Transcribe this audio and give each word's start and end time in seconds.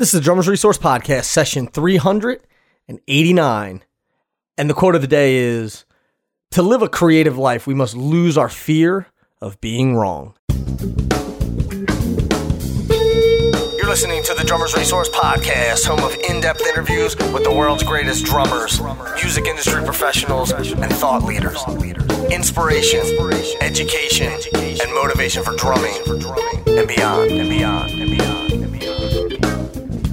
This 0.00 0.14
is 0.14 0.20
the 0.20 0.24
Drummers 0.24 0.48
Resource 0.48 0.78
Podcast, 0.78 1.24
session 1.24 1.66
389. 1.66 3.84
And 4.56 4.70
the 4.70 4.72
quote 4.72 4.94
of 4.94 5.02
the 5.02 5.06
day 5.06 5.36
is 5.36 5.84
To 6.52 6.62
live 6.62 6.80
a 6.80 6.88
creative 6.88 7.36
life, 7.36 7.66
we 7.66 7.74
must 7.74 7.94
lose 7.94 8.38
our 8.38 8.48
fear 8.48 9.08
of 9.42 9.60
being 9.60 9.94
wrong. 9.94 10.32
You're 13.76 13.90
listening 13.90 14.22
to 14.22 14.32
the 14.32 14.42
Drummers 14.46 14.74
Resource 14.74 15.10
Podcast, 15.10 15.84
home 15.84 16.02
of 16.02 16.14
in 16.30 16.40
depth 16.40 16.66
interviews 16.66 17.14
with 17.34 17.44
the 17.44 17.52
world's 17.54 17.82
greatest 17.82 18.24
drummers, 18.24 18.80
music 19.16 19.44
industry 19.44 19.84
professionals, 19.84 20.52
and 20.52 20.90
thought 20.94 21.24
leaders. 21.24 21.62
Inspiration, 22.32 23.02
education, 23.60 24.32
and 24.54 24.94
motivation 24.94 25.44
for 25.44 25.54
drumming 25.56 25.92
and 26.08 26.88
beyond, 26.88 26.88
and 26.88 26.88
beyond, 26.88 27.32
and 27.32 27.50
beyond, 27.50 27.90
and 28.00 28.10
beyond. 28.12 28.29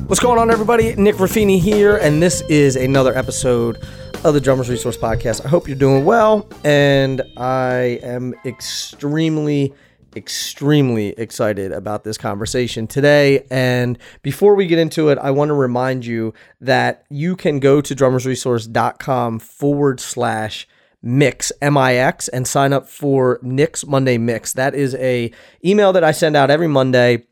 What's 0.08 0.22
going 0.22 0.40
on, 0.40 0.50
everybody? 0.50 0.96
Nick 0.96 1.16
Ruffini 1.16 1.60
here, 1.60 1.98
and 1.98 2.24
this 2.24 2.40
is 2.44 2.78
another 2.78 3.14
episode 3.14 3.84
of 4.24 4.34
the 4.34 4.40
Drummers 4.40 4.70
Resource 4.70 4.96
Podcast. 4.96 5.44
I 5.44 5.50
hope 5.50 5.68
you're 5.68 5.76
doing 5.76 6.06
well, 6.06 6.48
and 6.64 7.22
I 7.36 8.00
am 8.02 8.34
extremely, 8.46 9.74
extremely 10.16 11.10
excited 11.10 11.74
about 11.74 12.06
this 12.06 12.18
conversation 12.18 12.88
today. 12.88 13.46
And 13.52 13.98
before 14.22 14.56
we 14.56 14.66
get 14.66 14.80
into 14.80 15.10
it, 15.10 15.18
I 15.18 15.32
want 15.32 15.50
to 15.50 15.56
remind 15.56 16.06
you 16.06 16.34
that 16.62 17.04
you 17.10 17.36
can 17.36 17.60
go 17.60 17.82
to 17.82 17.94
drummersresource.com 17.94 19.40
forward 19.40 20.00
slash 20.00 20.70
mix 21.04 21.52
m-i-x 21.62 22.30
and 22.30 22.48
sign 22.48 22.74
up 22.74 22.90
for 22.90 23.40
nick's 23.44 23.86
monday 23.86 24.18
mix 24.18 24.54
that 24.54 24.74
is 24.74 24.96
a 24.96 25.32
email 25.64 25.94
that 25.94 26.04
i 26.04 26.12
send 26.12 26.36
out 26.36 26.50
every 26.50 26.68
monday 26.68 27.24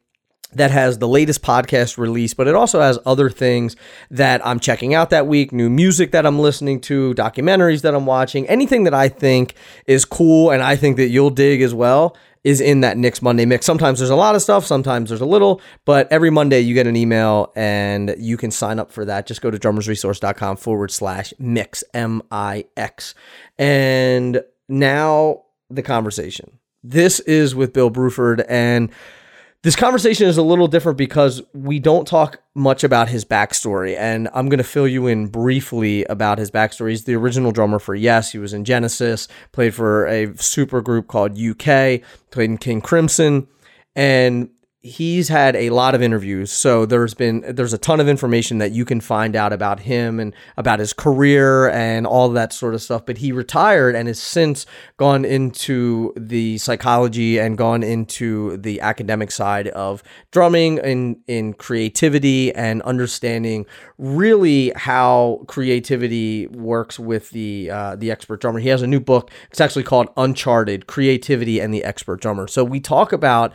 that 0.56 0.72
has 0.72 0.98
the 0.98 1.08
latest 1.08 1.42
podcast 1.42 1.98
release, 1.98 2.34
but 2.34 2.48
it 2.48 2.56
also 2.56 2.82
has 2.82 2.98
other 3.06 3.30
things 3.30 3.76
that 4.10 4.46
I'm 4.46 4.60
checking 4.60 4.94
out 4.94 5.12
that 5.12 5.28
week, 5.28 5.52
new 5.52 5.70
music 5.70 6.12
that 6.12 6.26
I'm 6.26 6.40
listening 6.40 6.82
to, 6.82 7.14
documentaries 7.14 7.82
that 7.84 7.94
I'm 7.94 8.06
watching, 8.06 8.48
anything 8.48 8.84
that 8.86 8.94
I 8.94 9.10
think 9.10 9.56
is 9.86 10.06
cool 10.06 10.52
and 10.52 10.64
I 10.64 10.76
think 10.76 10.98
that 10.98 11.10
you'll 11.10 11.30
dig 11.30 11.62
as 11.62 11.74
well 11.74 12.16
is 12.44 12.62
in 12.62 12.82
that 12.82 12.96
Nick's 12.96 13.24
Monday 13.24 13.44
mix. 13.44 13.66
Sometimes 13.66 13.98
there's 13.98 14.12
a 14.12 14.16
lot 14.16 14.36
of 14.36 14.42
stuff, 14.42 14.66
sometimes 14.66 15.10
there's 15.10 15.22
a 15.22 15.26
little, 15.26 15.62
but 15.84 16.08
every 16.12 16.30
Monday 16.30 16.60
you 16.60 16.76
get 16.76 16.86
an 16.86 16.96
email 16.96 17.52
and 17.56 18.16
you 18.20 18.38
can 18.38 18.52
sign 18.52 18.78
up 18.78 18.92
for 18.92 19.04
that. 19.06 19.26
Just 19.26 19.42
go 19.42 19.50
to 19.50 19.58
drummersresource.com 19.58 20.58
forward 20.58 20.92
slash 20.92 21.34
mix, 21.40 21.84
M 21.94 22.22
I 22.32 22.66
X. 22.78 23.16
And 23.58 24.44
now 24.70 25.44
the 25.72 25.82
conversation. 25.82 26.60
This 26.84 27.20
is 27.22 27.56
with 27.56 27.74
Bill 27.74 27.90
Bruford 27.90 28.46
and 28.48 28.92
this 29.66 29.76
conversation 29.76 30.28
is 30.28 30.38
a 30.38 30.44
little 30.44 30.68
different 30.68 30.96
because 30.96 31.42
we 31.56 31.80
don't 31.80 32.08
talk 32.08 32.40
much 32.54 32.84
about 32.84 33.10
his 33.10 33.26
backstory, 33.26 33.98
and 33.98 34.30
I'm 34.32 34.48
going 34.48 34.60
to 34.60 34.64
fill 34.64 34.88
you 34.88 35.08
in 35.08 35.26
briefly 35.26 36.06
about 36.06 36.38
his 36.38 36.52
backstory. 36.52 36.92
He's 36.92 37.06
the 37.06 37.16
original 37.16 37.52
drummer 37.52 37.80
for 37.80 37.96
Yes. 37.96 38.32
He 38.32 38.38
was 38.38 38.54
in 38.54 38.64
Genesis, 38.64 39.28
played 39.54 39.74
for 39.74 40.06
a 40.06 40.38
super 40.38 40.82
group 40.82 41.08
called 41.08 41.40
UK, 41.40 42.02
played 42.30 42.52
in 42.52 42.60
King 42.60 42.80
Crimson, 42.80 43.48
and 43.96 44.52
he's 44.86 45.30
had 45.30 45.56
a 45.56 45.72
lot 45.72 45.96
of 45.96 46.02
interviews 46.04 46.52
so 46.52 46.86
there's 46.86 47.16
been 47.16 47.44
there's 47.48 47.74
a 47.74 47.78
ton 47.78 48.00
of 48.00 48.08
information 48.08 48.60
that 48.60 48.72
you 48.72 48.86
can 48.86 49.02
find 49.02 49.36
out 49.36 49.52
about 49.52 49.80
him 49.80 50.20
and 50.20 50.32
about 50.58 50.78
his 50.78 50.94
career 50.94 51.68
and 51.72 52.06
all 52.06 52.30
that 52.30 52.54
sort 52.54 52.76
of 52.76 52.82
stuff 52.82 53.04
but 53.04 53.18
he 53.18 53.32
retired 53.32 53.96
and 53.96 54.08
has 54.08 54.22
since 54.22 54.68
gone 54.98 55.26
into 55.26 56.14
the 56.16 56.60
psychology 56.60 57.40
and 57.40 57.58
gone 57.58 57.82
into 57.82 58.58
the 58.58 58.80
academic 58.80 59.32
side 59.32 59.70
of 59.70 60.04
drumming 60.30 60.78
and 60.78 61.18
in 61.26 61.54
creativity 61.54 62.54
and 62.54 62.84
understanding 62.84 63.66
really 63.98 64.72
how 64.76 65.44
creativity 65.48 66.46
works 66.48 67.00
with 67.00 67.32
the 67.32 67.72
uh, 67.72 67.96
the 67.96 68.12
expert 68.12 68.40
drummer. 68.40 68.60
He 68.60 68.70
has 68.70 68.82
a 68.82 68.88
new 68.88 69.00
book. 69.00 69.32
It's 69.50 69.62
actually 69.62 69.84
called 69.84 70.10
uncharted 70.16 70.86
creativity 70.86 71.60
and 71.60 71.74
the 71.74 71.84
expert 71.84 72.22
drummer. 72.22 72.48
So 72.48 72.64
we 72.64 72.80
talk 72.80 73.12
about 73.12 73.52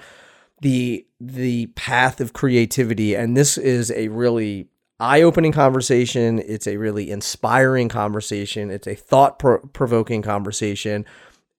the 0.60 1.06
the 1.21 1.66
path 1.69 2.21
of 2.21 2.32
creativity 2.32 3.15
and 3.15 3.37
this 3.37 3.59
is 3.59 3.91
a 3.93 4.09
really 4.09 4.69
eye-opening 4.98 5.53
conversation 5.53 6.38
it's 6.41 6.66
a 6.66 6.76
really 6.76 7.10
inspiring 7.10 7.88
conversation 7.88 8.70
it's 8.70 8.87
a 8.87 8.94
thought-provoking 8.94 10.22
conversation 10.22 11.04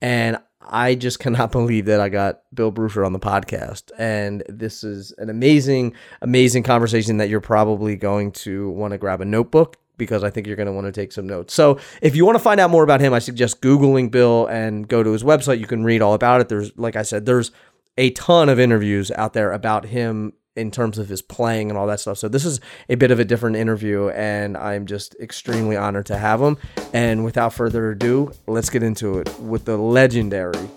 and 0.01 0.38
I 0.63 0.95
just 0.95 1.19
cannot 1.19 1.51
believe 1.51 1.85
that 1.85 2.00
I 2.00 2.09
got 2.09 2.41
Bill 2.53 2.72
Bruford 2.72 3.06
on 3.06 3.13
the 3.13 3.19
podcast. 3.19 3.91
And 3.97 4.44
this 4.47 4.84
is 4.84 5.11
an 5.17 5.29
amazing, 5.29 5.94
amazing 6.22 6.63
conversation 6.63 7.17
that 7.17 7.29
you're 7.29 7.41
probably 7.41 7.95
going 7.95 8.31
to 8.34 8.69
want 8.69 8.91
to 8.91 8.97
grab 8.97 9.22
a 9.22 9.25
notebook 9.25 9.78
because 9.97 10.23
I 10.23 10.31
think 10.31 10.47
you're 10.47 10.56
going 10.56 10.67
to 10.67 10.73
want 10.73 10.85
to 10.88 10.91
take 10.91 11.11
some 11.11 11.28
notes. 11.28 11.53
So 11.53 11.79
if 12.01 12.16
you 12.16 12.25
want 12.25 12.35
to 12.35 12.44
find 12.44 12.59
out 12.59 12.72
more 12.72 12.84
about 12.84 13.01
him, 13.01 13.13
I 13.13 13.19
suggest 13.19 13.61
Googling 13.61 14.09
Bill 14.09 14.47
and 14.47 14.88
go 14.88 15.03
to 15.03 15.11
his 15.11 15.23
website. 15.23 15.59
You 15.59 15.67
can 15.67 15.84
read 15.84 16.01
all 16.01 16.16
about 16.16 16.41
it. 16.41 16.50
There's, 16.50 16.75
like 16.75 16.95
I 16.95 17.03
said, 17.03 17.28
there's 17.28 17.51
a 17.97 18.09
ton 18.12 18.50
of 18.50 18.59
interviews 18.59 19.12
out 19.12 19.34
there 19.34 19.52
about 19.52 19.85
him 19.85 20.34
in 20.56 20.72
terms 20.72 20.97
of 20.97 21.07
his 21.09 21.22
playing 21.22 21.69
and 21.69 21.78
all 21.78 21.88
that 21.88 22.00
stuff. 22.00 22.18
So 22.18 22.28
this 22.28 22.46
is 22.46 22.59
a 22.90 22.96
bit 22.96 23.12
of 23.12 23.19
a 23.19 23.25
different 23.25 23.56
interview, 23.56 24.09
and 24.09 24.57
I'm 24.57 24.85
just 24.85 25.16
extremely 25.19 25.78
honored 25.78 26.06
to 26.07 26.18
have 26.18 26.41
him. 26.41 26.57
And 26.94 27.24
without 27.24 27.53
further 27.53 27.91
ado, 27.91 28.31
let's 28.47 28.69
get 28.69 28.84
into 28.84 29.19
it 29.19 29.40
with 29.40 29.66
the 29.66 29.78
legendary 29.78 30.69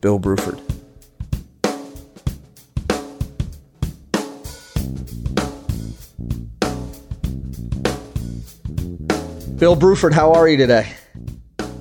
Bill 0.00 0.20
Bruford. 0.20 0.60
Bill 9.58 9.74
Bruford, 9.74 10.12
how 10.12 10.32
are 10.34 10.48
you 10.48 10.56
today? 10.56 10.92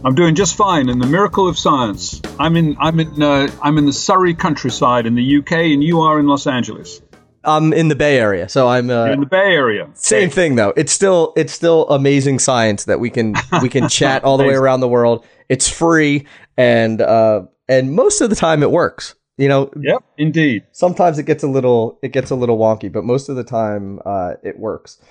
I'm 0.08 0.16
doing 0.16 0.36
just 0.36 0.56
fine 0.56 0.88
in 0.88 1.00
the 1.00 1.06
miracle 1.06 1.50
of 1.50 1.60
science. 1.60 2.22
I'm 2.40 2.56
in 2.56 2.78
I'm 2.80 2.98
in 2.98 3.22
uh, 3.22 3.50
I'm 3.62 3.78
in 3.78 3.86
the 3.86 3.92
Surrey 3.92 4.34
countryside 4.34 5.06
in 5.06 5.16
the 5.16 5.38
UK, 5.40 5.52
and 5.52 5.84
you 5.84 6.00
are 6.00 6.18
in 6.18 6.28
Los 6.28 6.48
Angeles. 6.48 7.02
I'm 7.44 7.74
in 7.74 7.90
the 7.90 7.96
Bay 7.96 8.18
Area, 8.18 8.48
so 8.48 8.70
I'm 8.70 8.90
uh, 8.90 9.08
in 9.08 9.20
the 9.20 9.26
Bay 9.26 9.54
Area. 9.54 9.90
Same 9.96 10.30
thing 10.30 10.56
though. 10.56 10.72
It's 10.78 10.94
still 10.94 11.34
it's 11.36 11.52
still 11.52 11.90
amazing 11.90 12.40
science 12.40 12.86
that 12.86 13.02
we 13.02 13.10
can 13.10 13.36
we 13.62 13.68
can 13.68 13.90
chat 13.90 14.24
all 14.24 14.38
the 14.38 14.46
way 14.46 14.54
around 14.54 14.80
the 14.80 14.88
world. 14.88 15.26
It's 15.50 15.68
free 15.68 16.26
and 16.56 17.02
uh, 17.02 17.42
and 17.68 17.92
most 17.92 18.22
of 18.22 18.30
the 18.30 18.38
time 18.38 18.64
it 18.64 18.72
works. 18.72 19.14
You 19.36 19.50
know. 19.50 19.70
Yep, 19.78 20.06
indeed. 20.18 20.64
Sometimes 20.72 21.20
it 21.20 21.24
gets 21.24 21.44
a 21.44 21.48
little 21.48 22.00
it 22.02 22.14
gets 22.14 22.32
a 22.32 22.36
little 22.36 22.58
wonky, 22.58 22.90
but 22.90 23.04
most 23.04 23.28
of 23.28 23.36
the 23.36 23.44
time 23.44 24.00
uh, 24.06 24.36
it 24.42 24.58
works. 24.58 25.02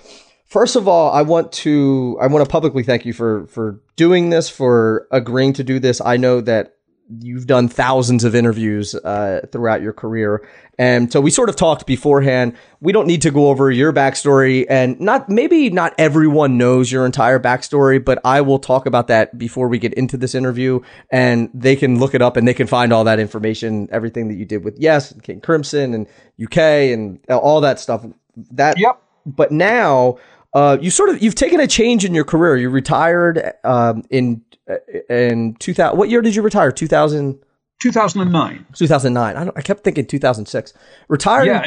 First 0.47 0.77
of 0.77 0.87
all, 0.87 1.11
I 1.11 1.23
want 1.23 1.51
to 1.53 2.17
I 2.21 2.27
want 2.27 2.45
to 2.45 2.49
publicly 2.49 2.81
thank 2.81 3.05
you 3.05 3.11
for 3.11 3.47
for 3.47 3.81
doing 3.97 4.29
this, 4.29 4.49
for 4.49 5.05
agreeing 5.11 5.51
to 5.53 5.63
do 5.63 5.77
this. 5.77 5.99
I 5.99 6.15
know 6.15 6.39
that 6.39 6.75
you've 7.19 7.47
done 7.47 7.67
thousands 7.67 8.23
of 8.23 8.33
interviews 8.33 8.95
uh, 8.95 9.41
throughout 9.51 9.81
your 9.81 9.91
career, 9.91 10.47
and 10.79 11.11
so 11.11 11.19
we 11.19 11.31
sort 11.31 11.49
of 11.49 11.57
talked 11.57 11.85
beforehand. 11.85 12.55
We 12.79 12.93
don't 12.93 13.07
need 13.07 13.23
to 13.23 13.31
go 13.31 13.49
over 13.49 13.69
your 13.71 13.91
backstory, 13.91 14.65
and 14.69 14.97
not 15.01 15.27
maybe 15.27 15.69
not 15.69 15.93
everyone 15.97 16.57
knows 16.57 16.89
your 16.93 17.05
entire 17.05 17.41
backstory, 17.41 18.03
but 18.03 18.21
I 18.23 18.39
will 18.39 18.59
talk 18.59 18.85
about 18.85 19.07
that 19.07 19.37
before 19.37 19.67
we 19.67 19.79
get 19.79 19.93
into 19.95 20.15
this 20.15 20.33
interview, 20.33 20.79
and 21.11 21.49
they 21.53 21.75
can 21.75 21.99
look 21.99 22.15
it 22.15 22.21
up 22.21 22.37
and 22.37 22.47
they 22.47 22.53
can 22.53 22.67
find 22.67 22.93
all 22.93 23.03
that 23.03 23.19
information, 23.19 23.89
everything 23.91 24.29
that 24.29 24.35
you 24.35 24.45
did 24.45 24.63
with 24.63 24.79
Yes, 24.79 25.11
and 25.11 25.21
King 25.21 25.41
Crimson, 25.41 25.93
and 25.93 26.07
UK, 26.41 26.57
and 26.93 27.19
all 27.29 27.59
that 27.59 27.81
stuff. 27.81 28.05
That 28.51 28.79
yep. 28.79 29.01
But 29.25 29.51
now 29.51 30.19
uh, 30.53 30.77
you 30.81 30.89
sort 30.89 31.09
of 31.09 31.21
you've 31.21 31.35
taken 31.35 31.59
a 31.59 31.67
change 31.67 32.05
in 32.05 32.13
your 32.13 32.23
career. 32.23 32.55
You 32.55 32.69
retired 32.69 33.53
um, 33.63 34.03
in 34.09 34.43
uh, 34.69 34.75
in 35.09 35.55
2000. 35.55 35.97
What 35.97 36.09
year 36.09 36.21
did 36.21 36.35
you 36.35 36.41
retire? 36.41 36.71
2000. 36.71 37.39
2009. 37.79 38.65
2009. 38.73 39.37
I, 39.37 39.51
I 39.55 39.61
kept 39.61 39.83
thinking 39.83 40.05
2006. 40.05 40.73
Retired. 41.09 41.45
Yeah, 41.45 41.65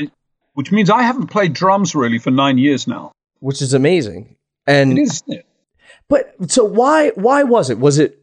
which 0.54 0.72
means 0.72 0.90
I 0.90 1.02
haven't 1.02 1.28
played 1.28 1.52
drums 1.52 1.94
really 1.94 2.18
for 2.18 2.30
nine 2.30 2.58
years 2.58 2.86
now. 2.86 3.12
Which 3.38 3.62
is 3.62 3.74
amazing. 3.74 4.36
And 4.66 4.98
it 4.98 5.02
is. 5.02 5.22
It? 5.28 5.46
But 6.08 6.34
so 6.50 6.64
why 6.64 7.10
why 7.14 7.44
was 7.44 7.70
it? 7.70 7.78
Was 7.78 7.98
it 7.98 8.18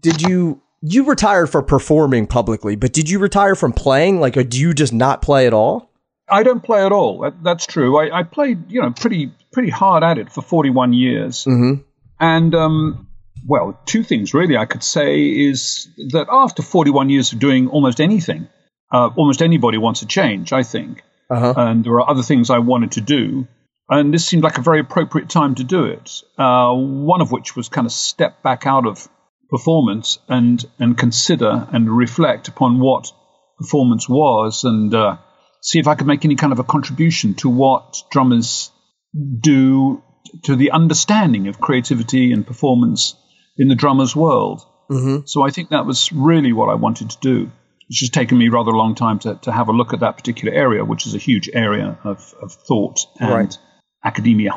did 0.00 0.20
you 0.22 0.60
you 0.82 1.04
retired 1.04 1.48
for 1.48 1.62
performing 1.62 2.26
publicly, 2.26 2.74
but 2.76 2.92
did 2.92 3.08
you 3.08 3.20
retire 3.20 3.54
from 3.54 3.72
playing? 3.72 4.20
Like, 4.20 4.36
or 4.36 4.42
do 4.42 4.58
you 4.58 4.74
just 4.74 4.92
not 4.92 5.22
play 5.22 5.46
at 5.46 5.54
all? 5.54 5.90
I 6.28 6.42
don't 6.42 6.62
play 6.62 6.84
at 6.84 6.92
all. 6.92 7.20
That, 7.20 7.42
that's 7.42 7.66
true. 7.66 7.96
I, 7.98 8.20
I, 8.20 8.22
played, 8.24 8.70
you 8.70 8.80
know, 8.80 8.90
pretty 8.90 9.32
pretty 9.52 9.70
hard 9.70 10.02
at 10.02 10.18
it 10.18 10.32
for 10.32 10.42
41 10.42 10.92
years. 10.92 11.44
Mm-hmm. 11.44 11.82
And 12.18 12.54
um, 12.54 13.08
well, 13.46 13.78
two 13.84 14.02
things 14.02 14.34
really 14.34 14.56
I 14.56 14.66
could 14.66 14.82
say 14.82 15.20
is 15.20 15.88
that 16.10 16.26
after 16.30 16.62
41 16.62 17.10
years 17.10 17.32
of 17.32 17.38
doing 17.38 17.68
almost 17.68 18.00
anything, 18.00 18.48
uh, 18.92 19.10
almost 19.16 19.42
anybody 19.42 19.78
wants 19.78 20.02
a 20.02 20.06
change. 20.06 20.52
I 20.52 20.62
think, 20.62 21.02
uh-huh. 21.30 21.54
and 21.56 21.84
there 21.84 21.94
are 21.94 22.08
other 22.08 22.22
things 22.22 22.50
I 22.50 22.58
wanted 22.58 22.92
to 22.92 23.00
do, 23.00 23.48
and 23.88 24.12
this 24.12 24.26
seemed 24.26 24.44
like 24.44 24.58
a 24.58 24.62
very 24.62 24.80
appropriate 24.80 25.28
time 25.28 25.54
to 25.56 25.64
do 25.64 25.84
it. 25.84 26.22
Uh, 26.38 26.72
one 26.74 27.20
of 27.20 27.32
which 27.32 27.56
was 27.56 27.68
kind 27.68 27.86
of 27.86 27.92
step 27.92 28.42
back 28.42 28.66
out 28.66 28.86
of 28.86 29.08
performance 29.50 30.18
and 30.28 30.64
and 30.78 30.96
consider 30.96 31.68
and 31.72 31.90
reflect 31.90 32.48
upon 32.48 32.78
what 32.78 33.12
performance 33.58 34.08
was 34.08 34.64
and. 34.64 34.94
Uh, 34.94 35.16
see 35.64 35.78
if 35.78 35.86
I 35.86 35.94
could 35.94 36.08
make 36.08 36.24
any 36.24 36.34
kind 36.34 36.52
of 36.52 36.58
a 36.58 36.64
contribution 36.64 37.34
to 37.34 37.48
what 37.48 38.02
drummers 38.10 38.72
do 39.14 40.02
to 40.44 40.56
the 40.56 40.70
understanding 40.70 41.48
of 41.48 41.60
creativity 41.60 42.32
and 42.32 42.46
performance 42.46 43.14
in 43.56 43.68
the 43.68 43.74
drummer's 43.74 44.16
world. 44.16 44.64
Mm-hmm. 44.90 45.26
So 45.26 45.42
I 45.42 45.50
think 45.50 45.70
that 45.70 45.86
was 45.86 46.12
really 46.12 46.52
what 46.52 46.68
I 46.68 46.74
wanted 46.74 47.10
to 47.10 47.18
do. 47.20 47.50
It's 47.88 47.98
just 47.98 48.14
taken 48.14 48.38
me 48.38 48.48
rather 48.48 48.70
a 48.70 48.76
long 48.76 48.94
time 48.94 49.18
to, 49.20 49.34
to 49.42 49.52
have 49.52 49.68
a 49.68 49.72
look 49.72 49.92
at 49.92 50.00
that 50.00 50.16
particular 50.16 50.54
area, 50.54 50.84
which 50.84 51.06
is 51.06 51.14
a 51.14 51.18
huge 51.18 51.50
area 51.52 51.98
of, 52.04 52.34
of 52.40 52.52
thought 52.52 53.00
and 53.20 53.30
right. 53.30 53.58
academia. 54.04 54.52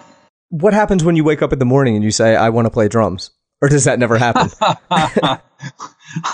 What 0.49 0.73
happens 0.73 1.03
when 1.03 1.15
you 1.15 1.23
wake 1.23 1.41
up 1.41 1.51
in 1.51 1.59
the 1.59 1.65
morning 1.65 1.95
and 1.95 2.03
you 2.03 2.11
say, 2.11 2.35
I 2.35 2.49
want 2.49 2.65
to 2.65 2.69
play 2.69 2.87
drums? 2.87 3.31
Or 3.61 3.67
does 3.67 3.85
that 3.85 3.99
never 3.99 4.17
happen? 4.17 4.49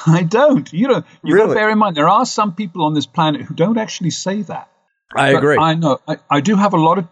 I 0.05 0.23
don't. 0.27 0.71
You 0.73 0.87
know, 0.89 1.03
you 1.23 1.35
really? 1.35 1.47
got 1.47 1.53
to 1.53 1.59
bear 1.59 1.69
in 1.69 1.77
mind 1.77 1.95
there 1.95 2.09
are 2.09 2.25
some 2.25 2.55
people 2.55 2.83
on 2.83 2.93
this 2.93 3.05
planet 3.05 3.41
who 3.41 3.53
don't 3.53 3.77
actually 3.77 4.11
say 4.11 4.41
that. 4.43 4.69
I 5.15 5.33
but 5.33 5.37
agree. 5.37 5.57
I 5.57 5.75
know. 5.75 5.99
I, 6.07 6.17
I 6.29 6.41
do 6.41 6.55
have 6.55 6.73
a 6.73 6.77
lot 6.77 6.97
of 6.97 7.07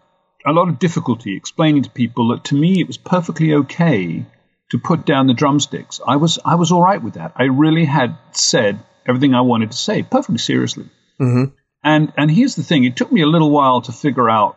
a 0.46 0.52
lot 0.52 0.68
of 0.68 0.78
difficulty 0.78 1.36
explaining 1.36 1.82
to 1.82 1.90
people 1.90 2.28
that 2.28 2.44
to 2.44 2.54
me 2.54 2.80
it 2.80 2.86
was 2.86 2.96
perfectly 2.96 3.54
okay 3.54 4.24
to 4.70 4.78
put 4.78 5.04
down 5.04 5.26
the 5.26 5.34
drumsticks. 5.34 6.00
I 6.06 6.16
was 6.16 6.38
I 6.44 6.54
was 6.54 6.72
all 6.72 6.82
right 6.82 7.02
with 7.02 7.14
that. 7.14 7.32
I 7.36 7.44
really 7.44 7.84
had 7.84 8.16
said 8.32 8.80
everything 9.06 9.34
I 9.34 9.42
wanted 9.42 9.72
to 9.72 9.76
say 9.76 10.02
perfectly 10.02 10.38
seriously. 10.38 10.88
Mm-hmm. 11.20 11.52
And 11.82 12.12
and 12.16 12.30
here's 12.30 12.54
the 12.54 12.62
thing: 12.62 12.84
it 12.84 12.96
took 12.96 13.12
me 13.12 13.22
a 13.22 13.26
little 13.26 13.50
while 13.50 13.82
to 13.82 13.92
figure 13.92 14.30
out, 14.30 14.56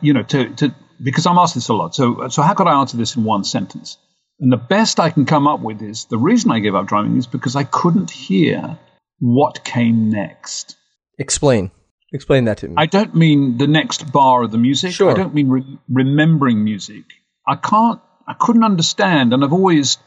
you 0.00 0.12
know, 0.12 0.22
to 0.22 0.54
to 0.56 0.74
because 1.02 1.26
I'm 1.26 1.38
asked 1.38 1.54
this 1.54 1.68
a 1.68 1.74
lot. 1.74 1.94
So 1.94 2.28
so 2.28 2.42
how 2.42 2.54
could 2.54 2.66
I 2.66 2.80
answer 2.80 2.96
this 2.96 3.16
in 3.16 3.24
one 3.24 3.44
sentence? 3.44 3.98
And 4.38 4.52
the 4.52 4.58
best 4.58 5.00
I 5.00 5.10
can 5.10 5.24
come 5.24 5.46
up 5.46 5.60
with 5.60 5.80
is 5.80 6.04
the 6.06 6.18
reason 6.18 6.50
I 6.50 6.58
gave 6.58 6.74
up 6.74 6.86
drumming 6.86 7.16
is 7.16 7.26
because 7.26 7.56
I 7.56 7.64
couldn't 7.64 8.10
hear 8.10 8.78
what 9.18 9.64
came 9.64 10.10
next. 10.10 10.76
Explain. 11.18 11.70
Explain 12.12 12.44
that 12.44 12.58
to 12.58 12.68
me. 12.68 12.74
I 12.76 12.86
don't 12.86 13.14
mean 13.14 13.58
the 13.58 13.66
next 13.66 14.12
bar 14.12 14.42
of 14.42 14.52
the 14.52 14.58
music. 14.58 14.92
Sure. 14.92 15.10
I 15.10 15.14
don't 15.14 15.34
mean 15.34 15.48
re- 15.48 15.78
remembering 15.88 16.62
music. 16.62 17.04
I 17.46 17.56
can't, 17.56 18.00
I 18.26 18.34
couldn't 18.34 18.64
understand, 18.64 19.32
and 19.32 19.44
I've 19.44 19.52
always 19.52 19.98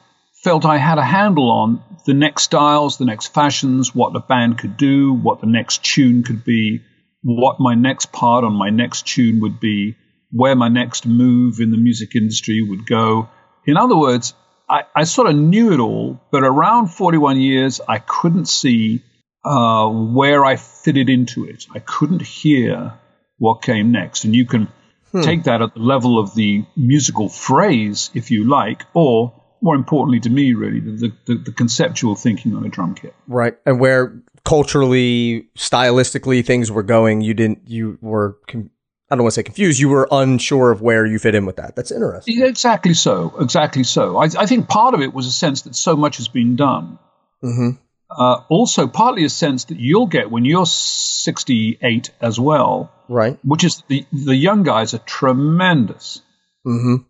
felt 0.43 0.65
I 0.65 0.77
had 0.77 0.97
a 0.97 1.03
handle 1.03 1.51
on 1.51 1.83
the 2.05 2.13
next 2.13 2.43
styles, 2.43 2.97
the 2.97 3.05
next 3.05 3.33
fashions, 3.33 3.93
what 3.93 4.13
the 4.13 4.21
band 4.21 4.57
could 4.57 4.77
do, 4.77 5.13
what 5.13 5.41
the 5.41 5.47
next 5.47 5.83
tune 5.83 6.23
could 6.23 6.45
be, 6.45 6.81
what 7.21 7.59
my 7.59 7.75
next 7.75 8.11
part 8.11 8.45
on 8.45 8.53
my 8.53 8.69
next 8.69 9.05
tune 9.05 9.41
would 9.41 9.59
be, 9.59 9.95
where 10.31 10.55
my 10.55 10.69
next 10.69 11.05
move 11.05 11.59
in 11.59 11.71
the 11.71 11.77
music 11.77 12.15
industry 12.15 12.61
would 12.61 12.85
go. 12.85 13.27
In 13.65 13.75
other 13.75 13.97
words, 13.97 14.33
I, 14.69 14.83
I 14.95 15.03
sort 15.03 15.29
of 15.29 15.35
knew 15.35 15.73
it 15.73 15.79
all, 15.79 16.19
but 16.31 16.43
around 16.43 16.87
41 16.87 17.39
years, 17.39 17.81
I 17.85 17.99
couldn't 17.99 18.47
see 18.47 19.03
uh, 19.43 19.89
where 19.89 20.45
I 20.45 20.55
fitted 20.55 21.09
into 21.09 21.45
it. 21.45 21.67
I 21.73 21.79
couldn't 21.79 22.21
hear 22.21 22.93
what 23.37 23.61
came 23.61 23.91
next. 23.91 24.25
And 24.25 24.35
you 24.35 24.45
can 24.45 24.67
hmm. 25.11 25.21
take 25.21 25.43
that 25.45 25.61
at 25.61 25.73
the 25.73 25.79
level 25.79 26.19
of 26.19 26.35
the 26.35 26.65
musical 26.75 27.29
phrase, 27.29 28.11
if 28.13 28.31
you 28.31 28.49
like, 28.49 28.83
or 28.93 29.33
more 29.61 29.75
importantly 29.75 30.19
to 30.21 30.29
me, 30.29 30.53
really, 30.53 30.79
the, 30.79 31.11
the, 31.25 31.35
the 31.35 31.51
conceptual 31.51 32.15
thinking 32.15 32.55
on 32.55 32.65
a 32.65 32.69
drum 32.69 32.95
kit. 32.95 33.13
Right. 33.27 33.57
And 33.65 33.79
where 33.79 34.21
culturally, 34.45 35.47
stylistically 35.57 36.45
things 36.45 36.71
were 36.71 36.83
going, 36.83 37.21
you 37.21 37.33
didn't, 37.33 37.67
you 37.67 37.97
were, 38.01 38.37
I 38.49 39.15
don't 39.15 39.23
want 39.23 39.31
to 39.33 39.35
say 39.35 39.43
confused, 39.43 39.79
you 39.79 39.89
were 39.89 40.07
unsure 40.11 40.71
of 40.71 40.81
where 40.81 41.05
you 41.05 41.19
fit 41.19 41.35
in 41.35 41.45
with 41.45 41.57
that. 41.57 41.75
That's 41.75 41.91
interesting. 41.91 42.41
Exactly 42.43 42.93
so. 42.93 43.35
Exactly 43.39 43.83
so. 43.83 44.17
I, 44.17 44.25
I 44.37 44.45
think 44.45 44.67
part 44.67 44.93
of 44.93 45.01
it 45.01 45.13
was 45.13 45.27
a 45.27 45.31
sense 45.31 45.63
that 45.63 45.75
so 45.75 45.95
much 45.95 46.17
has 46.17 46.27
been 46.27 46.55
done. 46.55 46.99
Mm-hmm 47.43 47.81
uh, 48.09 48.41
also 48.49 48.87
partly 48.87 49.23
a 49.23 49.29
sense 49.29 49.65
that 49.65 49.79
you'll 49.79 50.07
get 50.07 50.31
when 50.31 50.45
you're 50.45 50.65
68 50.65 52.11
as 52.21 52.39
well. 52.39 52.91
Right. 53.07 53.37
Which 53.43 53.63
is 53.63 53.83
the, 53.87 54.05
the 54.11 54.35
young 54.35 54.63
guys 54.63 54.93
are 54.93 54.99
tremendous. 54.99 56.21
Mm-hmm. 56.65 56.95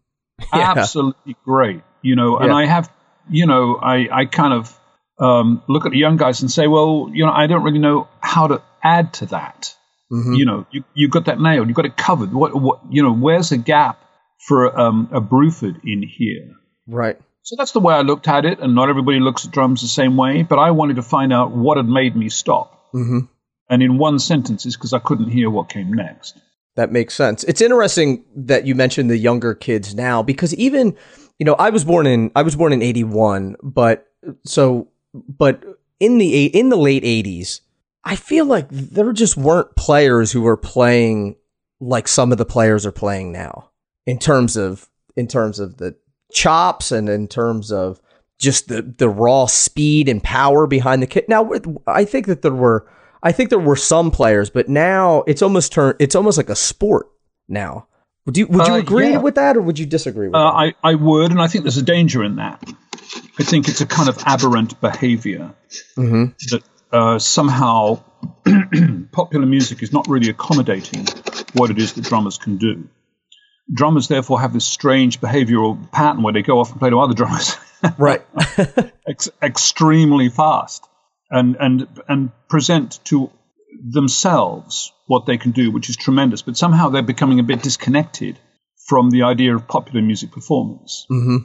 Yeah. 0.54 0.74
Absolutely 0.78 1.36
great. 1.44 1.82
You 2.02 2.16
know, 2.16 2.38
and 2.38 2.48
yeah. 2.48 2.56
I 2.56 2.66
have, 2.66 2.90
you 3.30 3.46
know, 3.46 3.76
I, 3.76 4.08
I 4.10 4.26
kind 4.26 4.54
of 4.54 4.80
um, 5.20 5.62
look 5.68 5.86
at 5.86 5.92
the 5.92 5.98
young 5.98 6.16
guys 6.16 6.40
and 6.42 6.50
say, 6.50 6.66
well, 6.66 7.10
you 7.12 7.26
know, 7.26 7.32
I 7.34 7.48
don't 7.48 7.64
really 7.64 7.80
know 7.80 8.08
how 8.22 8.48
to 8.48 8.62
add 8.82 9.12
to 9.16 9.26
that. 9.28 9.76
Mm-hmm. 10.10 10.34
You 10.36 10.46
know, 10.46 10.66
you, 10.72 10.86
you've 10.94 11.12
got 11.12 11.26
that 11.26 11.42
nailed. 11.42 11.68
you've 11.68 11.76
got 11.76 11.86
it 11.86 11.98
covered. 11.98 12.34
What, 12.34 12.56
what, 12.56 12.80
you 12.90 13.04
know, 13.04 13.14
where's 13.14 13.50
the 13.50 13.58
gap 13.58 14.00
for 14.48 14.80
um, 14.80 15.10
a 15.12 15.20
Bruford 15.20 15.82
in 15.84 16.04
here? 16.08 16.54
Right. 16.88 17.20
So 17.50 17.56
that's 17.56 17.72
the 17.72 17.80
way 17.80 17.96
I 17.96 18.02
looked 18.02 18.28
at 18.28 18.46
it, 18.46 18.60
and 18.60 18.76
not 18.76 18.90
everybody 18.90 19.20
looks 19.20 19.44
at 19.44 19.50
drums 19.50 19.82
the 19.82 19.88
same 19.88 20.16
way, 20.18 20.44
but 20.44 20.60
I 20.60 20.70
wanted 20.70 20.98
to 20.98 21.02
find 21.02 21.34
out 21.34 21.50
what 21.50 21.78
had 21.78 21.88
made 21.88 22.16
me 22.16 22.30
stop. 22.30 22.94
Mm-hmm. 22.94 23.22
And 23.72 23.82
in 23.82 23.98
one 23.98 24.20
sentence, 24.20 24.68
is 24.68 24.78
because 24.78 24.94
I 24.94 25.00
couldn't 25.00 25.32
hear 25.32 25.50
what 25.50 25.68
came 25.68 25.92
next. 25.92 26.38
That 26.76 26.92
makes 26.92 27.16
sense. 27.16 27.44
It's 27.46 27.60
interesting 27.60 28.24
that 28.36 28.68
you 28.68 28.76
mentioned 28.76 29.10
the 29.10 29.18
younger 29.18 29.56
kids 29.56 29.96
now, 29.96 30.22
because 30.22 30.54
even, 30.54 30.96
you 31.40 31.46
know, 31.48 31.56
I 31.56 31.72
was 31.72 31.84
born 31.84 32.06
in 32.06 32.30
I 32.36 32.44
was 32.44 32.56
born 32.56 32.72
in 32.72 32.84
eighty 32.84 33.04
one, 33.04 33.56
but 33.64 34.06
so 34.46 34.90
but 35.14 35.64
in 36.00 36.20
the 36.20 36.46
in 36.46 36.70
the 36.70 36.78
late 36.78 37.04
eighties, 37.04 37.62
I 38.04 38.16
feel 38.16 38.46
like 38.46 38.68
there 38.70 39.12
just 39.12 39.38
weren't 39.38 39.76
players 39.76 40.32
who 40.32 40.44
were 40.44 40.56
playing 40.56 41.36
like 41.80 42.08
some 42.08 42.32
of 42.32 42.38
the 42.38 42.46
players 42.46 42.86
are 42.86 42.92
playing 42.92 43.32
now 43.32 43.72
in 44.06 44.20
terms 44.20 44.56
of 44.56 44.88
in 45.16 45.28
terms 45.28 45.58
of 45.58 45.78
the 45.78 45.96
chops 46.32 46.92
and 46.92 47.10
in 47.10 47.28
terms 47.28 47.72
of 47.72 48.00
just 48.38 48.70
the 48.70 48.82
the 48.82 49.10
raw 49.10 49.46
speed 49.46 50.08
and 50.10 50.24
power 50.24 50.66
behind 50.66 51.04
the 51.04 51.08
kit. 51.08 51.28
Now, 51.30 51.52
I 51.86 52.06
think 52.06 52.28
that 52.28 52.42
there 52.42 52.54
were 52.54 52.88
I 53.22 53.32
think 53.32 53.50
there 53.50 53.60
were 53.60 53.76
some 53.76 54.12
players, 54.12 54.50
but 54.50 54.70
now 54.70 55.24
it's 55.28 55.42
almost 55.42 55.74
turned 55.74 55.98
it's 56.00 56.16
almost 56.16 56.38
like 56.38 56.50
a 56.50 56.56
sport 56.56 57.10
now. 57.48 57.88
Would 58.26 58.38
you 58.38 58.48
would 58.48 58.68
you 58.68 58.74
uh, 58.74 58.78
agree 58.78 59.12
yeah. 59.12 59.18
with 59.18 59.36
that, 59.36 59.58
or 59.58 59.62
would 59.62 59.78
you 59.80 59.86
disagree 59.86 60.28
with 60.28 60.36
uh, 60.36 60.52
that? 60.52 60.76
I 60.84 60.92
I 60.92 60.96
would, 60.96 61.32
and 61.32 61.42
I 61.42 61.48
think 61.48 61.64
there's 61.64 61.78
a 61.78 61.84
danger 61.84 62.24
in 62.24 62.38
that. 62.38 62.64
I 63.40 63.44
think 63.44 63.68
it's 63.68 63.82
a 63.82 63.86
kind 63.86 64.08
of 64.08 64.18
aberrant 64.26 64.80
behavior 64.82 65.54
mm-hmm. 65.98 66.26
that 66.52 66.64
uh, 66.92 67.20
somehow 67.20 68.02
popular 69.12 69.46
music 69.46 69.82
is 69.82 69.92
not 69.92 70.08
really 70.08 70.30
accommodating 70.30 71.06
what 71.54 71.72
it 71.72 71.80
is 71.80 71.94
that 71.94 72.04
drummers 72.04 72.38
can 72.38 72.58
do 72.58 72.88
drummers 73.72 74.08
therefore 74.08 74.42
have 74.42 74.54
this 74.54 74.66
strange 74.66 75.22
behavioral 75.22 75.92
pattern 75.92 76.24
where 76.24 76.34
they 76.34 76.42
go 76.42 76.60
off 76.60 76.72
and 76.72 76.80
play 76.80 76.90
to 76.90 77.00
other 77.00 77.14
drummers. 77.14 77.56
right. 77.98 78.22
Ex- 79.08 79.30
extremely 79.42 80.30
fast 80.30 80.88
and, 81.30 81.56
and, 81.60 81.88
and 82.08 82.32
present 82.48 83.00
to 83.06 83.32
themselves 83.82 84.92
what 85.08 85.26
they 85.26 85.38
can 85.38 85.52
do, 85.52 85.72
which 85.72 85.90
is 85.90 85.96
tremendous. 85.96 86.42
But 86.42 86.58
somehow 86.58 86.90
they're 86.90 87.02
becoming 87.02 87.40
a 87.40 87.44
bit 87.44 87.62
disconnected 87.62 88.40
from 88.88 89.12
the 89.12 89.24
idea 89.24 89.56
of 89.56 89.68
popular 89.68 90.02
music 90.02 90.32
performance. 90.32 91.06
Mm-hmm. 91.10 91.38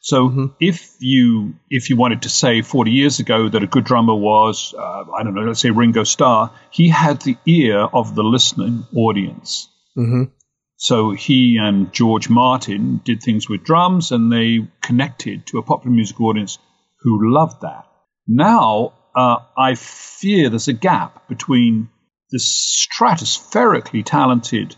So 0.00 0.28
mm-hmm. 0.28 0.46
if 0.60 0.96
you 1.00 1.54
if 1.70 1.90
you 1.90 1.96
wanted 1.96 2.22
to 2.22 2.28
say 2.28 2.62
40 2.62 2.90
years 2.90 3.20
ago 3.20 3.48
that 3.48 3.62
a 3.62 3.66
good 3.66 3.84
drummer 3.84 4.14
was 4.14 4.74
uh, 4.76 5.04
I 5.16 5.22
don't 5.22 5.34
know 5.34 5.42
let's 5.42 5.60
say 5.60 5.70
Ringo 5.70 6.04
Starr, 6.04 6.52
he 6.70 6.88
had 6.88 7.22
the 7.22 7.36
ear 7.46 7.78
of 7.78 8.14
the 8.14 8.24
listening 8.24 8.86
audience. 8.94 9.68
Mm-hmm. 9.96 10.24
So 10.80 11.10
he 11.10 11.58
and 11.60 11.92
George 11.92 12.28
Martin 12.28 13.00
did 13.04 13.20
things 13.20 13.48
with 13.48 13.64
drums 13.64 14.12
and 14.12 14.32
they 14.32 14.66
connected 14.80 15.44
to 15.46 15.58
a 15.58 15.62
popular 15.62 15.94
music 15.94 16.20
audience 16.20 16.58
who 17.00 17.32
loved 17.32 17.62
that. 17.62 17.84
Now, 18.28 18.92
uh, 19.14 19.38
I 19.56 19.74
fear 19.74 20.48
there's 20.48 20.68
a 20.68 20.72
gap 20.72 21.28
between 21.28 21.88
the 22.30 22.38
stratospherically 22.38 24.04
talented, 24.04 24.76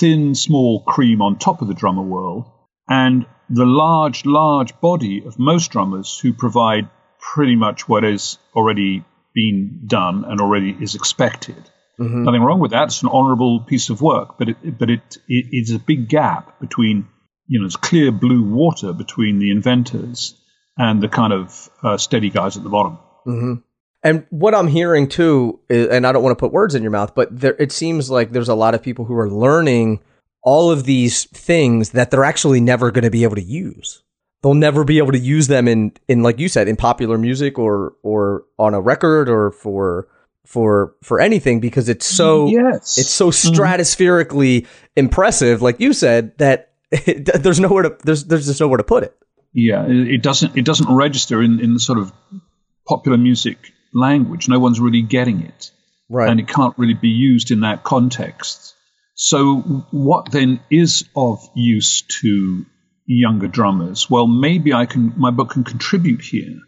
thin, 0.00 0.34
small 0.34 0.82
cream 0.82 1.22
on 1.22 1.38
top 1.38 1.62
of 1.62 1.68
the 1.68 1.74
drummer 1.74 2.02
world 2.02 2.50
and 2.88 3.24
the 3.48 3.66
large, 3.66 4.26
large 4.26 4.80
body 4.80 5.24
of 5.24 5.38
most 5.38 5.70
drummers 5.70 6.18
who 6.18 6.32
provide 6.32 6.88
pretty 7.20 7.54
much 7.54 7.88
what 7.88 8.02
has 8.02 8.38
already 8.54 9.04
been 9.32 9.82
done 9.86 10.24
and 10.24 10.40
already 10.40 10.76
is 10.80 10.96
expected. 10.96 11.70
Mm-hmm. 12.00 12.24
Nothing 12.24 12.42
wrong 12.42 12.60
with 12.60 12.72
that. 12.72 12.84
It's 12.84 13.02
an 13.02 13.08
honourable 13.08 13.60
piece 13.60 13.88
of 13.88 14.02
work, 14.02 14.36
but 14.38 14.50
it, 14.50 14.78
but 14.78 14.90
it, 14.90 15.16
it 15.28 15.46
it's 15.50 15.72
a 15.72 15.78
big 15.78 16.08
gap 16.08 16.60
between 16.60 17.08
you 17.46 17.60
know 17.60 17.66
it's 17.66 17.76
clear 17.76 18.12
blue 18.12 18.42
water 18.42 18.92
between 18.92 19.38
the 19.38 19.50
inventors 19.50 20.34
and 20.76 21.02
the 21.02 21.08
kind 21.08 21.32
of 21.32 21.70
uh, 21.82 21.96
steady 21.96 22.28
guys 22.28 22.56
at 22.56 22.62
the 22.62 22.68
bottom. 22.68 22.98
Mm-hmm. 23.26 23.54
And 24.02 24.26
what 24.30 24.54
I'm 24.54 24.68
hearing 24.68 25.08
too, 25.08 25.58
is, 25.68 25.88
and 25.88 26.06
I 26.06 26.12
don't 26.12 26.22
want 26.22 26.36
to 26.38 26.40
put 26.40 26.52
words 26.52 26.74
in 26.74 26.82
your 26.82 26.92
mouth, 26.92 27.14
but 27.14 27.40
there, 27.40 27.56
it 27.58 27.72
seems 27.72 28.10
like 28.10 28.30
there's 28.30 28.48
a 28.48 28.54
lot 28.54 28.74
of 28.74 28.82
people 28.82 29.06
who 29.06 29.16
are 29.16 29.30
learning 29.30 30.00
all 30.42 30.70
of 30.70 30.84
these 30.84 31.24
things 31.24 31.90
that 31.90 32.10
they're 32.10 32.24
actually 32.24 32.60
never 32.60 32.90
going 32.90 33.04
to 33.04 33.10
be 33.10 33.24
able 33.24 33.34
to 33.36 33.42
use. 33.42 34.02
They'll 34.42 34.54
never 34.54 34.84
be 34.84 34.98
able 34.98 35.12
to 35.12 35.18
use 35.18 35.48
them 35.48 35.66
in, 35.66 35.92
in 36.06 36.22
like 36.22 36.38
you 36.38 36.48
said, 36.48 36.68
in 36.68 36.76
popular 36.76 37.18
music 37.18 37.58
or 37.58 37.94
or 38.02 38.44
on 38.58 38.74
a 38.74 38.80
record 38.80 39.28
or 39.28 39.50
for 39.50 40.08
for 40.46 40.94
for 41.02 41.20
anything 41.20 41.60
because 41.60 41.88
it's 41.88 42.06
so 42.06 42.46
yes. 42.46 42.96
it's 42.98 43.10
so 43.10 43.30
mm-hmm. 43.30 43.54
stratospherically 43.54 44.62
mm-hmm. 44.62 44.86
impressive, 44.96 45.60
like 45.60 45.80
you 45.80 45.92
said, 45.92 46.36
that 46.38 46.72
it, 46.90 47.42
there's 47.42 47.60
nowhere 47.60 47.82
to 47.82 47.96
there's 48.04 48.24
there's 48.24 48.46
just 48.46 48.60
nowhere 48.60 48.78
to 48.78 48.84
put 48.84 49.02
it. 49.02 49.16
Yeah, 49.52 49.86
it 49.86 50.22
doesn't 50.22 50.56
it 50.56 50.64
doesn't 50.64 50.94
register 50.94 51.42
in 51.42 51.60
in 51.60 51.74
the 51.74 51.80
sort 51.80 51.98
of 51.98 52.12
popular 52.86 53.18
music 53.18 53.58
language. 53.92 54.48
No 54.48 54.58
one's 54.58 54.80
really 54.80 55.02
getting 55.02 55.42
it. 55.42 55.70
Right. 56.08 56.30
and 56.30 56.38
it 56.38 56.46
can't 56.46 56.78
really 56.78 56.94
be 56.94 57.08
used 57.08 57.50
in 57.50 57.60
that 57.60 57.82
context. 57.82 58.74
So, 59.14 59.56
what 59.90 60.30
then 60.30 60.60
is 60.70 61.04
of 61.16 61.40
use 61.54 62.02
to 62.20 62.64
younger 63.06 63.48
drummers? 63.48 64.08
Well, 64.08 64.26
maybe 64.26 64.72
I 64.72 64.86
can. 64.86 65.14
My 65.16 65.30
book 65.30 65.50
can 65.50 65.64
contribute 65.64 66.20
here 66.20 66.58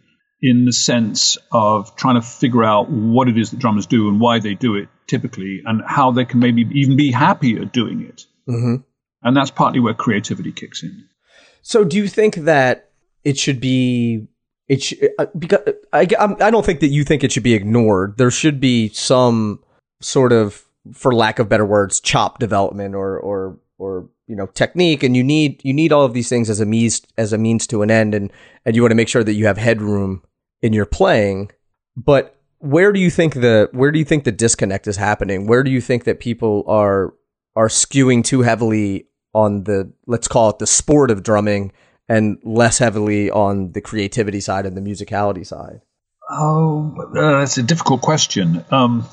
in 0.41 0.65
the 0.65 0.73
sense 0.73 1.37
of 1.51 1.95
trying 1.95 2.15
to 2.15 2.21
figure 2.21 2.63
out 2.63 2.89
what 2.89 3.27
it 3.27 3.37
is 3.37 3.51
that 3.51 3.59
drummers 3.59 3.85
do 3.85 4.07
and 4.07 4.19
why 4.21 4.39
they 4.39 4.53
do 4.53 4.75
it 4.75 4.87
typically, 5.07 5.61
and 5.65 5.81
how 5.85 6.11
they 6.11 6.23
can 6.25 6.39
maybe 6.39 6.61
even 6.73 6.95
be 6.95 7.11
happier 7.11 7.65
doing 7.65 8.01
it. 8.01 8.25
hmm 8.45 8.75
And 9.23 9.35
that's 9.35 9.51
partly 9.51 9.79
where 9.79 9.93
creativity 9.93 10.51
kicks 10.51 10.83
in. 10.83 11.05
So, 11.61 11.83
do 11.83 11.97
you 11.97 12.07
think 12.07 12.35
that 12.35 12.89
it 13.23 13.37
should 13.37 13.59
be? 13.59 14.27
It 14.69 14.83
sh- 14.83 14.93
uh, 15.17 15.25
because 15.37 15.61
I, 15.91 16.07
I'm- 16.19 16.37
I 16.39 16.51
don't 16.51 16.65
think 16.65 16.79
that 16.81 16.87
you 16.89 17.03
think 17.03 17.23
it 17.23 17.31
should 17.31 17.43
be 17.43 17.53
ignored. 17.55 18.17
There 18.17 18.31
should 18.31 18.59
be 18.61 18.89
some 18.89 19.61
sort 19.99 20.31
of, 20.31 20.63
for 20.93 21.13
lack 21.13 21.39
of 21.39 21.49
better 21.49 21.65
words, 21.65 21.99
chop 21.99 22.39
development 22.39 22.95
or 22.95 23.19
or 23.19 23.59
or 23.77 24.07
you 24.27 24.35
know 24.35 24.45
technique, 24.45 25.03
and 25.03 25.17
you 25.17 25.23
need 25.23 25.59
you 25.65 25.73
need 25.73 25.91
all 25.91 26.05
of 26.05 26.13
these 26.13 26.29
things 26.29 26.49
as 26.49 26.59
a 26.61 26.65
means 26.65 27.01
as 27.17 27.33
a 27.33 27.37
means 27.37 27.65
to 27.67 27.81
an 27.81 27.89
end, 27.91 28.13
and 28.15 28.31
and 28.65 28.75
you 28.75 28.83
want 28.83 28.91
to 28.91 28.95
make 28.95 29.09
sure 29.09 29.23
that 29.23 29.33
you 29.33 29.47
have 29.47 29.57
headroom 29.57 30.21
in 30.61 30.73
your 30.73 30.85
playing. 30.85 31.51
But 31.95 32.35
where 32.59 32.91
do 32.91 32.99
you 32.99 33.09
think 33.09 33.35
the 33.35 33.69
where 33.71 33.91
do 33.91 33.99
you 33.99 34.05
think 34.05 34.23
the 34.23 34.31
disconnect 34.31 34.87
is 34.87 34.97
happening? 34.97 35.47
Where 35.47 35.63
do 35.63 35.71
you 35.71 35.81
think 35.81 36.03
that 36.03 36.19
people 36.19 36.63
are 36.67 37.13
are 37.55 37.67
skewing 37.67 38.23
too 38.23 38.41
heavily 38.41 39.07
on 39.33 39.63
the 39.63 39.91
let's 40.07 40.27
call 40.27 40.49
it 40.49 40.59
the 40.59 40.67
sport 40.67 41.11
of 41.11 41.23
drumming 41.23 41.71
and 42.07 42.39
less 42.43 42.79
heavily 42.79 43.29
on 43.29 43.71
the 43.71 43.81
creativity 43.81 44.41
side 44.41 44.65
and 44.65 44.75
the 44.75 44.81
musicality 44.81 45.45
side? 45.45 45.81
Oh, 46.29 46.95
uh, 47.15 47.39
that's 47.39 47.57
a 47.57 47.63
difficult 47.63 48.01
question. 48.01 48.63
Um, 48.71 49.07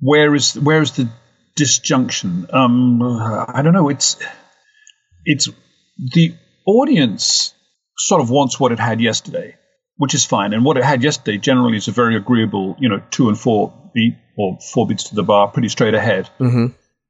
where 0.00 0.34
is 0.34 0.58
where 0.58 0.82
is 0.82 0.92
the 0.92 1.08
disjunction? 1.56 2.46
Um, 2.52 3.02
I 3.02 3.62
don't 3.62 3.72
know. 3.72 3.88
It's 3.88 4.16
it's 5.24 5.48
the 5.98 6.34
audience 6.66 7.54
sort 7.98 8.20
of 8.20 8.30
wants 8.30 8.58
what 8.58 8.72
it 8.72 8.78
had 8.78 9.00
yesterday, 9.00 9.56
which 10.00 10.14
is 10.14 10.24
fine. 10.24 10.54
And 10.54 10.64
what 10.64 10.78
it 10.78 10.82
had 10.82 11.02
yesterday 11.02 11.36
generally 11.36 11.76
is 11.76 11.86
a 11.86 11.92
very 11.92 12.16
agreeable, 12.16 12.74
you 12.78 12.88
know, 12.88 13.02
two 13.10 13.28
and 13.28 13.38
four 13.38 13.70
beat 13.94 14.16
or 14.34 14.58
four 14.72 14.86
beats 14.86 15.10
to 15.10 15.14
the 15.14 15.22
bar, 15.22 15.48
pretty 15.48 15.68
straight 15.68 15.92
ahead. 15.92 16.30
Mm-hmm. 16.40 16.68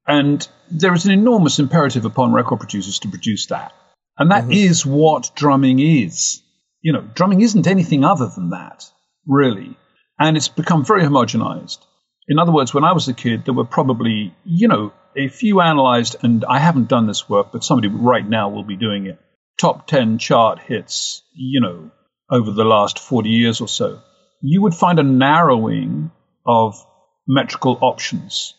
And 0.09 0.49
there 0.73 0.93
is 0.93 1.05
an 1.07 1.13
enormous 1.13 1.61
imperative 1.61 2.05
upon 2.05 2.33
record 2.33 2.59
producers 2.59 2.99
to 2.99 3.09
produce 3.09 3.47
that. 3.47 3.73
And 4.19 4.33
that 4.33 4.51
is 4.51 4.85
what 4.85 5.31
drumming 5.37 5.79
is. 5.79 6.43
You 6.81 6.93
know, 6.93 7.03
drumming 7.15 7.43
isn't 7.43 7.69
anything 7.69 8.05
other 8.05 8.27
than 8.27 8.51
that, 8.51 8.91
really. 9.25 9.77
And 10.19 10.37
it's 10.37 10.49
become 10.49 10.85
very 10.85 11.03
homogenized. 11.03 11.79
In 12.27 12.41
other 12.41 12.51
words, 12.51 12.75
when 12.75 12.83
I 12.83 12.91
was 12.91 13.07
a 13.07 13.15
kid, 13.15 13.45
there 13.45 13.55
were 13.55 13.65
probably, 13.65 14.35
you 14.45 14.67
know, 14.67 14.93
if 15.15 15.45
you 15.45 15.61
analyzed, 15.61 16.17
and 16.25 16.45
I 16.45 16.59
haven't 16.59 16.89
done 16.89 17.07
this 17.07 17.29
work, 17.29 17.53
but 17.53 17.63
somebody 17.63 17.87
right 17.87 18.29
now 18.29 18.49
will 18.49 18.65
be 18.65 18.77
doing 18.77 19.07
it, 19.07 19.21
top 19.61 19.87
10 19.87 20.19
chart 20.19 20.59
hits, 20.59 21.23
you 21.37 21.61
know, 21.61 21.93
over 22.31 22.51
the 22.51 22.65
last 22.65 22.99
40 22.99 23.29
years 23.29 23.61
or 23.61 23.69
so, 23.69 24.01
you 24.41 24.63
would 24.63 24.75
find 24.75 24.99
a 24.99 25.03
narrowing 25.03 26.11
of 26.47 26.85
metrical 27.27 27.79
options. 27.81 28.55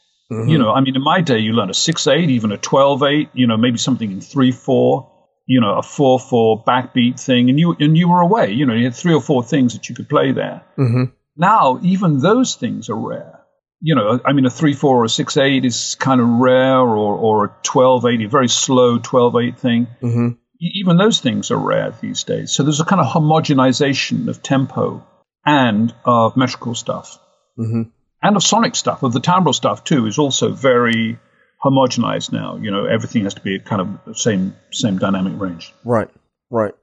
You 0.47 0.57
know, 0.57 0.71
I 0.71 0.79
mean, 0.79 0.95
in 0.95 1.03
my 1.03 1.19
day, 1.19 1.39
you 1.39 1.51
learned 1.51 1.71
a 1.71 1.73
6 1.73 2.07
8, 2.07 2.29
even 2.29 2.53
a 2.53 2.57
12 2.57 3.03
8, 3.03 3.29
you 3.33 3.47
know, 3.47 3.57
maybe 3.57 3.77
something 3.77 4.09
in 4.09 4.21
3 4.21 4.53
4, 4.53 5.11
you 5.45 5.59
know, 5.59 5.77
a 5.77 5.81
4 5.81 6.19
4 6.21 6.63
backbeat 6.63 7.19
thing, 7.19 7.49
and 7.49 7.59
you, 7.59 7.75
and 7.77 7.97
you 7.97 8.07
were 8.07 8.21
away. 8.21 8.51
You 8.51 8.65
know, 8.65 8.73
you 8.73 8.85
had 8.85 8.95
three 8.95 9.13
or 9.13 9.21
four 9.21 9.43
things 9.43 9.73
that 9.73 9.89
you 9.89 9.95
could 9.95 10.07
play 10.07 10.31
there. 10.31 10.63
Mm-hmm. 10.77 11.03
Now, 11.35 11.81
even 11.83 12.19
those 12.19 12.55
things 12.55 12.89
are 12.89 12.95
rare. 12.95 13.41
You 13.81 13.95
know, 13.95 14.21
I 14.23 14.31
mean, 14.31 14.45
a 14.45 14.49
3 14.49 14.73
4 14.73 15.01
or 15.01 15.03
a 15.03 15.09
6 15.09 15.35
8 15.35 15.65
is 15.65 15.95
kind 15.95 16.21
of 16.21 16.27
rare, 16.29 16.79
or, 16.79 17.17
or 17.17 17.45
a 17.45 17.55
12 17.63 18.05
8, 18.05 18.21
a 18.21 18.29
very 18.29 18.47
slow 18.47 18.99
12 18.99 19.35
8 19.35 19.59
thing. 19.59 19.87
Mm-hmm. 20.01 20.29
Even 20.61 20.97
those 20.97 21.19
things 21.19 21.49
are 21.51 21.57
rare 21.57 21.93
these 22.01 22.23
days. 22.23 22.51
So 22.51 22.63
there's 22.63 22.79
a 22.79 22.85
kind 22.85 23.01
of 23.01 23.07
homogenization 23.07 24.27
of 24.27 24.43
tempo 24.43 25.05
and 25.45 25.93
of 26.05 26.37
metrical 26.37 26.75
stuff 26.75 27.17
Mm-hmm. 27.59 27.89
and 28.23 28.35
of 28.35 28.43
sonic 28.43 28.75
stuff, 28.75 29.03
of 29.03 29.11
the 29.11 29.19
timbral 29.19 29.53
stuff 29.53 29.83
too, 29.83 30.07
is 30.07 30.17
also 30.17 30.51
very 30.51 31.19
homogenized 31.63 32.31
now. 32.31 32.55
You 32.55 32.71
know, 32.71 32.85
everything 32.85 33.25
has 33.25 33.33
to 33.35 33.41
be 33.41 33.59
kind 33.59 33.81
of 33.81 33.87
the 34.05 34.15
same 34.15 34.55
same 34.71 34.97
dynamic 34.97 35.39
range. 35.39 35.73
Right. 35.83 36.09
Right. 36.49 36.73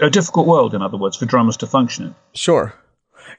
A 0.00 0.10
difficult 0.10 0.46
world, 0.46 0.74
in 0.74 0.82
other 0.82 0.96
words, 0.96 1.16
for 1.16 1.26
drummers 1.26 1.56
to 1.58 1.66
function 1.66 2.06
in. 2.06 2.14
Sure. 2.34 2.72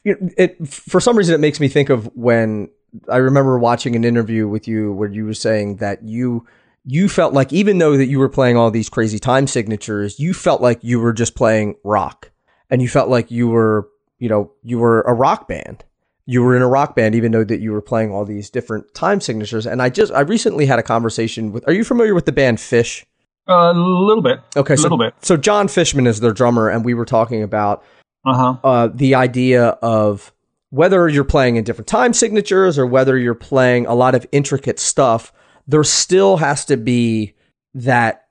You 0.03 0.29
it 0.37 0.67
for 0.67 0.99
some 0.99 1.17
reason 1.17 1.33
it 1.33 1.39
makes 1.39 1.59
me 1.59 1.67
think 1.69 1.89
of 1.89 2.05
when 2.15 2.69
I 3.09 3.17
remember 3.17 3.57
watching 3.57 3.95
an 3.95 4.03
interview 4.03 4.47
with 4.47 4.67
you 4.67 4.93
where 4.93 5.09
you 5.09 5.25
were 5.25 5.33
saying 5.33 5.77
that 5.77 6.03
you 6.03 6.45
you 6.85 7.07
felt 7.09 7.33
like 7.33 7.53
even 7.53 7.77
though 7.77 7.95
that 7.97 8.07
you 8.07 8.19
were 8.19 8.29
playing 8.29 8.57
all 8.57 8.71
these 8.71 8.89
crazy 8.89 9.19
time 9.19 9.47
signatures, 9.47 10.19
you 10.19 10.33
felt 10.33 10.61
like 10.61 10.83
you 10.83 10.99
were 10.99 11.13
just 11.13 11.35
playing 11.35 11.75
rock, 11.83 12.31
and 12.69 12.81
you 12.81 12.87
felt 12.89 13.09
like 13.09 13.31
you 13.31 13.47
were 13.47 13.89
you 14.19 14.29
know 14.29 14.51
you 14.63 14.79
were 14.79 15.01
a 15.01 15.13
rock 15.13 15.47
band. 15.47 15.83
You 16.25 16.41
were 16.41 16.55
in 16.55 16.61
a 16.61 16.67
rock 16.67 16.95
band, 16.95 17.15
even 17.15 17.31
though 17.33 17.43
that 17.43 17.59
you 17.59 17.73
were 17.73 17.81
playing 17.81 18.11
all 18.13 18.23
these 18.23 18.49
different 18.49 18.93
time 18.93 19.19
signatures. 19.19 19.65
And 19.65 19.81
I 19.81 19.89
just 19.89 20.13
I 20.13 20.21
recently 20.21 20.65
had 20.65 20.79
a 20.79 20.83
conversation 20.83 21.51
with. 21.51 21.67
Are 21.67 21.73
you 21.73 21.83
familiar 21.83 22.13
with 22.15 22.25
the 22.25 22.31
band 22.31 22.59
Phish? 22.59 23.03
A 23.47 23.73
little 23.73 24.23
bit. 24.23 24.39
Okay, 24.55 24.75
a 24.75 24.77
so 24.77 24.83
little 24.83 24.97
bit. 24.97 25.13
so 25.21 25.35
John 25.35 25.67
Fishman 25.67 26.07
is 26.07 26.21
their 26.21 26.31
drummer, 26.31 26.69
and 26.69 26.85
we 26.85 26.93
were 26.93 27.03
talking 27.05 27.43
about 27.43 27.83
Uh 28.25 28.33
huh. 28.33 28.55
uh, 28.63 28.87
the 28.93 29.15
idea 29.15 29.67
of 29.81 30.31
whether 30.69 31.09
you're 31.09 31.25
playing 31.25 31.57
in 31.57 31.63
different 31.65 31.87
time 31.87 32.13
signatures 32.13 32.79
or 32.79 32.87
whether 32.87 33.17
you're 33.17 33.35
playing 33.35 33.85
a 33.85 33.93
lot 33.93 34.15
of 34.15 34.25
intricate 34.31 34.79
stuff, 34.79 35.33
there 35.67 35.83
still 35.83 36.37
has 36.37 36.65
to 36.65 36.77
be 36.77 37.33
that 37.73 38.27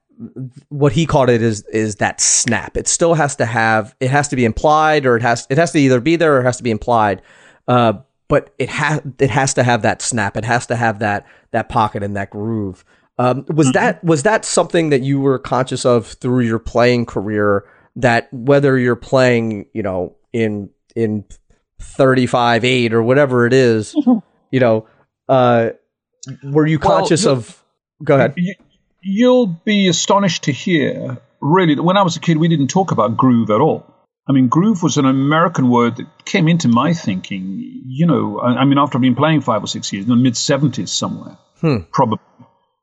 what 0.69 0.93
he 0.93 1.07
called 1.07 1.31
it 1.31 1.43
is 1.43 1.63
is 1.67 1.97
that 1.97 2.21
snap. 2.21 2.77
It 2.77 2.87
still 2.87 3.15
has 3.15 3.37
to 3.37 3.47
have 3.47 3.95
it 4.01 4.11
has 4.11 4.29
to 4.29 4.37
be 4.37 4.45
implied 4.45 5.07
or 5.07 5.17
it 5.17 5.23
has 5.23 5.47
it 5.51 5.59
has 5.59 5.73
to 5.73 5.79
either 5.79 6.01
be 6.01 6.17
there 6.17 6.37
or 6.37 6.41
it 6.41 6.45
has 6.45 6.59
to 6.59 6.63
be 6.63 6.71
implied. 6.71 7.23
Uh, 7.67 7.95
but 8.29 8.55
it 8.59 8.69
has 8.69 9.01
it 9.19 9.31
has 9.31 9.55
to 9.55 9.63
have 9.63 9.83
that 9.83 10.01
snap. 10.01 10.37
It 10.37 10.45
has 10.45 10.67
to 10.67 10.77
have 10.77 11.01
that 11.01 11.27
that 11.51 11.69
pocket 11.69 12.03
and 12.03 12.17
that 12.17 12.31
groove. 12.31 12.85
Um, 13.19 13.45
was 13.49 13.73
that 13.73 14.03
was 14.03 14.23
that 14.23 14.45
something 14.45 14.91
that 14.91 15.03
you 15.03 15.21
were 15.21 15.39
conscious 15.39 15.85
of 15.85 16.07
through 16.07 16.45
your 16.45 16.59
playing 16.59 17.07
career? 17.07 17.65
That 17.97 18.33
whether 18.33 18.79
you're 18.79 18.97
playing, 18.97 19.67
you 19.75 19.83
know, 19.83 20.17
in 20.33 20.71
in 20.97 21.25
thirty 21.79 22.27
five 22.27 22.65
eight 22.65 22.95
or 22.95 23.03
whatever 23.03 23.47
it 23.47 23.53
is, 23.53 23.95
you 24.51 24.61
know, 24.61 24.87
uh, 25.29 25.71
were 26.45 26.67
you 26.67 26.79
conscious 26.79 27.25
the- 27.25 27.33
of? 27.33 27.63
Go 28.05 28.17
ahead. 28.17 28.35
You, 28.37 28.55
you'll 29.03 29.47
be 29.47 29.89
astonished 29.89 30.45
to 30.45 30.53
hear, 30.53 31.19
really, 31.41 31.75
that 31.77 31.83
when 31.83 31.97
I 31.97 32.03
was 32.03 32.17
a 32.17 32.21
kid, 32.21 32.37
we 32.37 32.49
didn't 32.49 32.69
talk 32.69 32.91
about 32.93 33.17
groove 33.17 33.51
at 33.51 33.61
all. 33.61 33.87
I 34.29 34.33
mean, 34.33 34.49
groove 34.49 34.83
was 34.83 34.99
an 34.99 35.05
American 35.05 35.69
word 35.69 35.97
that 35.97 36.07
came 36.25 36.47
into 36.49 36.69
my 36.69 36.95
thinking, 36.95 37.61
you 37.87 38.07
know, 38.07 38.39
I, 38.39 38.61
I 38.61 38.65
mean, 38.65 38.79
after 38.79 38.97
I've 38.99 39.03
been 39.03 39.17
playing 39.17 39.41
five 39.41 39.63
or 39.65 39.67
six 39.67 39.93
years, 39.93 40.05
in 40.05 40.11
the 40.11 40.17
mid 40.17 40.35
70s 40.35 40.89
somewhere, 40.89 41.39
Hmm. 41.61 41.79
probably, 41.93 42.19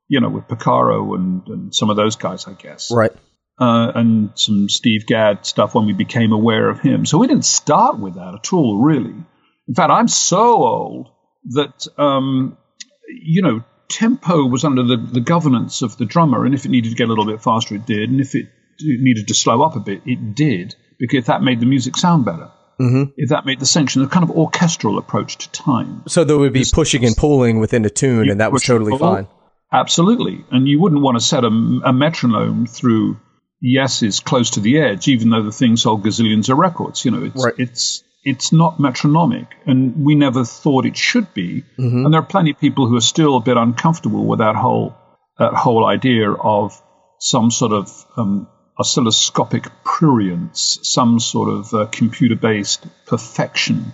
you 0.08 0.20
know, 0.20 0.28
with 0.30 0.44
Picaro 0.48 1.14
and, 1.14 1.42
and 1.46 1.74
some 1.74 1.90
of 1.90 1.96
those 1.96 2.16
guys, 2.16 2.46
I 2.46 2.52
guess. 2.54 2.90
Right. 2.90 3.12
uh, 3.58 3.92
and 3.94 4.30
some 4.36 4.68
Steve 4.70 5.06
Gadd 5.06 5.44
stuff 5.44 5.74
when 5.74 5.84
we 5.86 5.92
became 5.92 6.32
aware 6.32 6.68
of 6.70 6.80
him. 6.80 7.04
So 7.06 7.18
we 7.18 7.26
didn't 7.26 7.44
start 7.44 7.98
with 7.98 8.14
that 8.14 8.34
at 8.34 8.52
all, 8.54 8.82
really. 8.82 9.14
In 9.68 9.74
fact, 9.74 9.90
I'm 9.90 10.08
so 10.08 10.62
old 10.64 11.08
that, 11.50 11.86
um, 11.98 12.56
you 13.22 13.42
know, 13.42 13.62
tempo 13.88 14.44
was 14.46 14.64
under 14.64 14.82
the, 14.82 14.96
the 14.96 15.20
governance 15.20 15.82
of 15.82 15.96
the 15.98 16.04
drummer, 16.04 16.44
and 16.44 16.54
if 16.54 16.64
it 16.64 16.70
needed 16.70 16.90
to 16.90 16.96
get 16.96 17.06
a 17.06 17.08
little 17.08 17.26
bit 17.26 17.42
faster, 17.42 17.74
it 17.74 17.86
did, 17.86 18.10
and 18.10 18.20
if 18.20 18.34
it 18.34 18.46
needed 18.80 19.28
to 19.28 19.34
slow 19.34 19.62
up 19.62 19.76
a 19.76 19.80
bit, 19.80 20.02
it 20.06 20.34
did, 20.34 20.74
because 20.98 21.26
that 21.26 21.42
made 21.42 21.60
the 21.60 21.66
music 21.66 21.96
sound 21.96 22.24
better. 22.24 22.50
Mm-hmm. 22.80 23.10
If 23.16 23.28
that 23.28 23.44
made 23.44 23.60
the 23.60 23.66
section 23.66 24.02
a 24.02 24.08
kind 24.08 24.24
of 24.24 24.30
orchestral 24.30 24.96
approach 24.96 25.36
to 25.38 25.50
time. 25.50 26.02
So 26.08 26.24
there 26.24 26.38
would 26.38 26.54
be 26.54 26.64
pushing 26.72 27.04
and 27.04 27.14
pulling 27.14 27.60
within 27.60 27.84
a 27.84 27.90
tune, 27.90 28.30
and 28.30 28.40
that 28.40 28.52
was 28.52 28.62
totally 28.62 28.96
fine. 28.96 29.28
Absolutely. 29.72 30.44
And 30.50 30.66
you 30.66 30.80
wouldn't 30.80 31.02
want 31.02 31.18
to 31.18 31.24
set 31.24 31.44
a, 31.44 31.48
a 31.48 31.92
metronome 31.92 32.66
through 32.66 33.18
Yes's 33.60 34.20
close 34.20 34.50
to 34.52 34.60
the 34.60 34.80
edge, 34.80 35.08
even 35.08 35.30
though 35.30 35.42
the 35.42 35.52
thing 35.52 35.76
sold 35.76 36.02
gazillions 36.04 36.48
of 36.48 36.58
records. 36.58 37.04
You 37.04 37.10
know, 37.10 37.24
it's 37.24 37.44
Right. 37.44 37.54
it's 37.58 38.02
it's 38.22 38.52
not 38.52 38.78
metronomic, 38.78 39.46
and 39.66 40.04
we 40.04 40.14
never 40.14 40.44
thought 40.44 40.84
it 40.86 40.96
should 40.96 41.32
be. 41.34 41.64
Mm-hmm. 41.78 42.04
And 42.04 42.12
there 42.12 42.20
are 42.20 42.26
plenty 42.26 42.50
of 42.50 42.58
people 42.58 42.86
who 42.86 42.96
are 42.96 43.02
still 43.02 43.36
a 43.36 43.40
bit 43.40 43.56
uncomfortable 43.56 44.26
with 44.26 44.40
that 44.40 44.56
whole 44.56 44.94
that 45.38 45.54
whole 45.54 45.86
idea 45.86 46.30
of 46.30 46.80
some 47.18 47.50
sort 47.50 47.72
of 47.72 48.04
um, 48.16 48.46
oscilloscopic 48.78 49.70
prurience, 49.84 50.78
some 50.84 51.18
sort 51.18 51.48
of 51.48 51.72
uh, 51.72 51.86
computer-based 51.86 52.86
perfection. 53.06 53.92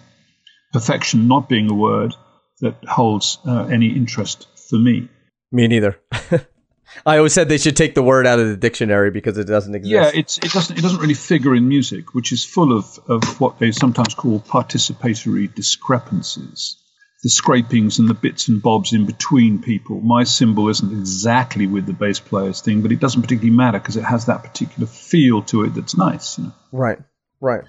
Perfection 0.72 1.28
not 1.28 1.48
being 1.48 1.70
a 1.70 1.74
word 1.74 2.14
that 2.60 2.74
holds 2.84 3.38
uh, 3.46 3.66
any 3.66 3.88
interest 3.88 4.48
for 4.68 4.76
me. 4.76 5.08
Me 5.52 5.68
neither. 5.68 6.00
I 7.04 7.16
always 7.18 7.32
said 7.32 7.48
they 7.48 7.58
should 7.58 7.76
take 7.76 7.94
the 7.94 8.02
word 8.02 8.26
out 8.26 8.38
of 8.38 8.48
the 8.48 8.56
dictionary 8.56 9.10
because 9.10 9.36
it 9.38 9.44
doesn't 9.44 9.74
exist. 9.74 9.92
Yeah, 9.92 10.10
it's 10.14 10.38
it 10.38 10.52
doesn't 10.52 10.78
it 10.78 10.82
doesn't 10.82 11.00
really 11.00 11.14
figure 11.14 11.54
in 11.54 11.68
music, 11.68 12.14
which 12.14 12.32
is 12.32 12.44
full 12.44 12.76
of, 12.76 12.98
of 13.08 13.40
what 13.40 13.58
they 13.58 13.72
sometimes 13.72 14.14
call 14.14 14.40
participatory 14.40 15.52
discrepancies. 15.54 16.76
the 17.22 17.30
scrapings 17.30 17.98
and 17.98 18.08
the 18.08 18.14
bits 18.14 18.48
and 18.48 18.62
bobs 18.62 18.92
in 18.92 19.06
between 19.06 19.60
people. 19.60 20.00
My 20.00 20.24
cymbal 20.24 20.68
isn't 20.68 20.92
exactly 20.92 21.66
with 21.66 21.86
the 21.86 21.92
bass 21.92 22.20
player's 22.20 22.60
thing, 22.60 22.82
but 22.82 22.92
it 22.92 23.00
doesn't 23.00 23.22
particularly 23.22 23.56
matter 23.56 23.78
because 23.78 23.96
it 23.96 24.04
has 24.04 24.26
that 24.26 24.42
particular 24.44 24.86
feel 24.86 25.42
to 25.42 25.64
it 25.64 25.74
that's 25.74 25.96
nice. 25.96 26.38
You 26.38 26.44
know? 26.44 26.52
Right, 26.72 26.98
right. 27.40 27.64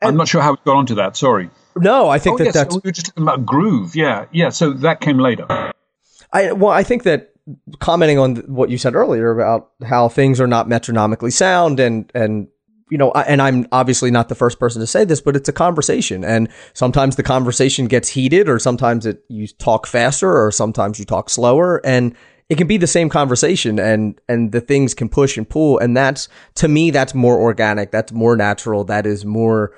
I'm 0.00 0.16
not 0.16 0.28
sure 0.28 0.42
how 0.42 0.52
we 0.52 0.58
got 0.64 0.76
onto 0.76 0.96
that. 0.96 1.16
Sorry. 1.16 1.50
No, 1.76 2.08
I 2.08 2.18
think 2.18 2.34
Oh, 2.34 2.38
that 2.38 2.44
yes, 2.44 2.54
that's 2.54 2.74
we 2.74 2.80
were 2.84 2.92
just 2.92 3.06
talking 3.06 3.22
about 3.24 3.44
groove. 3.46 3.96
Yeah, 3.96 4.26
yeah. 4.32 4.50
So 4.50 4.74
that 4.74 5.00
came 5.00 5.18
later. 5.18 5.46
I 6.32 6.52
well, 6.52 6.70
I 6.70 6.82
think 6.84 7.02
that 7.04 7.33
commenting 7.78 8.18
on 8.18 8.36
what 8.46 8.70
you 8.70 8.78
said 8.78 8.94
earlier 8.94 9.30
about 9.30 9.70
how 9.86 10.08
things 10.08 10.40
are 10.40 10.46
not 10.46 10.68
metronomically 10.68 11.30
sound 11.30 11.80
and 11.80 12.10
and 12.14 12.48
you 12.90 12.98
know, 12.98 13.12
and 13.12 13.40
I'm 13.40 13.66
obviously 13.72 14.10
not 14.10 14.28
the 14.28 14.34
first 14.34 14.60
person 14.60 14.80
to 14.80 14.86
say 14.86 15.04
this, 15.04 15.20
but 15.20 15.36
it's 15.36 15.48
a 15.48 15.52
conversation, 15.52 16.22
and 16.22 16.48
sometimes 16.74 17.16
the 17.16 17.22
conversation 17.22 17.86
gets 17.86 18.08
heated, 18.08 18.48
or 18.48 18.58
sometimes 18.58 19.06
it 19.06 19.24
you 19.28 19.46
talk 19.46 19.86
faster, 19.86 20.30
or 20.30 20.52
sometimes 20.52 20.98
you 20.98 21.04
talk 21.04 21.30
slower, 21.30 21.80
and 21.84 22.14
it 22.50 22.58
can 22.58 22.66
be 22.66 22.76
the 22.76 22.86
same 22.86 23.08
conversation, 23.08 23.80
and 23.80 24.20
and 24.28 24.52
the 24.52 24.60
things 24.60 24.94
can 24.94 25.08
push 25.08 25.36
and 25.38 25.48
pull, 25.48 25.78
and 25.78 25.96
that's 25.96 26.28
to 26.56 26.68
me 26.68 26.90
that's 26.90 27.14
more 27.14 27.40
organic, 27.40 27.90
that's 27.90 28.12
more 28.12 28.36
natural, 28.36 28.84
that 28.84 29.06
is 29.06 29.24
more 29.24 29.74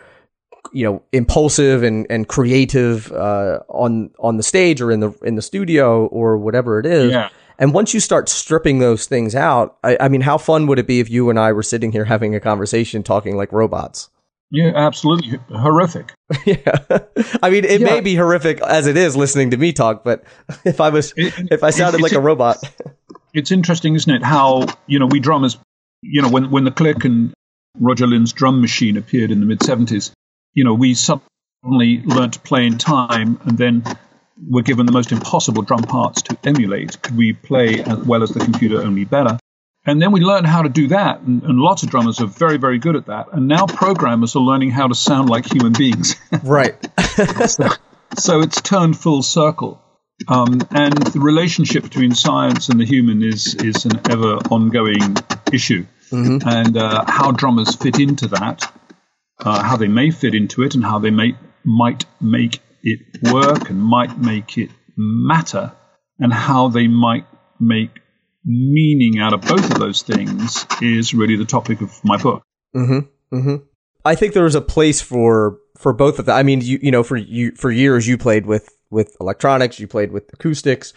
you 0.73 0.85
know 0.85 1.01
impulsive 1.13 1.85
and 1.85 2.07
and 2.11 2.27
creative 2.29 3.13
uh, 3.13 3.61
on 3.69 4.11
on 4.19 4.37
the 4.37 4.43
stage 4.43 4.81
or 4.81 4.91
in 4.91 5.01
the 5.01 5.13
in 5.23 5.37
the 5.37 5.43
studio 5.43 6.07
or 6.07 6.37
whatever 6.37 6.81
it 6.81 6.87
is. 6.87 7.13
Yeah. 7.13 7.29
And 7.59 7.73
once 7.73 7.95
you 7.95 8.01
start 8.01 8.29
stripping 8.29 8.79
those 8.79 9.07
things 9.07 9.35
out, 9.35 9.79
I, 9.83 9.97
I 10.01 10.09
mean, 10.09 10.21
how 10.21 10.39
fun 10.39 10.67
would 10.67 10.79
it 10.79 10.87
be 10.87 11.01
if 11.01 11.09
you 11.11 11.31
and 11.31 11.39
I 11.39 11.53
were 11.53 11.63
sitting 11.63 11.93
here 11.93 12.05
having 12.05 12.35
a 12.35 12.41
conversation, 12.41 13.03
talking 13.03 13.37
like 13.37 13.53
robots? 13.53 14.11
Yeah, 14.51 14.73
absolutely 14.75 15.39
horrific. 15.51 16.13
yeah, 16.47 16.57
I 17.43 17.51
mean, 17.51 17.65
it 17.65 17.81
may 17.81 18.01
be 18.01 18.15
horrific 18.15 18.61
as 18.61 18.87
it 18.87 18.97
is 18.97 19.17
listening 19.17 19.51
to 19.51 19.57
me 19.57 19.73
talk, 19.73 20.05
but 20.05 20.25
if 20.65 20.81
I 20.81 20.91
was, 20.91 21.13
It- 21.17 21.35
if 21.51 21.63
I 21.65 21.71
sounded 21.71 22.01
like 22.01 22.13
a 22.13 22.21
robot, 22.21 22.59
It's 23.35 23.51
interesting, 23.53 23.95
isn't 23.97 24.11
it? 24.11 24.23
How 24.23 24.65
you 24.87 24.99
know 24.99 25.05
we 25.05 25.21
drummers, 25.21 25.59
you 26.01 26.23
know, 26.23 26.31
when 26.31 26.51
when 26.51 26.65
the 26.65 26.71
Click 26.71 27.05
and 27.05 27.35
Roger 27.79 28.07
Linn's 28.07 28.33
drum 28.33 28.63
machine 28.63 28.97
appeared 28.97 29.31
in 29.31 29.41
the 29.41 29.47
mid 29.47 29.59
'70s, 29.59 30.13
you 30.55 30.65
know, 30.65 30.73
we 30.73 30.95
suddenly 30.95 32.01
learned 32.07 32.33
to 32.33 32.41
play 32.41 32.65
in 32.67 32.79
time, 32.79 33.39
and 33.45 33.59
then 33.59 33.85
were 34.49 34.63
given 34.63 34.87
the 34.87 34.93
most 34.93 35.13
impossible 35.13 35.63
drum 35.63 35.83
parts 35.83 36.23
to 36.23 36.39
emulate. 36.45 37.01
Could 37.03 37.17
we 37.17 37.33
play 37.33 37.81
as 37.83 37.99
well 37.99 38.23
as 38.23 38.31
the 38.31 38.41
computer, 38.41 38.83
only 38.83 39.05
better? 39.05 39.39
And 39.87 40.03
then 40.03 40.11
we 40.11 40.21
learned 40.21 40.49
how 40.49 40.63
to 40.63 40.69
do 40.69 40.89
that, 40.89 41.21
and, 41.21 41.45
and 41.45 41.59
lots 41.59 41.85
of 41.85 41.91
drummers 41.91 42.21
are 42.21 42.27
very, 42.27 42.57
very 42.57 42.79
good 42.79 42.97
at 42.97 43.07
that. 43.07 43.27
And 43.33 43.47
now 43.47 43.67
programmers 43.67 44.35
are 44.35 44.43
learning 44.43 44.73
how 44.73 44.89
to 44.89 44.95
sound 44.95 45.31
like 45.31 45.51
human 45.51 45.73
beings. 45.73 46.17
right? 46.43 46.77
so 48.19 48.41
it's 48.41 48.61
turned 48.61 48.99
full 48.99 49.23
circle. 49.23 49.81
Um, 50.29 50.61
and 50.71 50.95
the 50.95 51.21
relationship 51.21 51.85
between 51.85 52.15
science 52.15 52.69
and 52.69 52.81
the 52.81 52.87
human 52.87 53.23
is 53.23 53.55
is 53.55 53.85
an 53.85 54.01
ever 54.11 54.37
ongoing 54.51 55.17
issue. 55.53 55.87
And 56.47 56.77
uh, 56.77 57.05
how 57.07 57.33
drummers 57.33 57.77
fit 57.77 58.01
into 58.01 58.29
that, 58.29 58.73
uh, 59.39 59.63
how 59.63 59.77
they 59.77 59.89
may 59.89 60.11
fit 60.11 60.35
into 60.35 60.63
it, 60.63 60.75
and 60.75 60.83
how 60.83 60.99
they 60.99 61.11
may 61.11 61.37
might 61.65 62.07
make 62.21 62.61
it 62.87 63.33
work 63.33 63.69
and 63.69 63.83
might 63.83 64.17
make 64.19 64.57
it 64.57 64.71
matter, 64.97 65.73
and 66.19 66.33
how 66.33 66.69
they 66.69 66.87
might 66.87 67.27
make 67.61 67.91
meaning 68.45 69.19
out 69.19 69.33
of 69.33 69.41
both 69.43 69.71
of 69.73 69.79
those 69.79 70.03
things 70.03 70.67
is 70.81 71.13
really 71.13 71.37
the 71.37 71.45
topic 71.45 71.81
of 71.81 71.93
my 72.05 72.17
book. 72.17 72.43
Mm-hmm. 72.75 73.37
Mm-hmm. 73.37 73.57
I 74.05 74.15
think 74.15 74.35
there's 74.35 74.55
a 74.55 74.61
place 74.61 75.03
for 75.03 75.59
for 75.77 75.93
both 75.93 76.19
of 76.19 76.27
them. 76.27 76.37
I 76.37 76.45
mean, 76.45 76.61
you 76.61 76.79
you 76.81 76.91
know, 76.93 77.03
for 77.03 77.17
you 77.17 77.53
for 77.57 77.71
years 77.71 78.07
you 78.07 78.17
played 78.17 78.47
with 78.47 78.69
with 78.89 79.17
electronics, 79.21 79.81
you 79.81 79.89
played 79.89 80.13
with 80.13 80.33
acoustics, 80.33 80.93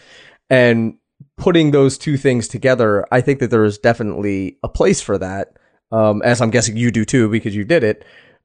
and 0.48 0.94
putting 1.36 1.72
those 1.72 1.98
two 1.98 2.16
things 2.16 2.46
together, 2.46 3.04
I 3.10 3.20
think 3.20 3.40
that 3.40 3.50
there 3.50 3.64
is 3.64 3.78
definitely 3.78 4.58
a 4.62 4.68
place 4.68 5.00
for 5.00 5.18
that. 5.18 5.56
Um, 5.92 6.22
as 6.22 6.40
I'm 6.40 6.50
guessing 6.50 6.76
you 6.76 6.92
do 6.92 7.04
too, 7.04 7.28
because 7.28 7.56
you 7.56 7.64
did 7.64 7.82
it. 7.82 8.04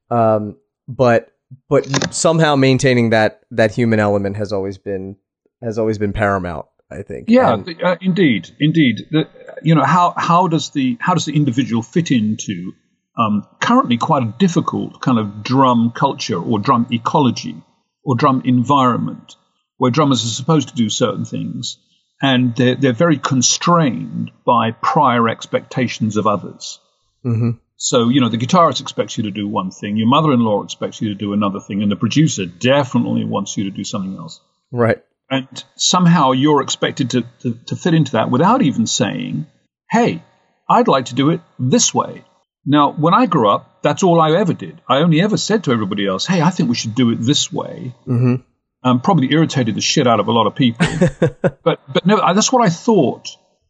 Um, 0.10 0.58
but 0.88 1.30
but 1.70 2.14
somehow 2.14 2.56
maintaining 2.56 3.12
that 3.12 3.42
that 3.52 3.74
human 3.74 4.00
element 4.00 4.38
has 4.38 4.52
always 4.54 4.78
been 4.78 5.16
has 5.64 5.78
always 5.78 5.98
been 5.98 6.14
paramount. 6.14 6.66
I 6.92 7.02
think. 7.02 7.30
Yeah, 7.30 7.54
And- 7.54 7.82
uh, 7.84 7.98
indeed, 8.00 8.50
indeed. 8.60 9.08
The, 9.10 9.28
you 9.64 9.74
know 9.74 9.84
how 9.84 10.14
how 10.16 10.48
does 10.48 10.70
the 10.70 10.98
how 11.00 11.14
does 11.16 11.26
the 11.26 11.36
individual 11.36 11.82
fit 11.82 12.12
into 12.12 12.74
um, 13.18 13.48
currently 13.60 13.98
quite 13.98 14.24
a 14.24 14.34
difficult 14.38 15.02
kind 15.02 15.18
of 15.18 15.44
drum 15.44 15.92
culture 15.96 16.40
or 16.40 16.60
drum 16.60 16.88
ecology 16.92 17.56
or 18.04 18.16
drum 18.16 18.44
environment 18.46 19.36
where 19.78 19.90
drummers 19.90 20.24
are 20.24 20.28
supposed 20.28 20.70
to 20.70 20.76
do 20.76 20.90
certain 20.90 21.26
things 21.26 21.78
and 22.22 22.56
they're, 22.56 22.76
they're 22.76 22.94
very 22.94 23.18
constrained 23.18 24.32
by 24.46 24.72
prior 24.72 25.28
expectations 25.28 26.18
of 26.18 26.28
others. 26.28 26.80
Mhm. 27.26 27.60
So, 27.86 28.10
you 28.10 28.20
know, 28.20 28.30
the 28.30 28.38
guitarist 28.40 28.82
expects 28.82 29.16
you 29.16 29.26
to 29.26 29.32
do 29.32 29.48
one 29.48 29.70
thing, 29.70 29.96
your 29.96 30.08
mother 30.08 30.34
in 30.34 30.40
law 30.40 30.64
expects 30.64 31.04
you 31.04 31.10
to 31.10 31.16
do 31.16 31.34
another 31.34 31.60
thing, 31.60 31.84
and 31.84 31.92
the 31.92 31.96
producer 31.96 32.48
definitely 32.48 33.26
wants 33.26 33.56
you 33.58 33.66
to 33.66 33.70
do 33.70 33.84
something 33.84 34.18
else 34.18 34.40
Right. 34.72 35.04
and 35.30 35.64
somehow 35.76 36.32
you're 36.32 36.64
expected 36.64 37.12
to, 37.12 37.22
to, 37.42 37.54
to 37.68 37.76
fit 37.76 37.94
into 37.94 38.14
that 38.14 38.32
without 38.32 38.64
even 38.64 38.88
saying, 38.88 39.46
hey, 39.92 40.24
I'd 40.68 40.88
like 40.88 41.06
to 41.06 41.16
do 41.16 41.30
it 41.30 41.42
this 41.60 41.94
way. 41.94 42.24
Now, 42.66 42.92
when 42.92 43.14
I 43.14 43.28
grew 43.28 43.50
up, 43.50 43.84
that's 43.84 44.02
all 44.02 44.20
I 44.20 44.32
ever 44.32 44.54
did. 44.56 44.82
I 44.90 44.98
only 44.98 45.22
ever 45.22 45.38
said 45.38 45.66
to 45.66 45.72
everybody 45.72 46.08
else, 46.08 46.26
hey, 46.26 46.42
I 46.42 46.50
think 46.50 46.70
we 46.70 46.76
should 46.76 46.96
do 46.96 47.12
it 47.12 47.18
this 47.22 47.54
way. 47.54 47.94
Mm-hmm. 48.08 48.36
Um, 48.84 49.00
probably 49.00 49.32
irritated 49.32 49.76
the 49.76 49.82
shit 49.82 50.08
out 50.08 50.20
of 50.20 50.28
a 50.28 50.32
lot 50.32 50.48
of 50.48 50.56
people. 50.56 50.88
but, 51.64 51.82
but 51.94 52.06
no, 52.08 52.34
that's 52.34 52.52
what 52.52 52.66
I 52.66 52.70
thought 52.70 53.30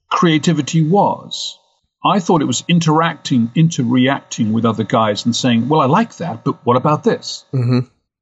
creativity 0.10 0.88
was. 0.88 1.60
I 2.06 2.20
thought 2.20 2.42
it 2.42 2.46
was 2.46 2.64
interacting, 2.68 3.52
interreacting 3.56 4.52
with 4.52 4.66
other 4.66 4.84
guys 4.84 5.26
and 5.26 5.36
saying, 5.36 5.68
well, 5.68 5.82
I 5.82 5.86
like 5.86 6.18
that, 6.18 6.44
but 6.44 6.64
what 6.66 6.78
about 6.78 7.04
this? 7.04 7.46
Mm-hmm. 7.52 7.80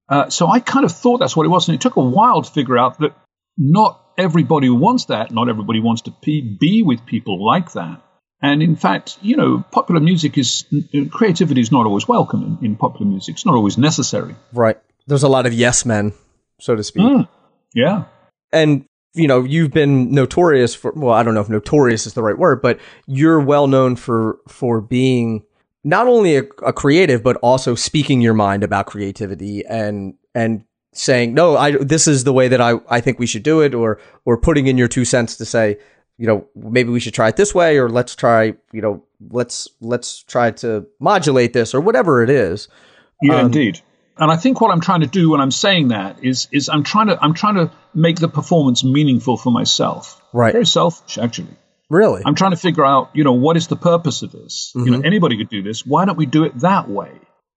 Uh, 0.07 0.29
so 0.29 0.47
I 0.47 0.59
kind 0.59 0.85
of 0.85 0.91
thought 0.91 1.19
that's 1.19 1.35
what 1.35 1.45
it 1.45 1.49
was, 1.49 1.67
and 1.67 1.75
it 1.75 1.81
took 1.81 1.97
a 1.97 2.01
while 2.01 2.41
to 2.41 2.49
figure 2.49 2.77
out 2.77 2.99
that 2.99 3.13
not 3.57 3.99
everybody 4.17 4.69
wants 4.69 5.05
that. 5.05 5.31
Not 5.31 5.49
everybody 5.49 5.79
wants 5.79 6.03
to 6.03 6.13
be 6.21 6.83
with 6.83 7.05
people 7.05 7.43
like 7.43 7.73
that. 7.73 8.01
And 8.41 8.61
in 8.61 8.75
fact, 8.75 9.17
you 9.21 9.37
know, 9.37 9.63
popular 9.71 10.01
music 10.01 10.37
is 10.37 10.65
creativity 11.11 11.61
is 11.61 11.71
not 11.71 11.85
always 11.85 12.07
welcome 12.07 12.57
in, 12.61 12.65
in 12.65 12.75
popular 12.75 13.09
music. 13.09 13.35
It's 13.35 13.45
not 13.45 13.55
always 13.55 13.77
necessary. 13.77 14.35
Right. 14.51 14.77
There's 15.07 15.23
a 15.23 15.29
lot 15.29 15.45
of 15.45 15.53
yes 15.53 15.85
men, 15.85 16.13
so 16.59 16.75
to 16.75 16.83
speak. 16.83 17.03
Mm. 17.03 17.27
Yeah, 17.73 18.05
and 18.51 18.85
you 19.13 19.27
know 19.27 19.43
you've 19.43 19.71
been 19.71 20.11
notorious 20.11 20.73
for 20.73 20.91
well 20.95 21.13
i 21.13 21.23
don't 21.23 21.33
know 21.33 21.41
if 21.41 21.49
notorious 21.49 22.05
is 22.07 22.13
the 22.13 22.23
right 22.23 22.37
word 22.37 22.61
but 22.61 22.79
you're 23.05 23.39
well 23.39 23.67
known 23.67 23.95
for 23.95 24.39
for 24.47 24.81
being 24.81 25.43
not 25.83 26.07
only 26.07 26.37
a, 26.37 26.43
a 26.65 26.73
creative 26.73 27.23
but 27.23 27.35
also 27.37 27.75
speaking 27.75 28.21
your 28.21 28.33
mind 28.33 28.63
about 28.63 28.85
creativity 28.85 29.65
and 29.65 30.15
and 30.33 30.63
saying 30.93 31.33
no 31.33 31.57
i 31.57 31.71
this 31.71 32.07
is 32.07 32.23
the 32.23 32.33
way 32.33 32.47
that 32.47 32.61
i 32.61 32.75
i 32.89 32.99
think 32.99 33.19
we 33.19 33.25
should 33.25 33.43
do 33.43 33.61
it 33.61 33.73
or 33.73 33.99
or 34.25 34.37
putting 34.37 34.67
in 34.67 34.77
your 34.77 34.87
two 34.87 35.05
cents 35.05 35.35
to 35.37 35.45
say 35.45 35.77
you 36.17 36.27
know 36.27 36.45
maybe 36.55 36.89
we 36.89 36.99
should 36.99 37.13
try 37.13 37.27
it 37.27 37.35
this 37.35 37.53
way 37.55 37.77
or 37.77 37.89
let's 37.89 38.15
try 38.15 38.53
you 38.71 38.81
know 38.81 39.03
let's 39.29 39.67
let's 39.81 40.23
try 40.23 40.51
to 40.51 40.85
modulate 40.99 41.53
this 41.53 41.73
or 41.73 41.81
whatever 41.81 42.23
it 42.23 42.29
is 42.29 42.67
yeah, 43.21 43.37
Um, 43.37 43.45
indeed. 43.47 43.79
And 44.17 44.31
I 44.31 44.35
think 44.37 44.61
what 44.61 44.71
I'm 44.71 44.81
trying 44.81 45.01
to 45.01 45.07
do 45.07 45.31
when 45.31 45.41
I'm 45.41 45.51
saying 45.51 45.87
that 45.89 46.23
is 46.23 46.47
is 46.51 46.69
I'm 46.69 46.83
trying 46.83 47.07
to 47.07 47.17
I'm 47.23 47.33
trying 47.33 47.55
to 47.55 47.71
make 47.93 48.19
the 48.19 48.27
performance 48.27 48.83
meaningful 48.83 49.37
for 49.37 49.51
myself. 49.51 50.21
Right. 50.33 50.51
Very 50.53 50.65
selfish, 50.65 51.17
actually. 51.17 51.55
really 51.89 52.21
I'm 52.25 52.35
trying 52.35 52.51
to 52.51 52.57
figure 52.57 52.85
out, 52.85 53.09
you 53.13 53.23
know, 53.23 53.33
what 53.33 53.55
is 53.57 53.67
the 53.67 53.75
purpose 53.75 54.21
of 54.23 54.31
this? 54.31 54.71
You 54.75 54.85
know, 54.91 54.99
Mhm. 54.99 55.05
anybody 55.05 55.37
could 55.37 55.49
do 55.49 55.61
this. 55.61 55.85
Why 55.85 56.05
don't 56.05 56.17
we 56.17 56.25
do 56.25 56.43
it 56.43 56.59
that 56.61 56.89
way? 56.89 57.11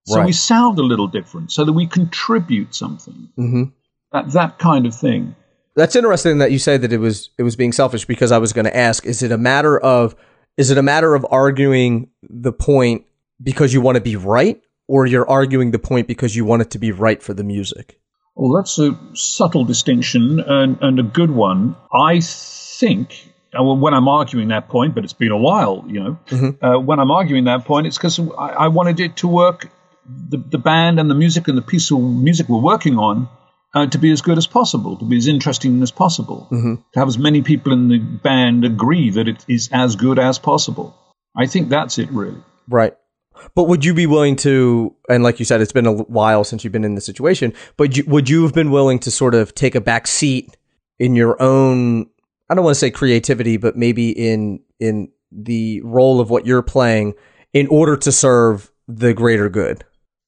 So 0.06 0.16
Right. 0.18 0.26
we 0.26 0.32
sound 0.32 0.78
a 0.78 0.82
little 0.82 1.08
different, 1.08 1.50
so 1.52 1.64
that 1.64 1.72
we 1.72 1.86
contribute 1.86 2.74
something. 2.74 3.28
mm-hmm. 3.38 3.64
That 4.12 4.30
that 4.32 4.58
kind 4.58 4.86
of 4.86 4.94
thing. 4.94 5.34
That's 5.74 5.94
interesting 5.96 6.38
that 6.38 6.52
you 6.52 6.58
say 6.58 6.76
that 6.78 6.92
it 6.92 6.98
was 7.00 7.30
it 7.38 7.42
was 7.42 7.56
being 7.56 7.72
selfish 7.72 8.04
because 8.06 8.32
I 8.32 8.38
was 8.38 8.52
going 8.52 8.64
to 8.66 8.76
ask 8.76 9.04
is 9.04 9.22
it 9.22 9.30
a 9.32 9.38
matter 9.38 9.78
of 9.78 10.14
is 10.56 10.70
it 10.70 10.78
a 10.78 10.82
matter 10.82 11.14
of 11.14 11.26
arguing 11.30 12.08
the 12.22 12.52
point 12.52 13.04
because 13.42 13.74
you 13.74 13.80
want 13.82 13.96
to 13.96 14.00
be 14.00 14.16
right 14.16 14.60
or 14.88 15.06
you're 15.06 15.28
arguing 15.28 15.70
the 15.70 15.78
point 15.78 16.06
because 16.08 16.34
you 16.36 16.44
want 16.44 16.62
it 16.62 16.70
to 16.70 16.78
be 16.78 16.92
right 16.92 17.22
for 17.22 17.34
the 17.34 17.44
music? 17.44 17.98
Well, 18.34 18.52
that's 18.56 18.78
a 18.78 18.98
subtle 19.14 19.64
distinction 19.64 20.40
and, 20.40 20.78
and 20.82 21.00
a 21.00 21.02
good 21.02 21.30
one. 21.30 21.74
I 21.92 22.20
think 22.20 23.32
uh, 23.58 23.62
well, 23.62 23.76
when 23.78 23.94
I'm 23.94 24.08
arguing 24.08 24.48
that 24.48 24.68
point, 24.68 24.94
but 24.94 25.04
it's 25.04 25.14
been 25.14 25.30
a 25.32 25.36
while, 25.38 25.84
you 25.88 26.00
know, 26.02 26.18
Mhm. 26.26 26.58
uh, 26.62 26.78
when 26.78 26.98
I'm 27.00 27.10
arguing 27.10 27.44
that 27.44 27.64
point, 27.64 27.86
it's 27.86 27.96
because 27.96 28.18
I, 28.18 28.48
I 28.64 28.68
wanted 28.68 29.00
it 29.00 29.16
to 29.18 29.28
work, 29.28 29.70
the, 30.28 30.36
the 30.36 30.58
band 30.58 31.00
and 31.00 31.08
the 31.10 31.14
music 31.14 31.48
and 31.48 31.56
the 31.56 31.62
piece 31.62 31.90
of 31.90 31.98
music 32.00 32.48
we're 32.50 32.60
working 32.60 32.98
on, 32.98 33.28
uh, 33.74 33.86
to 33.86 33.98
be 33.98 34.10
as 34.12 34.20
good 34.20 34.36
as 34.36 34.46
possible, 34.46 34.96
to 34.98 35.04
be 35.06 35.16
as 35.16 35.26
interesting 35.26 35.82
as 35.82 35.90
possible, 35.90 36.48
Mhm. 36.50 36.82
to 36.92 36.98
have 36.98 37.08
as 37.08 37.18
many 37.18 37.40
people 37.42 37.72
in 37.72 37.88
the 37.88 37.98
band 37.98 38.64
agree 38.64 39.10
that 39.10 39.26
it 39.28 39.42
is 39.48 39.70
as 39.72 39.96
good 39.96 40.18
as 40.18 40.38
possible. 40.38 40.94
I 41.34 41.46
think 41.46 41.70
that's 41.70 41.98
it, 41.98 42.10
really. 42.10 42.42
Right. 42.68 42.94
But 43.54 43.64
would 43.64 43.84
you 43.84 43.94
be 43.94 44.06
willing 44.06 44.36
to, 44.36 44.94
and 45.08 45.22
like 45.22 45.38
you 45.38 45.44
said, 45.44 45.60
it's 45.60 45.72
been 45.72 45.86
a 45.86 45.92
while 45.92 46.44
since 46.44 46.64
you've 46.64 46.72
been 46.72 46.84
in 46.84 46.94
the 46.94 47.00
situation, 47.00 47.52
but 47.76 47.96
you, 47.96 48.04
would 48.06 48.28
you 48.28 48.42
have 48.42 48.54
been 48.54 48.70
willing 48.70 48.98
to 49.00 49.10
sort 49.10 49.34
of 49.34 49.54
take 49.54 49.74
a 49.74 49.80
back 49.80 50.06
seat 50.06 50.56
in 50.98 51.14
your 51.14 51.40
own, 51.40 52.06
I 52.50 52.54
don't 52.54 52.64
want 52.64 52.74
to 52.74 52.78
say 52.78 52.90
creativity, 52.90 53.56
but 53.56 53.76
maybe 53.76 54.10
in, 54.10 54.60
in 54.80 55.10
the 55.30 55.80
role 55.82 56.20
of 56.20 56.30
what 56.30 56.46
you're 56.46 56.62
playing 56.62 57.14
in 57.52 57.66
order 57.68 57.96
to 57.96 58.12
serve 58.12 58.70
the 58.88 59.14
greater 59.14 59.48
good? 59.48 59.84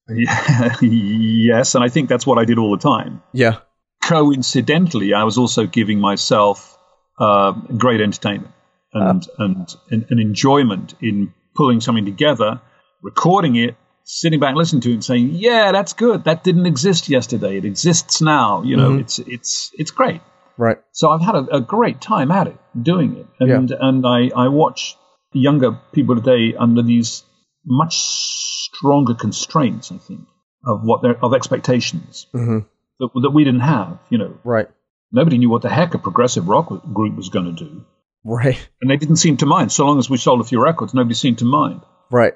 yes, 0.80 1.74
and 1.74 1.84
I 1.84 1.88
think 1.88 2.08
that's 2.08 2.26
what 2.26 2.38
I 2.38 2.44
did 2.44 2.58
all 2.58 2.70
the 2.70 2.78
time. 2.78 3.22
Yeah. 3.32 3.58
Coincidentally, 4.02 5.12
I 5.12 5.24
was 5.24 5.36
also 5.36 5.66
giving 5.66 6.00
myself 6.00 6.78
uh, 7.18 7.52
great 7.52 8.00
entertainment 8.00 8.54
and, 8.92 9.22
uh. 9.38 9.44
and, 9.44 9.76
and, 9.90 10.06
and 10.10 10.20
enjoyment 10.20 10.94
in 11.00 11.34
pulling 11.54 11.80
something 11.80 12.04
together, 12.04 12.60
recording 13.02 13.56
it, 13.56 13.76
sitting 14.04 14.40
back 14.40 14.54
listening 14.54 14.80
to 14.82 14.90
it 14.90 14.94
and 14.94 15.04
saying, 15.04 15.30
"Yeah, 15.32 15.72
that's 15.72 15.92
good. 15.92 16.24
That 16.24 16.44
didn't 16.44 16.66
exist 16.66 17.08
yesterday. 17.08 17.56
It 17.56 17.64
exists 17.64 18.20
now. 18.20 18.62
You 18.62 18.76
know, 18.76 18.90
mm-hmm. 18.90 19.00
it's 19.00 19.18
it's 19.18 19.70
it's 19.74 19.90
great." 19.90 20.20
Right. 20.56 20.78
So 20.92 21.10
I've 21.10 21.20
had 21.20 21.36
a, 21.36 21.56
a 21.56 21.60
great 21.60 22.00
time 22.00 22.32
at 22.32 22.48
it, 22.48 22.56
doing 22.80 23.16
it, 23.16 23.26
and 23.40 23.70
yeah. 23.70 23.76
and 23.80 24.06
I 24.06 24.30
I 24.34 24.48
watch 24.48 24.96
younger 25.32 25.78
people 25.92 26.16
today 26.16 26.56
under 26.58 26.82
these 26.82 27.22
much 27.64 27.96
stronger 27.96 29.14
constraints. 29.14 29.92
I 29.92 29.98
think 29.98 30.20
of 30.64 30.80
what 30.82 31.02
their 31.02 31.22
of 31.22 31.34
expectations 31.34 32.26
mm-hmm. 32.34 32.60
that 33.00 33.08
that 33.22 33.30
we 33.30 33.44
didn't 33.44 33.60
have. 33.60 33.98
You 34.10 34.18
know. 34.18 34.38
Right. 34.44 34.68
Nobody 35.10 35.38
knew 35.38 35.48
what 35.48 35.62
the 35.62 35.70
heck 35.70 35.94
a 35.94 35.98
progressive 35.98 36.48
rock 36.48 36.68
group 36.92 37.16
was 37.16 37.30
going 37.30 37.56
to 37.56 37.64
do. 37.64 37.86
Right. 38.24 38.68
And 38.82 38.90
they 38.90 38.98
didn't 38.98 39.16
seem 39.16 39.38
to 39.38 39.46
mind. 39.46 39.72
So 39.72 39.86
long 39.86 39.98
as 39.98 40.10
we 40.10 40.18
sold 40.18 40.42
a 40.42 40.44
few 40.44 40.62
records, 40.62 40.92
nobody 40.92 41.14
seemed 41.14 41.38
to 41.38 41.46
mind. 41.46 41.80
Right. 42.10 42.34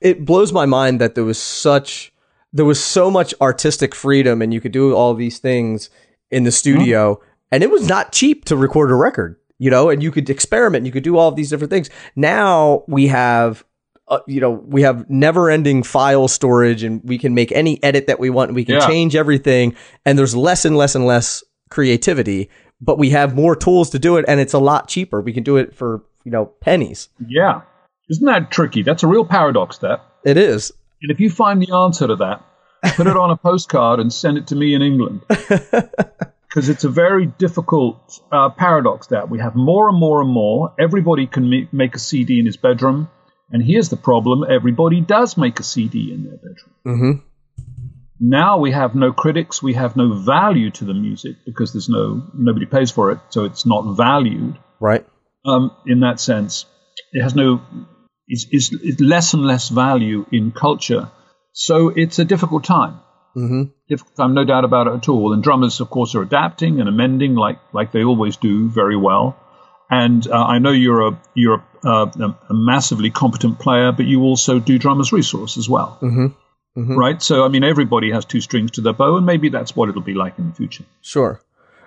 It 0.00 0.24
blows 0.24 0.52
my 0.52 0.66
mind 0.66 1.00
that 1.00 1.14
there 1.14 1.24
was 1.24 1.40
such 1.40 2.12
there 2.52 2.64
was 2.64 2.82
so 2.82 3.10
much 3.10 3.32
artistic 3.40 3.94
freedom 3.94 4.42
and 4.42 4.52
you 4.52 4.60
could 4.60 4.72
do 4.72 4.94
all 4.94 5.14
these 5.14 5.38
things 5.38 5.88
in 6.30 6.42
the 6.42 6.50
studio 6.50 7.14
mm-hmm. 7.14 7.24
and 7.52 7.62
it 7.62 7.70
was 7.70 7.88
not 7.88 8.10
cheap 8.10 8.44
to 8.46 8.56
record 8.56 8.90
a 8.90 8.94
record, 8.94 9.36
you 9.58 9.70
know, 9.70 9.88
and 9.88 10.02
you 10.02 10.10
could 10.10 10.28
experiment, 10.28 10.84
you 10.84 10.90
could 10.90 11.04
do 11.04 11.16
all 11.16 11.28
of 11.28 11.36
these 11.36 11.50
different 11.50 11.70
things. 11.70 11.90
Now 12.16 12.84
we 12.88 13.06
have 13.08 13.64
uh, 14.08 14.18
you 14.26 14.40
know, 14.40 14.50
we 14.50 14.82
have 14.82 15.08
never-ending 15.08 15.84
file 15.84 16.26
storage, 16.26 16.82
and 16.82 17.00
we 17.04 17.16
can 17.16 17.32
make 17.32 17.52
any 17.52 17.80
edit 17.84 18.08
that 18.08 18.18
we 18.18 18.28
want. 18.28 18.48
And 18.48 18.56
we 18.56 18.64
can 18.64 18.74
yeah. 18.74 18.86
change 18.88 19.14
everything, 19.14 19.76
and 20.04 20.18
there's 20.18 20.34
less 20.34 20.64
and 20.64 20.76
less 20.76 20.96
and 20.96 21.06
less 21.06 21.44
creativity 21.68 22.50
but 22.80 22.98
we 22.98 23.10
have 23.10 23.34
more 23.34 23.54
tools 23.54 23.90
to 23.90 23.98
do 23.98 24.16
it 24.16 24.24
and 24.26 24.40
it's 24.40 24.54
a 24.54 24.58
lot 24.58 24.88
cheaper. 24.88 25.20
We 25.20 25.32
can 25.32 25.42
do 25.42 25.56
it 25.56 25.74
for, 25.74 26.02
you 26.24 26.30
know, 26.30 26.46
pennies. 26.46 27.08
Yeah. 27.26 27.62
Isn't 28.10 28.26
that 28.26 28.50
tricky? 28.50 28.82
That's 28.82 29.02
a 29.04 29.06
real 29.06 29.24
paradox, 29.24 29.78
that. 29.78 30.04
It 30.24 30.36
is. 30.36 30.72
And 31.00 31.10
if 31.10 31.20
you 31.20 31.30
find 31.30 31.62
the 31.62 31.72
answer 31.72 32.08
to 32.08 32.16
that, 32.16 32.44
put 32.96 33.06
it 33.06 33.16
on 33.16 33.30
a 33.30 33.36
postcard 33.36 34.00
and 34.00 34.12
send 34.12 34.36
it 34.36 34.48
to 34.48 34.56
me 34.56 34.74
in 34.74 34.82
England. 34.82 35.22
Because 36.50 36.68
it's 36.68 36.82
a 36.82 36.88
very 36.88 37.26
difficult 37.26 38.20
uh, 38.32 38.50
paradox 38.50 39.06
that 39.08 39.30
we 39.30 39.38
have 39.38 39.54
more 39.54 39.88
and 39.88 39.96
more 39.96 40.20
and 40.20 40.28
more. 40.28 40.74
Everybody 40.80 41.28
can 41.28 41.68
make 41.70 41.94
a 41.94 41.98
CD 42.00 42.40
in 42.40 42.46
his 42.46 42.56
bedroom. 42.56 43.08
And 43.52 43.62
here's 43.62 43.88
the 43.88 43.96
problem 43.96 44.44
everybody 44.50 45.00
does 45.00 45.36
make 45.36 45.60
a 45.60 45.62
CD 45.62 46.12
in 46.12 46.24
their 46.24 46.36
bedroom. 46.38 46.74
Mm-hmm. 46.84 47.12
Now 48.18 48.58
we 48.58 48.72
have 48.72 48.96
no 48.96 49.12
critics, 49.12 49.62
we 49.62 49.74
have 49.74 49.94
no 49.94 50.12
value 50.12 50.72
to 50.72 50.84
the 50.84 50.92
music 50.92 51.36
because 51.46 51.72
there's 51.72 51.88
no 51.88 52.28
nobody 52.34 52.66
pays 52.66 52.90
for 52.90 53.12
it, 53.12 53.20
so 53.28 53.44
it's 53.44 53.64
not 53.64 53.96
valued. 53.96 54.58
Right. 54.80 55.06
Um, 55.44 55.70
in 55.86 56.00
that 56.00 56.18
sense, 56.18 56.66
it 57.12 57.22
has 57.22 57.36
no 57.36 57.62
it's, 58.30 58.46
it's, 58.50 58.72
it's, 58.72 59.00
less 59.00 59.34
and 59.34 59.44
less 59.44 59.68
value 59.68 60.24
in 60.30 60.52
culture. 60.52 61.10
So 61.52 61.88
it's 61.88 62.18
a 62.18 62.24
difficult 62.24 62.64
time. 62.64 63.00
Mm-hmm. 63.36 63.64
Difficult 63.88 64.16
time, 64.16 64.34
no 64.34 64.44
doubt 64.44 64.64
about 64.64 64.86
it 64.86 64.94
at 64.94 65.08
all. 65.08 65.32
And 65.32 65.42
drummers, 65.42 65.80
of 65.80 65.90
course, 65.90 66.14
are 66.14 66.22
adapting 66.22 66.80
and 66.80 66.88
amending 66.88 67.34
like 67.34 67.58
like 67.72 67.92
they 67.92 68.04
always 68.04 68.36
do 68.36 68.68
very 68.70 68.96
well. 68.96 69.36
And 69.90 70.26
uh, 70.26 70.34
I 70.34 70.58
know 70.58 70.70
you're 70.70 71.08
a 71.08 71.20
you're 71.34 71.62
a, 71.84 71.88
uh, 71.88 72.10
a, 72.48 72.54
massively 72.54 73.10
competent 73.10 73.58
player, 73.58 73.92
but 73.92 74.06
you 74.06 74.22
also 74.22 74.58
do 74.58 74.78
drummers 74.78 75.12
resource 75.12 75.58
as 75.58 75.68
well. 75.68 75.98
Mm-hmm. 76.00 76.26
Mm-hmm. 76.80 76.96
Right. 76.96 77.20
So, 77.20 77.44
I 77.44 77.48
mean, 77.48 77.64
everybody 77.64 78.12
has 78.12 78.24
two 78.24 78.40
strings 78.40 78.72
to 78.72 78.80
their 78.80 78.92
bow, 78.92 79.16
and 79.16 79.26
maybe 79.26 79.48
that's 79.48 79.74
what 79.74 79.88
it'll 79.88 80.02
be 80.02 80.14
like 80.14 80.38
in 80.38 80.50
the 80.50 80.54
future. 80.54 80.84
Sure. 81.00 81.40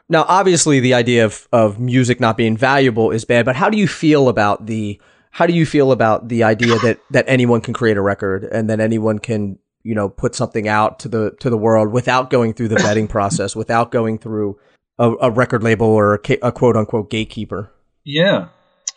Now, 0.10 0.26
obviously, 0.28 0.82
the 0.82 0.94
idea 0.94 1.24
of, 1.24 1.48
of 1.54 1.80
music 1.80 2.20
not 2.20 2.36
being 2.36 2.58
valuable 2.58 3.12
is 3.12 3.24
bad, 3.24 3.46
but 3.46 3.56
how 3.56 3.70
do 3.70 3.78
you 3.78 3.88
feel 3.88 4.28
about 4.28 4.66
the 4.66 5.00
how 5.34 5.46
do 5.48 5.54
you 5.54 5.66
feel 5.66 5.92
about 5.92 6.30
the 6.30 6.44
idea 6.44 6.78
that 6.80 7.00
that 7.12 7.26
anyone 7.28 7.60
can 7.60 7.74
create 7.74 7.98
a 7.98 8.02
record 8.02 8.44
and 8.44 8.70
that 8.70 8.80
anyone 8.80 9.20
can 9.20 9.60
you 9.84 9.96
know 9.96 10.08
put 10.08 10.36
something 10.36 10.68
out 10.68 11.00
to 11.00 11.10
the 11.10 11.36
to 11.40 11.50
the 11.50 11.58
world 11.58 11.92
without 11.92 12.30
going 12.30 12.54
through 12.54 12.70
the 12.70 12.76
vetting 12.76 13.10
process, 13.18 13.56
without 13.56 13.92
going 13.92 14.18
through 14.18 14.58
a, 14.98 15.12
a 15.22 15.32
record 15.32 15.64
label 15.64 15.88
or 15.88 16.16
a, 16.16 16.38
a, 16.44 16.52
quote 16.52 16.78
unquote 16.78 17.10
gatekeeper? 17.10 17.72
Yeah, 18.04 18.50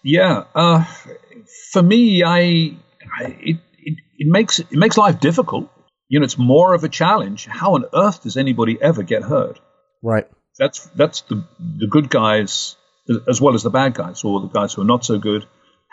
yeah. 0.02 0.44
Uh, 0.54 0.84
for 1.72 1.82
me, 1.82 2.22
I, 2.22 2.76
I 3.18 3.36
it, 3.40 3.56
it 3.78 3.98
it 4.18 4.28
makes 4.28 4.58
it 4.58 4.72
makes 4.72 4.96
life 4.96 5.18
difficult 5.18 5.70
you 6.08 6.20
know, 6.20 6.24
it's 6.24 6.38
more 6.38 6.74
of 6.74 6.84
a 6.84 6.88
challenge. 6.88 7.46
How 7.46 7.74
on 7.74 7.84
earth 7.92 8.22
does 8.22 8.36
anybody 8.36 8.78
ever 8.80 9.02
get 9.02 9.22
hurt? 9.22 9.58
Right. 10.02 10.28
That's 10.58 10.86
that's 10.94 11.22
the 11.22 11.44
the 11.58 11.86
good 11.88 12.08
guys 12.08 12.76
as 13.28 13.40
well 13.40 13.54
as 13.54 13.62
the 13.62 13.70
bad 13.70 13.94
guys, 13.94 14.24
or 14.24 14.40
the 14.40 14.48
guys 14.48 14.74
who 14.74 14.82
are 14.82 14.86
not 14.86 15.04
so 15.04 15.18
good. 15.18 15.46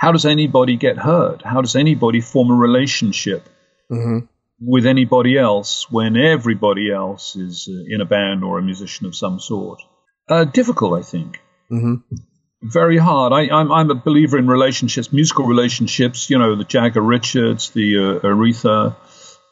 How 0.03 0.11
does 0.11 0.25
anybody 0.25 0.75
get 0.75 0.97
hurt? 0.97 1.43
How 1.43 1.61
does 1.61 1.77
anybody 1.77 2.19
form 2.19 2.51
a 2.51 2.55
relationship 2.55 3.47
mm-hmm. 3.89 4.25
with 4.59 4.85
anybody 4.85 5.37
else 5.37 5.89
when 5.89 6.17
everybody 6.17 6.91
else 6.91 7.37
is 7.37 7.69
uh, 7.71 7.85
in 7.87 8.01
a 8.01 8.05
band 8.05 8.43
or 8.43 8.59
a 8.59 8.61
musician 8.61 9.05
of 9.05 9.15
some 9.15 9.39
sort? 9.39 9.81
Uh, 10.27 10.43
difficult, 10.43 10.99
I 10.99 11.03
think. 11.03 11.39
Mm-hmm. 11.71 12.15
Very 12.63 12.97
hard. 12.97 13.31
I, 13.31 13.47
I'm, 13.49 13.71
I'm 13.71 13.91
a 13.91 13.95
believer 13.95 14.37
in 14.37 14.45
relationships, 14.47 15.13
musical 15.13 15.45
relationships. 15.45 16.29
You 16.29 16.37
know, 16.37 16.55
the 16.55 16.65
Jagger 16.65 17.01
Richards, 17.01 17.69
the 17.69 17.97
uh, 17.97 18.27
Aretha 18.27 18.97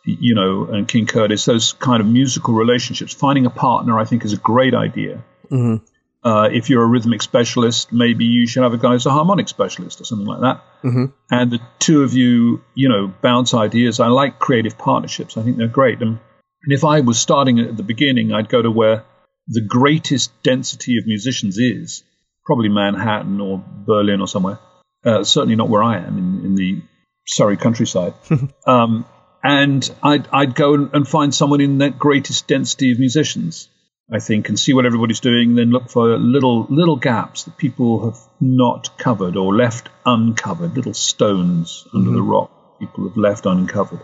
you 0.03 0.35
know, 0.35 0.65
and 0.65 0.87
King 0.87 1.05
Curtis, 1.05 1.45
those 1.45 1.73
kind 1.73 2.01
of 2.01 2.07
musical 2.07 2.53
relationships. 2.55 3.13
Finding 3.13 3.45
a 3.45 3.49
partner, 3.49 3.99
I 3.99 4.05
think, 4.05 4.25
is 4.25 4.33
a 4.33 4.37
great 4.37 4.73
idea. 4.73 5.23
Mm-hmm. 5.49 5.85
Uh, 6.23 6.49
if 6.51 6.69
you're 6.69 6.83
a 6.83 6.87
rhythmic 6.87 7.21
specialist, 7.21 7.91
maybe 7.91 8.25
you 8.25 8.45
should 8.45 8.61
have 8.61 8.73
a 8.73 8.77
guy 8.77 8.91
who's 8.91 9.07
a 9.07 9.11
harmonic 9.11 9.49
specialist 9.49 9.99
or 10.01 10.03
something 10.03 10.27
like 10.27 10.41
that. 10.41 10.63
Mm-hmm. 10.83 11.05
And 11.31 11.51
the 11.51 11.59
two 11.79 12.03
of 12.03 12.13
you, 12.13 12.61
you 12.75 12.89
know, 12.89 13.11
bounce 13.21 13.53
ideas. 13.53 13.99
I 13.99 14.07
like 14.07 14.37
creative 14.37 14.77
partnerships. 14.77 15.37
I 15.37 15.41
think 15.41 15.57
they're 15.57 15.67
great. 15.67 16.01
And, 16.01 16.19
and 16.63 16.73
if 16.73 16.83
I 16.83 17.01
was 17.01 17.19
starting 17.19 17.59
at 17.59 17.75
the 17.75 17.83
beginning, 17.83 18.33
I'd 18.33 18.49
go 18.49 18.61
to 18.61 18.69
where 18.69 19.03
the 19.47 19.61
greatest 19.61 20.31
density 20.43 20.97
of 20.97 21.07
musicians 21.07 21.57
is, 21.57 22.03
probably 22.45 22.69
Manhattan 22.69 23.41
or 23.41 23.63
Berlin 23.87 24.21
or 24.21 24.27
somewhere. 24.27 24.59
Uh, 25.03 25.23
certainly 25.23 25.55
not 25.55 25.69
where 25.69 25.81
I 25.81 25.97
am 25.97 26.17
in, 26.19 26.45
in 26.45 26.55
the 26.55 26.83
Surrey 27.25 27.57
countryside. 27.57 28.13
um, 28.67 29.05
and 29.43 29.89
I'd, 30.03 30.27
I'd 30.31 30.53
go 30.55 30.75
and 30.75 31.07
find 31.07 31.33
someone 31.33 31.61
in 31.61 31.79
that 31.79 31.97
greatest 31.97 32.47
density 32.47 32.91
of 32.91 32.99
musicians, 32.99 33.69
I 34.11 34.19
think, 34.19 34.49
and 34.49 34.59
see 34.59 34.73
what 34.73 34.85
everybody's 34.85 35.21
doing, 35.21 35.55
then 35.55 35.71
look 35.71 35.89
for 35.89 36.17
little 36.17 36.65
little 36.69 36.97
gaps 36.97 37.43
that 37.43 37.57
people 37.57 38.05
have 38.05 38.19
not 38.41 38.97
covered 38.97 39.37
or 39.37 39.55
left 39.55 39.89
uncovered, 40.05 40.75
little 40.75 40.93
stones 40.93 41.85
mm-hmm. 41.87 41.97
under 41.97 42.11
the 42.11 42.21
rock 42.21 42.51
people 42.79 43.07
have 43.07 43.17
left 43.17 43.45
uncovered. 43.45 44.01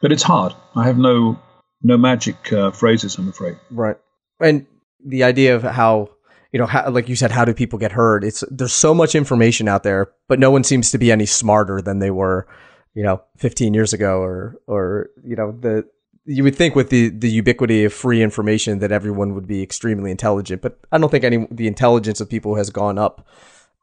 But 0.00 0.12
it's 0.12 0.22
hard. 0.22 0.54
I 0.76 0.86
have 0.86 0.98
no 0.98 1.40
no 1.82 1.96
magic 1.96 2.52
uh, 2.52 2.70
phrases, 2.70 3.18
I'm 3.18 3.28
afraid. 3.28 3.56
Right, 3.70 3.96
and 4.40 4.66
the 5.04 5.24
idea 5.24 5.56
of 5.56 5.62
how 5.62 6.10
you 6.52 6.60
know, 6.60 6.66
how, 6.66 6.88
like 6.90 7.08
you 7.08 7.16
said, 7.16 7.32
how 7.32 7.44
do 7.44 7.52
people 7.52 7.78
get 7.78 7.92
heard? 7.92 8.22
It's 8.22 8.44
there's 8.50 8.72
so 8.72 8.94
much 8.94 9.14
information 9.14 9.66
out 9.66 9.82
there, 9.82 10.12
but 10.28 10.38
no 10.38 10.50
one 10.52 10.62
seems 10.62 10.92
to 10.92 10.98
be 10.98 11.10
any 11.10 11.26
smarter 11.26 11.82
than 11.82 11.98
they 11.98 12.10
were 12.10 12.46
you 12.96 13.02
know 13.02 13.22
15 13.36 13.74
years 13.74 13.92
ago 13.92 14.20
or 14.20 14.56
or 14.66 15.10
you 15.22 15.36
know 15.36 15.52
the 15.52 15.86
you 16.26 16.42
would 16.42 16.56
think 16.56 16.74
with 16.74 16.90
the 16.90 17.08
the 17.10 17.30
ubiquity 17.30 17.84
of 17.84 17.92
free 17.92 18.22
information 18.22 18.80
that 18.80 18.92
everyone 18.92 19.34
would 19.34 19.46
be 19.46 19.62
extremely 19.62 20.10
intelligent 20.10 20.60
but 20.60 20.78
i 20.92 20.98
don't 20.98 21.10
think 21.10 21.24
any 21.24 21.46
the 21.50 21.66
intelligence 21.66 22.20
of 22.20 22.28
people 22.28 22.56
has 22.56 22.70
gone 22.70 22.98
up 22.98 23.26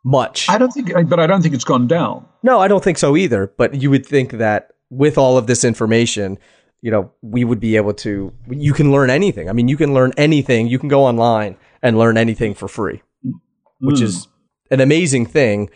much. 0.05 0.49
I 0.49 0.57
don't 0.57 0.71
think 0.71 0.91
but 1.07 1.19
i 1.19 1.27
don't 1.27 1.41
think 1.41 1.55
it's 1.55 1.63
gone 1.63 1.87
down. 1.87 2.25
No 2.43 2.59
i 2.59 2.67
don't 2.67 2.83
think 2.83 2.97
so 2.97 3.15
either 3.15 3.51
but 3.57 3.75
you 3.75 3.89
would 3.89 4.05
think 4.05 4.33
that 4.33 4.73
with 4.89 5.17
all 5.17 5.37
of 5.37 5.47
this 5.47 5.63
information 5.63 6.37
you 6.81 6.91
know 6.91 7.11
we 7.21 7.45
would 7.45 7.61
be 7.61 7.77
able 7.77 7.93
to 7.93 8.33
you 8.49 8.73
can 8.73 8.91
learn 8.91 9.09
anything. 9.09 9.49
I 9.49 9.53
mean 9.53 9.67
you 9.69 9.77
can 9.77 9.93
learn 9.93 10.11
anything. 10.17 10.67
You 10.67 10.77
can 10.77 10.89
go 10.89 11.05
online 11.05 11.55
and 11.81 11.97
learn 11.97 12.17
anything 12.17 12.53
for 12.53 12.67
free 12.67 13.01
which 13.79 13.99
mm. 13.99 14.03
is 14.03 14.27
an 14.71 14.81
amazing 14.81 15.25
thing 15.25 15.69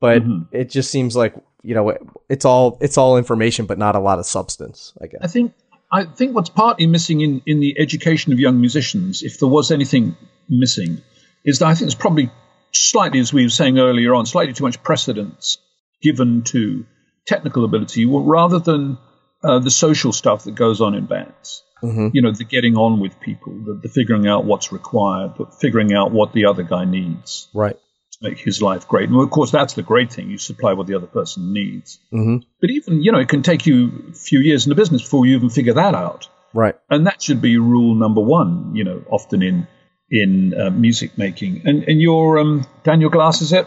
but 0.00 0.22
mm-hmm. 0.22 0.42
it 0.52 0.70
just 0.70 0.90
seems 0.90 1.14
like 1.16 1.34
you 1.62 1.74
know 1.74 1.96
it's 2.28 2.44
all 2.44 2.78
it's 2.80 2.96
all 2.96 3.18
information 3.18 3.66
but 3.66 3.78
not 3.78 3.96
a 3.96 4.00
lot 4.00 4.18
of 4.18 4.26
substance 4.26 4.94
i 5.02 5.06
guess. 5.06 5.20
I 5.22 5.26
think 5.26 5.52
i 5.94 6.04
think 6.04 6.34
what's 6.34 6.50
partly 6.50 6.86
missing 6.86 7.20
in 7.20 7.42
in 7.46 7.60
the 7.60 7.74
education 7.78 8.32
of 8.32 8.40
young 8.40 8.60
musicians 8.60 9.22
if 9.22 9.38
there 9.38 9.48
was 9.48 9.70
anything 9.70 10.16
missing 10.48 11.00
is 11.44 11.58
that 11.60 11.66
i 11.66 11.74
think 11.74 11.86
there's 11.86 11.94
probably 12.06 12.30
slightly 12.72 13.20
as 13.20 13.32
we 13.32 13.44
were 13.44 13.56
saying 13.60 13.78
earlier 13.78 14.14
on 14.14 14.26
slightly 14.26 14.52
too 14.52 14.64
much 14.64 14.82
precedence 14.82 15.58
given 16.02 16.42
to 16.42 16.84
technical 17.26 17.64
ability 17.64 18.04
rather 18.06 18.58
than 18.58 18.98
uh, 19.42 19.58
the 19.58 19.70
social 19.70 20.12
stuff 20.12 20.44
that 20.44 20.54
goes 20.54 20.80
on 20.80 20.94
in 20.94 21.06
bands. 21.06 21.62
Mm-hmm. 21.82 22.08
You 22.12 22.22
know, 22.22 22.32
the 22.32 22.44
getting 22.44 22.76
on 22.76 22.98
with 23.00 23.20
people, 23.20 23.52
the, 23.52 23.80
the 23.82 23.88
figuring 23.88 24.26
out 24.26 24.44
what's 24.44 24.72
required, 24.72 25.34
but 25.36 25.54
figuring 25.60 25.92
out 25.92 26.12
what 26.12 26.32
the 26.32 26.46
other 26.46 26.62
guy 26.62 26.84
needs. 26.84 27.48
Right. 27.52 27.76
To 28.20 28.30
make 28.30 28.38
his 28.38 28.62
life 28.62 28.86
great. 28.86 29.08
And 29.08 29.18
of 29.18 29.30
course, 29.30 29.50
that's 29.50 29.74
the 29.74 29.82
great 29.82 30.12
thing. 30.12 30.30
You 30.30 30.38
supply 30.38 30.72
what 30.72 30.86
the 30.86 30.94
other 30.94 31.06
person 31.06 31.52
needs. 31.52 31.98
Mm-hmm. 32.12 32.38
But 32.60 32.70
even, 32.70 33.02
you 33.02 33.12
know, 33.12 33.18
it 33.18 33.28
can 33.28 33.42
take 33.42 33.66
you 33.66 34.10
a 34.10 34.14
few 34.14 34.40
years 34.40 34.66
in 34.66 34.70
the 34.70 34.76
business 34.76 35.02
before 35.02 35.26
you 35.26 35.36
even 35.36 35.50
figure 35.50 35.74
that 35.74 35.94
out. 35.94 36.28
Right. 36.52 36.76
And 36.88 37.06
that 37.06 37.20
should 37.20 37.42
be 37.42 37.58
rule 37.58 37.94
number 37.94 38.20
one, 38.20 38.74
you 38.74 38.84
know, 38.84 39.02
often 39.10 39.42
in 39.42 39.66
in 40.10 40.54
uh, 40.54 40.70
music 40.70 41.18
making. 41.18 41.62
And 41.64 41.84
and 41.84 42.00
your 42.00 42.38
um, 42.38 42.66
Daniel 42.84 43.10
Glass 43.10 43.42
is 43.42 43.52
it? 43.52 43.66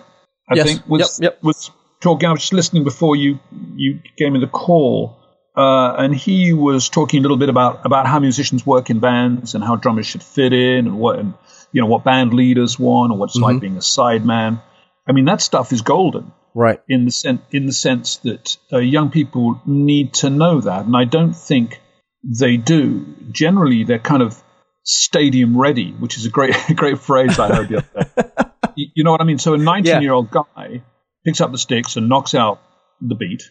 I 0.50 0.56
yes. 0.56 0.66
think 0.66 0.88
was 0.88 1.20
yep, 1.22 1.34
yep. 1.34 1.44
was 1.44 1.72
talking. 2.00 2.30
I 2.30 2.32
was 2.32 2.42
just 2.42 2.54
listening 2.54 2.84
before 2.84 3.16
you 3.16 3.40
you 3.76 4.00
gave 4.18 4.32
me 4.32 4.40
the 4.40 4.48
call, 4.48 5.18
uh, 5.56 5.96
and 5.98 6.16
he 6.16 6.54
was 6.54 6.90
talking 6.90 7.20
a 7.20 7.22
little 7.22 7.38
bit 7.38 7.50
about 7.50 7.86
about 7.86 8.08
how 8.08 8.20
musicians 8.20 8.66
work 8.66 8.90
in 8.90 9.00
bands 9.00 9.56
and 9.56 9.64
how 9.64 9.76
drummers 9.76 10.06
should 10.06 10.24
fit 10.24 10.54
in 10.54 10.88
and 10.88 10.98
what 10.98 11.20
and 11.20 11.34
you 11.72 11.82
know 11.82 11.88
what 11.88 12.04
band 12.04 12.34
leaders 12.34 12.80
want 12.80 13.12
or 13.12 13.18
what 13.18 13.26
it's 13.26 13.36
mm-hmm. 13.36 13.44
like 13.44 13.60
being 13.60 13.78
a 13.78 13.82
sideman. 13.82 14.62
I 15.08 15.12
mean 15.12 15.26
that 15.26 15.42
stuff 15.42 15.72
is 15.72 15.82
golden, 15.82 16.32
right? 16.54 16.82
In 16.88 17.06
the 17.06 17.12
sense 17.12 17.42
in 17.52 17.66
the 17.66 17.74
sense 17.74 18.18
that 18.18 18.58
uh, 18.72 18.78
young 18.78 19.10
people 19.12 19.62
need 19.66 20.14
to 20.16 20.30
know 20.30 20.62
that, 20.62 20.86
and 20.86 20.96
I 20.96 21.06
don't 21.06 21.34
think 21.34 21.82
they 22.24 22.58
do. 22.58 23.06
Generally, 23.32 23.86
they're 23.86 24.00
kind 24.00 24.22
of 24.22 24.42
stadium 24.84 25.58
ready, 25.58 25.92
which 25.92 26.18
is 26.18 26.26
a 26.26 26.30
great 26.30 26.56
great 26.76 27.00
phrase 27.00 27.40
I 27.40 27.56
heard 27.56 27.70
the 27.70 27.78
other 27.78 28.32
day. 28.34 28.52
you 28.96 29.04
know 29.04 29.12
what 29.12 29.22
I 29.22 29.26
mean? 29.26 29.40
So 29.40 29.54
a 29.54 29.58
19 29.58 30.02
year 30.02 30.14
old 30.14 30.32
guy 30.32 30.84
picks 31.26 31.42
up 31.42 31.52
the 31.52 31.58
sticks 31.58 31.96
and 31.96 32.10
knocks 32.10 32.34
out 32.34 32.62
the 33.02 33.16
beat. 33.16 33.44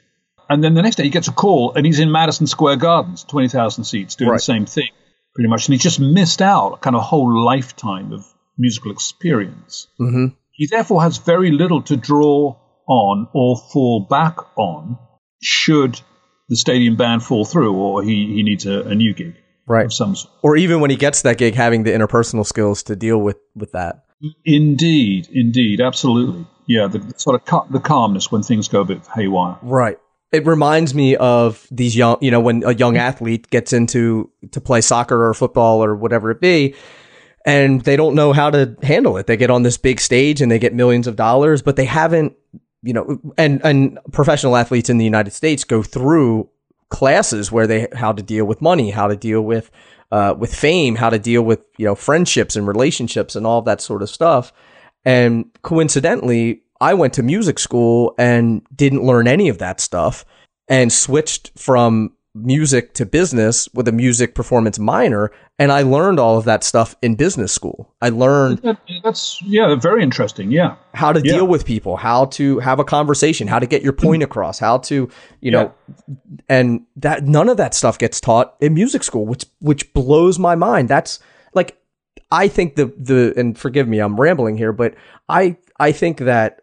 And 0.49 0.63
then 0.63 0.75
the 0.75 0.83
next 0.83 0.97
day 0.97 1.03
he 1.03 1.11
gets 1.11 1.27
a 1.27 1.33
call 1.33 1.73
and 1.75 1.85
he's 1.85 1.99
in 1.99 2.13
Madison 2.13 2.47
Square 2.47 2.77
Gardens, 2.77 3.25
20,000 3.25 3.83
seats, 3.83 4.15
doing 4.15 4.31
right. 4.31 4.37
the 4.37 4.43
same 4.43 4.65
thing 4.65 4.91
pretty 5.37 5.49
much. 5.49 5.69
And 5.69 5.75
he 5.75 5.79
just 5.79 6.01
missed 6.01 6.43
out 6.43 6.73
a 6.73 6.77
kind 6.79 6.97
of 6.97 7.03
whole 7.03 7.45
lifetime 7.45 8.13
of 8.13 8.27
musical 8.59 8.91
experience. 8.91 9.87
Mm-hmm. 10.01 10.35
He 10.51 10.67
therefore 10.67 11.03
has 11.03 11.19
very 11.19 11.53
little 11.53 11.83
to 11.83 11.97
draw 11.97 12.57
on 12.89 13.29
or 13.33 13.57
fall 13.57 14.01
back 14.01 14.39
on 14.57 14.99
should 15.41 16.01
the 16.49 16.57
stadium 16.57 16.97
band 16.97 17.23
fall 17.23 17.45
through 17.45 17.75
or 17.75 18.03
he, 18.03 18.35
he 18.35 18.43
needs 18.43 18.67
a, 18.67 18.81
a 18.81 18.95
new 18.95 19.13
gig 19.13 19.37
right. 19.67 19.93
some 19.93 20.15
sort. 20.17 20.33
Or 20.43 20.57
even 20.57 20.81
when 20.81 20.91
he 20.91 20.97
gets 20.97 21.23
that 21.23 21.39
gig, 21.39 21.55
having 21.55 21.83
the 21.83 21.91
interpersonal 21.91 22.47
skills 22.47 22.83
to 22.85 22.97
deal 22.97 23.19
with 23.19 23.39
with 23.55 23.73
that. 23.73 24.05
Indeed, 24.45 25.29
indeed, 25.31 25.81
absolutely. 25.81 26.47
Yeah, 26.67 26.89
the 26.89 27.15
sort 27.19 27.41
of 27.41 27.45
cal- 27.45 27.67
the 27.71 27.81
calmness 27.81 28.33
when 28.33 28.43
things 28.43 28.69
go 28.69 28.81
a 28.81 28.85
bit 28.85 29.07
haywire. 29.15 29.59
Right. 29.63 29.99
It 30.33 30.45
reminds 30.45 30.95
me 30.95 31.17
of 31.17 31.67
these 31.71 31.97
young, 31.97 32.19
you 32.21 32.31
know, 32.31 32.41
when 32.41 32.65
a 32.65 32.75
young 32.75 32.97
athlete 32.97 33.49
gets 33.51 33.73
into 33.73 34.31
to 34.51 34.61
play 34.61 34.81
soccer 34.81 35.29
or 35.29 35.35
football 35.35 35.83
or 35.83 35.95
whatever 35.95 36.31
it 36.31 36.41
be, 36.41 36.75
and 37.45 37.83
they 37.83 37.97
don't 37.97 38.15
know 38.17 38.33
how 38.33 38.51
to 38.51 38.77
handle 38.83 39.17
it. 39.17 39.29
They 39.29 39.37
get 39.37 39.51
on 39.51 39.63
this 39.63 39.79
big 39.79 40.01
stage 40.01 40.43
and 40.43 40.51
they 40.51 40.59
get 40.59 40.75
millions 40.75 41.07
of 41.07 41.15
dollars, 41.15 41.63
but 41.63 41.77
they 41.77 41.85
haven't, 41.85 42.35
you 42.83 42.93
know, 42.93 43.21
and 43.39 43.65
and 43.65 43.99
professional 44.13 44.57
athletes 44.57 44.91
in 44.91 44.99
the 44.99 45.05
United 45.05 45.33
States 45.33 45.63
go 45.63 45.83
through 45.83 46.51
classes 46.89 47.51
where 47.53 47.67
they 47.67 47.87
how 47.95 48.13
to 48.13 48.23
deal 48.23 48.45
with 48.45 48.61
money, 48.61 48.91
how 48.91 49.07
to 49.07 49.17
deal 49.17 49.43
with 49.43 49.71
uh, 50.11 50.35
with 50.37 50.55
fame, 50.55 50.97
how 50.97 51.11
to 51.11 51.19
deal 51.19 51.43
with 51.43 51.61
you 51.79 51.87
know 51.87 51.95
friendships 51.95 52.57
and 52.57 52.67
relationships 52.67 53.37
and 53.37 53.47
all 53.47 53.63
that 53.63 53.81
sort 53.81 54.03
of 54.03 54.11
stuff. 54.11 54.53
And 55.05 55.47
coincidentally, 55.63 56.63
I 56.81 56.95
went 56.95 57.15
to 57.15 57.23
music 57.23 57.59
school 57.59 58.15
and 58.19 58.63
didn't 58.75 59.05
learn 59.05 59.29
any 59.29 59.49
of 59.49 59.59
that 59.59 59.81
stuff, 59.81 60.25
and 60.69 60.93
switched 60.93 61.53
from 61.59 62.13
music 62.35 62.93
to 62.95 63.07
business 63.07 63.69
with 63.73 63.89
a 63.89 63.93
music 63.93 64.35
performance 64.35 64.79
minor 64.79 65.33
and 65.59 65.73
I 65.73 65.83
learned 65.83 66.21
all 66.21 66.37
of 66.37 66.45
that 66.45 66.63
stuff 66.63 66.95
in 67.01 67.15
business 67.15 67.51
school. 67.53 67.95
I 68.03 68.11
learned 68.11 68.77
that's 69.03 69.41
yeah, 69.43 69.75
very 69.77 70.03
interesting. 70.03 70.51
Yeah. 70.51 70.77
How 70.93 71.13
to 71.13 71.21
yeah. 71.25 71.35
deal 71.35 71.47
with 71.47 71.65
people, 71.65 71.97
how 71.97 72.27
to 72.27 72.59
have 72.59 72.79
a 72.79 72.85
conversation, 72.85 73.49
how 73.49 73.59
to 73.59 73.67
get 73.67 73.83
your 73.83 73.95
point 73.95 74.23
mm-hmm. 74.23 74.31
across, 74.31 74.59
how 74.59 74.79
to, 74.79 75.09
you 75.41 75.51
know, 75.51 75.73
and 76.49 76.85
that 76.97 77.25
none 77.25 77.49
of 77.49 77.57
that 77.57 77.75
stuff 77.75 77.99
gets 77.99 78.21
taught 78.21 78.55
in 78.61 78.75
music 78.75 79.03
school, 79.03 79.25
which 79.25 79.47
which 79.61 79.93
blows 79.95 80.39
my 80.39 80.55
mind. 80.55 80.89
That's 80.91 81.21
like 81.55 81.79
I 82.31 82.49
think 82.49 82.77
the 82.77 82.93
the 82.99 83.33
and 83.37 83.59
forgive 83.59 83.89
me, 83.89 83.99
I'm 83.99 84.21
rambling 84.21 84.59
here, 84.59 84.73
but 84.73 84.95
I 85.29 85.57
I 85.81 85.93
think 85.93 86.19
that 86.19 86.61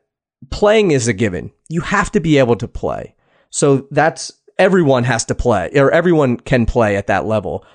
playing 0.49 0.91
is 0.91 1.07
a 1.07 1.13
given. 1.13 1.51
You 1.69 1.81
have 1.81 2.11
to 2.11 2.19
be 2.19 2.37
able 2.37 2.55
to 2.57 2.67
play. 2.67 3.15
So 3.49 3.87
that's 3.91 4.31
everyone 4.57 5.03
has 5.03 5.25
to 5.25 5.35
play 5.35 5.71
or 5.75 5.91
everyone 5.91 6.37
can 6.37 6.65
play 6.65 6.95
at 6.95 7.07
that 7.07 7.25
level. 7.25 7.65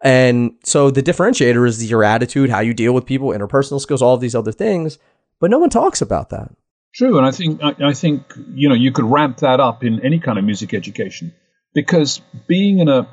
And 0.00 0.52
so 0.64 0.90
the 0.90 1.02
differentiator 1.02 1.66
is 1.66 1.90
your 1.90 2.04
attitude, 2.04 2.50
how 2.50 2.60
you 2.60 2.72
deal 2.72 2.92
with 2.92 3.06
people, 3.06 3.28
interpersonal 3.28 3.80
skills, 3.80 4.00
all 4.00 4.14
of 4.14 4.20
these 4.20 4.34
other 4.34 4.52
things. 4.52 4.98
But 5.40 5.50
no 5.50 5.58
one 5.58 5.70
talks 5.70 6.00
about 6.00 6.30
that. 6.30 6.50
True, 6.94 7.18
and 7.18 7.26
I 7.26 7.30
think 7.30 7.60
I, 7.62 7.74
I 7.88 7.92
think 7.92 8.22
you 8.54 8.68
know 8.68 8.74
you 8.74 8.92
could 8.92 9.04
ramp 9.04 9.38
that 9.38 9.60
up 9.60 9.84
in 9.84 10.04
any 10.04 10.18
kind 10.18 10.38
of 10.38 10.44
music 10.44 10.72
education 10.72 11.32
because 11.74 12.20
being 12.48 12.78
in 12.78 12.88
a 12.88 13.08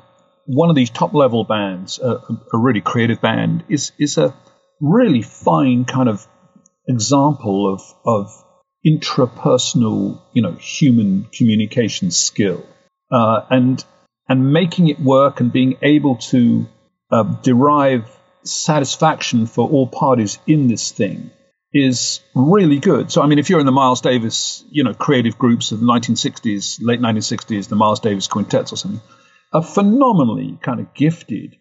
one 0.46 0.70
of 0.70 0.76
these 0.76 0.90
top 0.90 1.12
level 1.12 1.44
bands, 1.44 1.98
a, 1.98 2.18
a 2.52 2.58
really 2.58 2.80
creative 2.80 3.20
band, 3.20 3.64
is 3.68 3.92
is 3.98 4.16
a 4.18 4.34
really 4.80 5.22
fine 5.22 5.84
kind 5.84 6.08
of 6.08 6.26
example 6.88 7.72
of 7.72 7.82
of 8.06 8.30
intrapersonal, 8.86 10.20
you 10.32 10.42
know, 10.42 10.52
human 10.52 11.26
communication 11.32 12.10
skill 12.10 12.64
uh, 13.10 13.42
and 13.50 13.84
and 14.28 14.52
making 14.52 14.88
it 14.88 15.00
work 15.00 15.40
and 15.40 15.52
being 15.52 15.76
able 15.82 16.16
to 16.16 16.66
uh, 17.10 17.22
derive 17.42 18.04
satisfaction 18.42 19.46
for 19.46 19.68
all 19.68 19.86
parties 19.86 20.38
in 20.46 20.68
this 20.68 20.90
thing 20.90 21.30
is 21.72 22.20
really 22.34 22.78
good. 22.78 23.12
So, 23.12 23.22
I 23.22 23.26
mean, 23.26 23.38
if 23.38 23.50
you're 23.50 23.60
in 23.60 23.66
the 23.66 23.72
Miles 23.72 24.00
Davis, 24.00 24.64
you 24.70 24.84
know, 24.84 24.94
creative 24.94 25.38
groups 25.38 25.72
of 25.72 25.80
the 25.80 25.86
1960s, 25.86 26.78
late 26.80 27.00
1960s, 27.00 27.68
the 27.68 27.76
Miles 27.76 28.00
Davis 28.00 28.28
quintets 28.28 28.72
or 28.72 28.76
something, 28.76 29.00
a 29.52 29.62
phenomenally 29.62 30.58
kind 30.62 30.80
of 30.80 30.94
gifted 30.94 31.56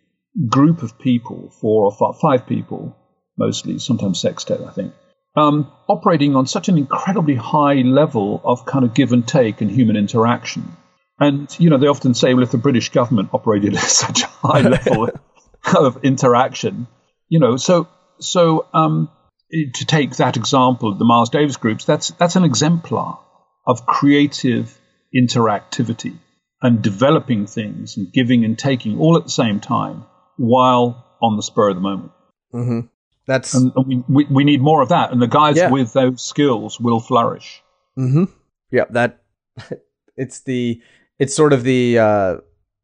group 0.48 0.84
of 0.84 0.98
people, 0.98 1.52
four 1.62 1.86
or 1.86 1.92
five, 1.92 2.20
five 2.20 2.48
people, 2.48 2.96
mostly, 3.38 3.80
sometimes 3.80 4.20
sextet, 4.20 4.62
I 4.62 4.72
think, 4.72 4.94
um, 5.36 5.72
operating 5.88 6.36
on 6.36 6.48
such 6.48 6.70
an 6.70 6.78
incredibly 6.78 7.36
high 7.36 7.76
level 7.76 8.42
of 8.44 8.66
kind 8.66 8.86
of 8.86 8.94
give 8.94 9.12
and 9.12 9.28
take 9.28 9.62
and 9.62 9.70
human 9.70 9.96
interaction 9.96 10.76
and, 11.20 11.54
you 11.60 11.70
know, 11.70 11.78
they 11.78 11.88
often 11.88 12.14
say, 12.14 12.34
well, 12.34 12.44
if 12.44 12.52
the 12.52 12.58
British 12.58 12.90
government 12.90 13.30
operated 13.34 13.76
at 13.76 13.82
such 13.84 14.24
a 14.24 14.28
high 14.28 14.62
level 14.62 15.10
of 15.78 16.04
interaction, 16.04 16.88
you 17.30 17.40
know, 17.40 17.58
so, 17.58 17.88
so, 18.20 18.68
um, 18.74 19.10
to 19.52 19.86
take 19.86 20.16
that 20.18 20.38
example, 20.38 20.92
of 20.92 21.00
the 21.00 21.06
Miles 21.06 21.30
Davis 21.30 21.58
groups, 21.58 21.86
that's, 21.86 22.10
that's 22.12 22.36
an 22.36 22.44
exemplar 22.44 23.20
of 23.66 23.86
creative 23.86 24.78
interactivity 25.16 26.18
and 26.62 26.82
developing 26.82 27.48
things 27.48 27.96
and 27.96 28.12
giving 28.12 28.44
and 28.44 28.58
taking 28.58 29.00
all 29.00 29.16
at 29.18 29.24
the 29.24 29.30
same 29.30 29.60
time 29.60 30.04
while 30.38 31.06
on 31.22 31.38
the 31.38 31.44
spur 31.44 31.70
of 31.70 31.76
the 31.76 31.82
moment. 31.82 32.12
Mm-hmm. 32.54 32.88
That's 33.28 33.54
and 33.54 33.72
we, 33.88 34.04
we, 34.08 34.26
we, 34.30 34.44
need 34.44 34.62
more 34.62 34.82
of 34.82 34.90
that, 34.90 35.12
and 35.12 35.22
the 35.22 35.28
guys 35.28 35.58
yeah. 35.58 35.70
with 35.70 35.94
those 35.94 36.22
skills 36.22 36.80
will 36.80 37.00
flourish. 37.00 37.64
Mm-hmm. 37.98 38.26
Yeah, 38.72 38.86
that 38.92 39.24
it's 40.18 40.42
the 40.42 40.82
it's 41.18 41.36
sort 41.36 41.54
of 41.54 41.64
the 41.64 41.98
uh, 41.98 42.36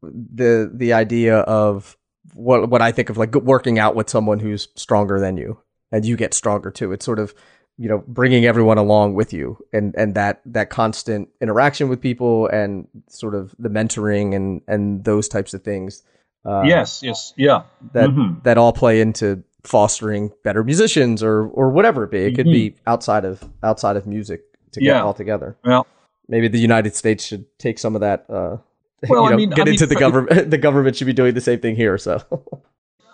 the 0.02 0.70
the 0.74 0.92
idea 0.92 1.38
of 1.38 1.96
what 2.34 2.68
what 2.68 2.82
I 2.82 2.92
think 2.92 3.10
of 3.10 3.16
like 3.16 3.34
working 3.34 3.78
out 3.78 3.94
with 3.94 4.10
someone 4.10 4.40
who's 4.40 4.68
stronger 4.74 5.20
than 5.20 5.36
you, 5.36 5.58
and 5.90 6.04
you 6.04 6.16
get 6.16 6.34
stronger 6.34 6.70
too. 6.70 6.92
It's 6.92 7.04
sort 7.04 7.18
of 7.18 7.34
you 7.78 7.88
know 7.88 8.02
bringing 8.06 8.44
everyone 8.44 8.78
along 8.78 9.14
with 9.14 9.32
you, 9.32 9.58
and 9.72 9.94
and 9.96 10.14
that 10.14 10.40
that 10.46 10.70
constant 10.70 11.28
interaction 11.40 11.88
with 11.88 12.00
people, 12.00 12.48
and 12.48 12.88
sort 13.08 13.34
of 13.34 13.54
the 13.58 13.68
mentoring 13.68 14.34
and 14.34 14.62
and 14.66 15.04
those 15.04 15.28
types 15.28 15.54
of 15.54 15.62
things. 15.62 16.02
Uh, 16.44 16.62
yes, 16.62 17.02
yes, 17.02 17.32
yeah. 17.36 17.62
That 17.92 18.10
mm-hmm. 18.10 18.40
that 18.42 18.58
all 18.58 18.72
play 18.72 19.00
into 19.00 19.44
fostering 19.64 20.32
better 20.44 20.64
musicians 20.64 21.22
or 21.22 21.46
or 21.48 21.70
whatever 21.70 22.04
it 22.04 22.10
be. 22.10 22.18
It 22.18 22.28
mm-hmm. 22.28 22.36
could 22.36 22.46
be 22.46 22.70
mm-hmm. 22.70 22.88
outside 22.88 23.24
of 23.24 23.42
outside 23.62 23.96
of 23.96 24.06
music 24.06 24.42
to 24.72 24.80
get 24.80 24.86
yeah. 24.86 25.02
all 25.02 25.14
together. 25.14 25.56
Well, 25.64 25.86
maybe 26.28 26.48
the 26.48 26.58
United 26.58 26.94
States 26.94 27.24
should 27.24 27.46
take 27.58 27.78
some 27.78 27.94
of 27.94 28.00
that. 28.00 28.26
Uh, 28.28 28.58
well, 29.08 29.24
you 29.24 29.28
know, 29.28 29.34
I 29.34 29.36
mean, 29.36 29.50
get 29.50 29.68
I 29.68 29.72
into 29.72 29.84
mean, 29.84 29.88
the 29.88 29.94
government. 29.96 30.50
the 30.50 30.58
government 30.58 30.96
should 30.96 31.06
be 31.06 31.12
doing 31.12 31.34
the 31.34 31.40
same 31.40 31.60
thing 31.60 31.76
here. 31.76 31.98
So. 31.98 32.22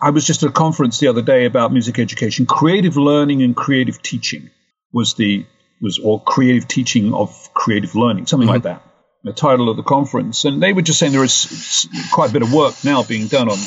I 0.00 0.10
was 0.10 0.24
just 0.24 0.44
at 0.44 0.50
a 0.50 0.52
conference 0.52 1.00
the 1.00 1.08
other 1.08 1.22
day 1.22 1.44
about 1.44 1.72
music 1.72 1.98
education. 1.98 2.46
Creative 2.46 2.96
learning 2.96 3.42
and 3.42 3.56
creative 3.56 4.00
teaching 4.00 4.48
was 4.92 5.14
the 5.14 5.44
was 5.80 5.98
or 5.98 6.22
creative 6.22 6.68
teaching 6.68 7.12
of 7.12 7.52
creative 7.52 7.96
learning, 7.96 8.26
something 8.26 8.46
mm-hmm. 8.46 8.54
like 8.54 8.62
that. 8.62 8.82
The 9.24 9.32
title 9.32 9.68
of 9.68 9.76
the 9.76 9.82
conference, 9.82 10.44
and 10.44 10.62
they 10.62 10.72
were 10.72 10.82
just 10.82 11.00
saying 11.00 11.12
there 11.12 11.24
is 11.24 11.88
quite 12.12 12.30
a 12.30 12.32
bit 12.32 12.42
of 12.42 12.52
work 12.52 12.74
now 12.84 13.02
being 13.02 13.26
done 13.26 13.48
on 13.48 13.58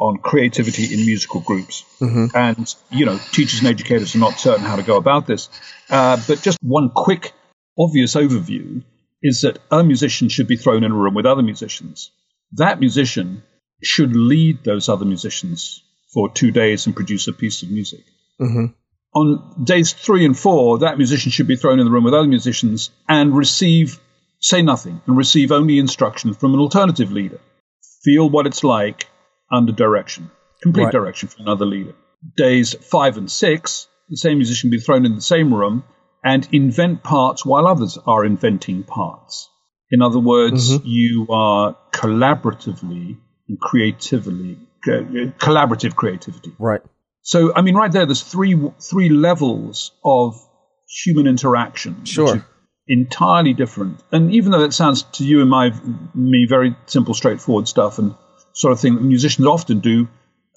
on 0.00 0.16
creativity 0.16 0.94
in 0.94 1.04
musical 1.04 1.40
groups, 1.40 1.84
mm-hmm. 2.00 2.34
and 2.34 2.74
you 2.90 3.04
know, 3.04 3.18
teachers 3.32 3.60
and 3.60 3.68
educators 3.68 4.14
are 4.14 4.18
not 4.18 4.38
certain 4.38 4.64
how 4.64 4.76
to 4.76 4.82
go 4.82 4.96
about 4.96 5.26
this. 5.26 5.50
Uh, 5.90 6.18
but 6.26 6.40
just 6.40 6.58
one 6.62 6.90
quick 6.90 7.32
obvious 7.78 8.14
overview 8.14 8.82
is 9.22 9.42
that 9.42 9.58
a 9.70 9.84
musician 9.84 10.28
should 10.28 10.48
be 10.48 10.56
thrown 10.56 10.84
in 10.84 10.90
a 10.90 10.94
room 10.94 11.14
with 11.14 11.26
other 11.26 11.42
musicians. 11.42 12.10
That 12.52 12.80
musician 12.80 13.42
should 13.82 14.16
lead 14.16 14.64
those 14.64 14.88
other 14.88 15.04
musicians 15.04 15.82
for 16.12 16.30
two 16.30 16.50
days 16.50 16.86
and 16.86 16.96
produce 16.96 17.28
a 17.28 17.32
piece 17.32 17.62
of 17.62 17.70
music. 17.70 18.04
Mm-hmm. 18.40 18.66
On 19.14 19.64
days 19.64 19.92
three 19.92 20.24
and 20.24 20.38
four, 20.38 20.78
that 20.78 20.96
musician 20.96 21.30
should 21.30 21.48
be 21.48 21.56
thrown 21.56 21.78
in 21.78 21.84
the 21.84 21.90
room 21.90 22.04
with 22.04 22.14
other 22.14 22.28
musicians 22.28 22.90
and 23.08 23.36
receive, 23.36 24.00
say 24.40 24.62
nothing, 24.62 25.00
and 25.06 25.16
receive 25.16 25.52
only 25.52 25.78
instruction 25.78 26.32
from 26.32 26.54
an 26.54 26.60
alternative 26.60 27.12
leader. 27.12 27.40
Feel 28.02 28.30
what 28.30 28.46
it's 28.46 28.64
like 28.64 29.09
under 29.50 29.72
direction, 29.72 30.30
complete 30.62 30.84
Right. 30.84 30.92
direction 30.92 31.28
from 31.28 31.46
another 31.46 31.66
leader. 31.66 31.94
Days 32.36 32.74
five 32.74 33.16
and 33.16 33.30
six, 33.30 33.88
the 34.08 34.16
same 34.16 34.38
musician 34.38 34.70
be 34.70 34.78
thrown 34.78 35.06
in 35.06 35.14
the 35.14 35.20
same 35.20 35.52
room 35.54 35.84
and 36.22 36.46
invent 36.52 37.02
parts 37.02 37.44
while 37.44 37.66
others 37.66 37.98
are 38.06 38.24
inventing 38.24 38.82
parts. 38.82 39.48
In 39.90 40.02
other 40.02 40.20
words, 40.20 40.70
mm-hmm. 40.70 40.86
you 40.86 41.26
are 41.30 41.76
collaboratively 41.92 43.16
and 43.48 43.60
creatively, 43.60 44.58
co- 44.84 45.04
collaborative 45.38 45.96
creativity. 45.96 46.52
Right. 46.58 46.80
So, 47.22 47.54
I 47.54 47.62
mean, 47.62 47.74
right 47.74 47.90
there, 47.90 48.06
there's 48.06 48.22
three 48.22 48.56
three 48.80 49.08
levels 49.08 49.92
of 50.04 50.36
human 51.04 51.26
interaction. 51.26 52.00
which 52.00 52.08
Sure. 52.08 52.36
are 52.36 52.46
Entirely 52.88 53.54
different. 53.54 54.02
And 54.10 54.32
even 54.34 54.50
though 54.50 54.62
that 54.62 54.74
sounds 54.74 55.02
to 55.12 55.24
you 55.24 55.40
and 55.42 55.48
my 55.48 55.72
me 56.12 56.46
very 56.48 56.74
simple, 56.86 57.14
straightforward 57.14 57.68
stuff 57.68 58.00
and 58.00 58.16
sort 58.60 58.72
of 58.72 58.80
thing 58.80 58.94
that 58.96 59.02
musicians 59.02 59.46
often 59.46 59.80
do 59.80 60.06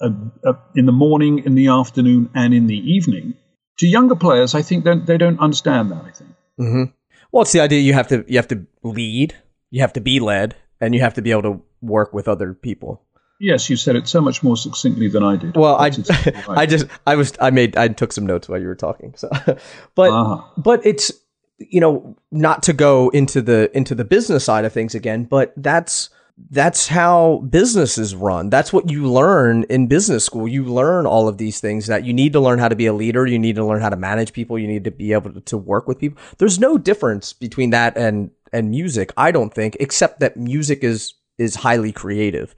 uh, 0.00 0.10
uh, 0.44 0.52
in 0.74 0.86
the 0.86 0.92
morning, 1.04 1.38
in 1.46 1.54
the 1.54 1.68
afternoon, 1.68 2.28
and 2.34 2.52
in 2.52 2.66
the 2.66 2.78
evening, 2.96 3.34
to 3.78 3.86
younger 3.86 4.16
players, 4.16 4.54
I 4.54 4.62
think 4.62 4.84
they 4.84 4.96
they 5.10 5.18
don't 5.18 5.40
understand 5.40 5.90
that. 5.92 6.02
I 6.04 6.12
think. 6.18 6.30
Mm-hmm. 6.60 6.84
Well, 7.32 7.42
it's 7.42 7.52
the 7.52 7.60
idea 7.60 7.80
you 7.80 7.94
have 7.94 8.08
to 8.08 8.24
you 8.28 8.38
have 8.38 8.48
to 8.48 8.66
lead, 8.82 9.34
you 9.70 9.80
have 9.80 9.92
to 9.94 10.00
be 10.00 10.20
led, 10.20 10.54
and 10.80 10.94
you 10.94 11.00
have 11.00 11.14
to 11.14 11.22
be 11.22 11.30
able 11.32 11.42
to 11.42 11.62
work 11.80 12.12
with 12.12 12.28
other 12.28 12.54
people. 12.54 13.00
Yes, 13.40 13.68
you 13.70 13.76
said 13.76 13.96
it 13.96 14.06
so 14.08 14.20
much 14.20 14.42
more 14.42 14.56
succinctly 14.56 15.08
than 15.08 15.22
I 15.24 15.36
did. 15.36 15.56
Well, 15.56 15.76
I, 15.76 15.90
That's 15.90 15.98
exactly 16.10 16.32
right. 16.48 16.58
I 16.58 16.66
just, 16.66 16.86
I 17.06 17.16
was, 17.16 17.32
I 17.40 17.50
made, 17.50 17.76
I 17.76 17.88
took 17.88 18.12
some 18.12 18.26
notes 18.26 18.48
while 18.48 18.60
you 18.60 18.68
were 18.68 18.76
talking. 18.76 19.12
So, 19.16 19.28
but, 19.96 20.10
Uh-huh. 20.12 20.42
but 20.56 20.86
it's, 20.86 21.10
you 21.58 21.80
know, 21.80 22.16
not 22.30 22.62
to 22.64 22.72
go 22.72 23.08
into 23.10 23.42
the 23.42 23.76
into 23.76 23.94
the 23.94 24.04
business 24.04 24.44
side 24.44 24.64
of 24.64 24.72
things 24.72 24.94
again, 24.94 25.24
but 25.24 25.52
that's 25.56 26.10
that's 26.50 26.88
how 26.88 27.44
business 27.48 27.96
is 27.96 28.14
run. 28.14 28.50
That's 28.50 28.72
what 28.72 28.90
you 28.90 29.06
learn 29.10 29.64
in 29.64 29.86
business 29.86 30.24
school. 30.24 30.48
You 30.48 30.64
learn 30.64 31.06
all 31.06 31.28
of 31.28 31.38
these 31.38 31.60
things 31.60 31.86
that 31.86 32.04
you 32.04 32.12
need 32.12 32.32
to 32.32 32.40
learn 32.40 32.58
how 32.58 32.68
to 32.68 32.74
be 32.74 32.86
a 32.86 32.92
leader. 32.92 33.24
You 33.26 33.38
need 33.38 33.56
to 33.56 33.64
learn 33.64 33.80
how 33.80 33.88
to 33.88 33.96
manage 33.96 34.32
people. 34.32 34.58
You 34.58 34.66
need 34.66 34.84
to 34.84 34.90
be 34.90 35.12
able 35.12 35.40
to, 35.40 35.56
work 35.56 35.86
with 35.86 35.98
people. 35.98 36.20
There's 36.38 36.58
no 36.58 36.76
difference 36.76 37.32
between 37.32 37.70
that 37.70 37.96
and 37.96 38.30
and 38.52 38.70
music. 38.70 39.12
I 39.16 39.30
don't 39.30 39.54
think, 39.54 39.76
except 39.78 40.20
that 40.20 40.36
music 40.36 40.82
is 40.82 41.14
is 41.38 41.56
highly 41.56 41.92
creative 41.92 42.54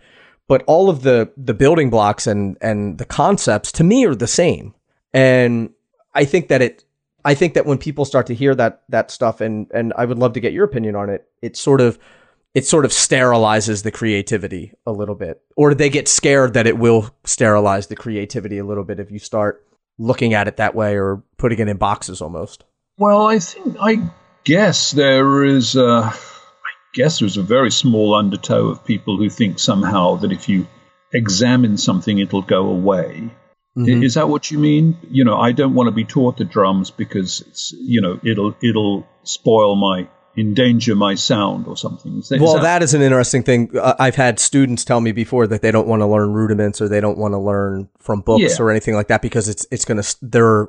but 0.48 0.62
all 0.66 0.88
of 0.88 1.02
the 1.02 1.30
the 1.36 1.54
building 1.54 1.90
blocks 1.90 2.26
and 2.26 2.56
and 2.60 2.98
the 2.98 3.04
concepts 3.04 3.72
to 3.72 3.84
me 3.84 4.04
are 4.04 4.14
the 4.14 4.26
same 4.26 4.74
and 5.12 5.70
i 6.14 6.24
think 6.24 6.48
that 6.48 6.62
it 6.62 6.84
i 7.24 7.34
think 7.34 7.54
that 7.54 7.66
when 7.66 7.78
people 7.78 8.04
start 8.04 8.26
to 8.26 8.34
hear 8.34 8.54
that 8.54 8.82
that 8.88 9.10
stuff 9.10 9.40
and 9.40 9.70
and 9.72 9.92
i 9.96 10.04
would 10.04 10.18
love 10.18 10.32
to 10.32 10.40
get 10.40 10.52
your 10.52 10.64
opinion 10.64 10.94
on 10.94 11.08
it 11.08 11.28
it 11.42 11.56
sort 11.56 11.80
of 11.80 11.98
it 12.57 12.64
sort 12.64 12.87
of 12.87 12.90
sterilizes 12.90 13.83
the 13.83 13.92
creativity 13.92 14.73
a 14.87 14.92
little 14.92 15.14
bit 15.14 15.42
or 15.57 15.75
they 15.75 15.90
get 15.90 16.09
scared 16.09 16.55
that 16.55 16.66
it 16.66 16.79
will 16.79 17.11
sterilize 17.25 17.88
the 17.88 17.97
creativity 17.97 18.57
a 18.57 18.64
little 18.64 18.85
bit 18.85 18.99
if 18.99 19.11
you 19.11 19.19
start 19.19 19.62
looking 19.99 20.33
at 20.33 20.49
it 20.49 20.57
that 20.57 20.75
way 20.75 20.97
or 20.97 21.23
putting 21.37 21.59
it 21.59 21.69
in 21.69 21.77
boxes 21.77 22.23
almost 22.23 22.64
Well, 22.99 23.27
I 23.27 23.38
think 23.38 23.77
I 23.79 24.11
guess 24.45 24.92
there 24.92 25.45
is. 25.45 25.77
Uh, 25.77 26.11
I 26.11 26.73
guess 26.95 27.19
there's 27.19 27.37
a 27.37 27.42
very 27.42 27.71
small 27.71 28.14
undertow 28.14 28.69
of 28.69 28.87
people 28.87 29.19
who 29.19 29.29
think 29.29 29.59
somehow 29.59 30.16
that 30.16 30.33
if 30.33 30.49
you 30.49 30.66
examine 31.12 31.77
something, 31.77 32.19
it'll 32.19 32.42
go 32.42 32.69
away. 32.69 33.29
Mhm. 33.77 34.03
Is 34.03 34.14
that 34.14 34.31
what 34.31 34.51
you 34.51 34.59
mean? 34.59 34.97
You 35.11 35.25
know, 35.25 35.37
I 35.37 35.53
don't 35.53 35.75
want 35.75 35.88
to 35.88 35.95
be 35.95 36.05
taught 36.05 36.38
the 36.38 36.45
drums 36.45 36.90
because 36.90 37.42
it's 37.42 37.75
you 37.79 38.01
know 38.01 38.19
it'll 38.23 38.55
it'll 38.62 39.07
spoil 39.25 39.77
my 39.77 40.09
endanger 40.37 40.94
my 40.94 41.14
sound 41.14 41.66
or 41.66 41.77
something. 41.77 42.18
Is 42.18 42.29
that, 42.29 42.37
is 42.37 42.40
Well, 42.42 42.55
that- 42.55 42.62
that 42.62 42.83
is 42.83 42.94
an 42.94 43.03
interesting 43.03 43.42
thing. 43.42 43.70
Uh, 43.77 43.94
I've 43.99 44.16
had 44.16 44.38
students 44.38 44.85
tell 44.85 45.01
me 45.01 45.12
before 45.12 45.46
that 45.46 45.62
they 45.62 45.70
don't 45.70 45.87
want 45.88 46.01
to 46.03 46.07
learn 46.07 46.33
rudiments 46.33 46.81
or 46.81 46.88
they 46.88 47.01
don't 47.01 47.18
want 47.18 47.33
to 47.35 47.38
learn 47.38 47.88
from 47.99 48.20
books 48.20 48.42
Yeah. 48.59 48.64
or 48.64 48.70
anything 48.70 48.94
like 48.94 49.09
that 49.09 49.22
because 49.22 49.49
it's 49.49 49.66
it's 49.70 49.85
gonna 49.85 50.03
they're 50.22 50.68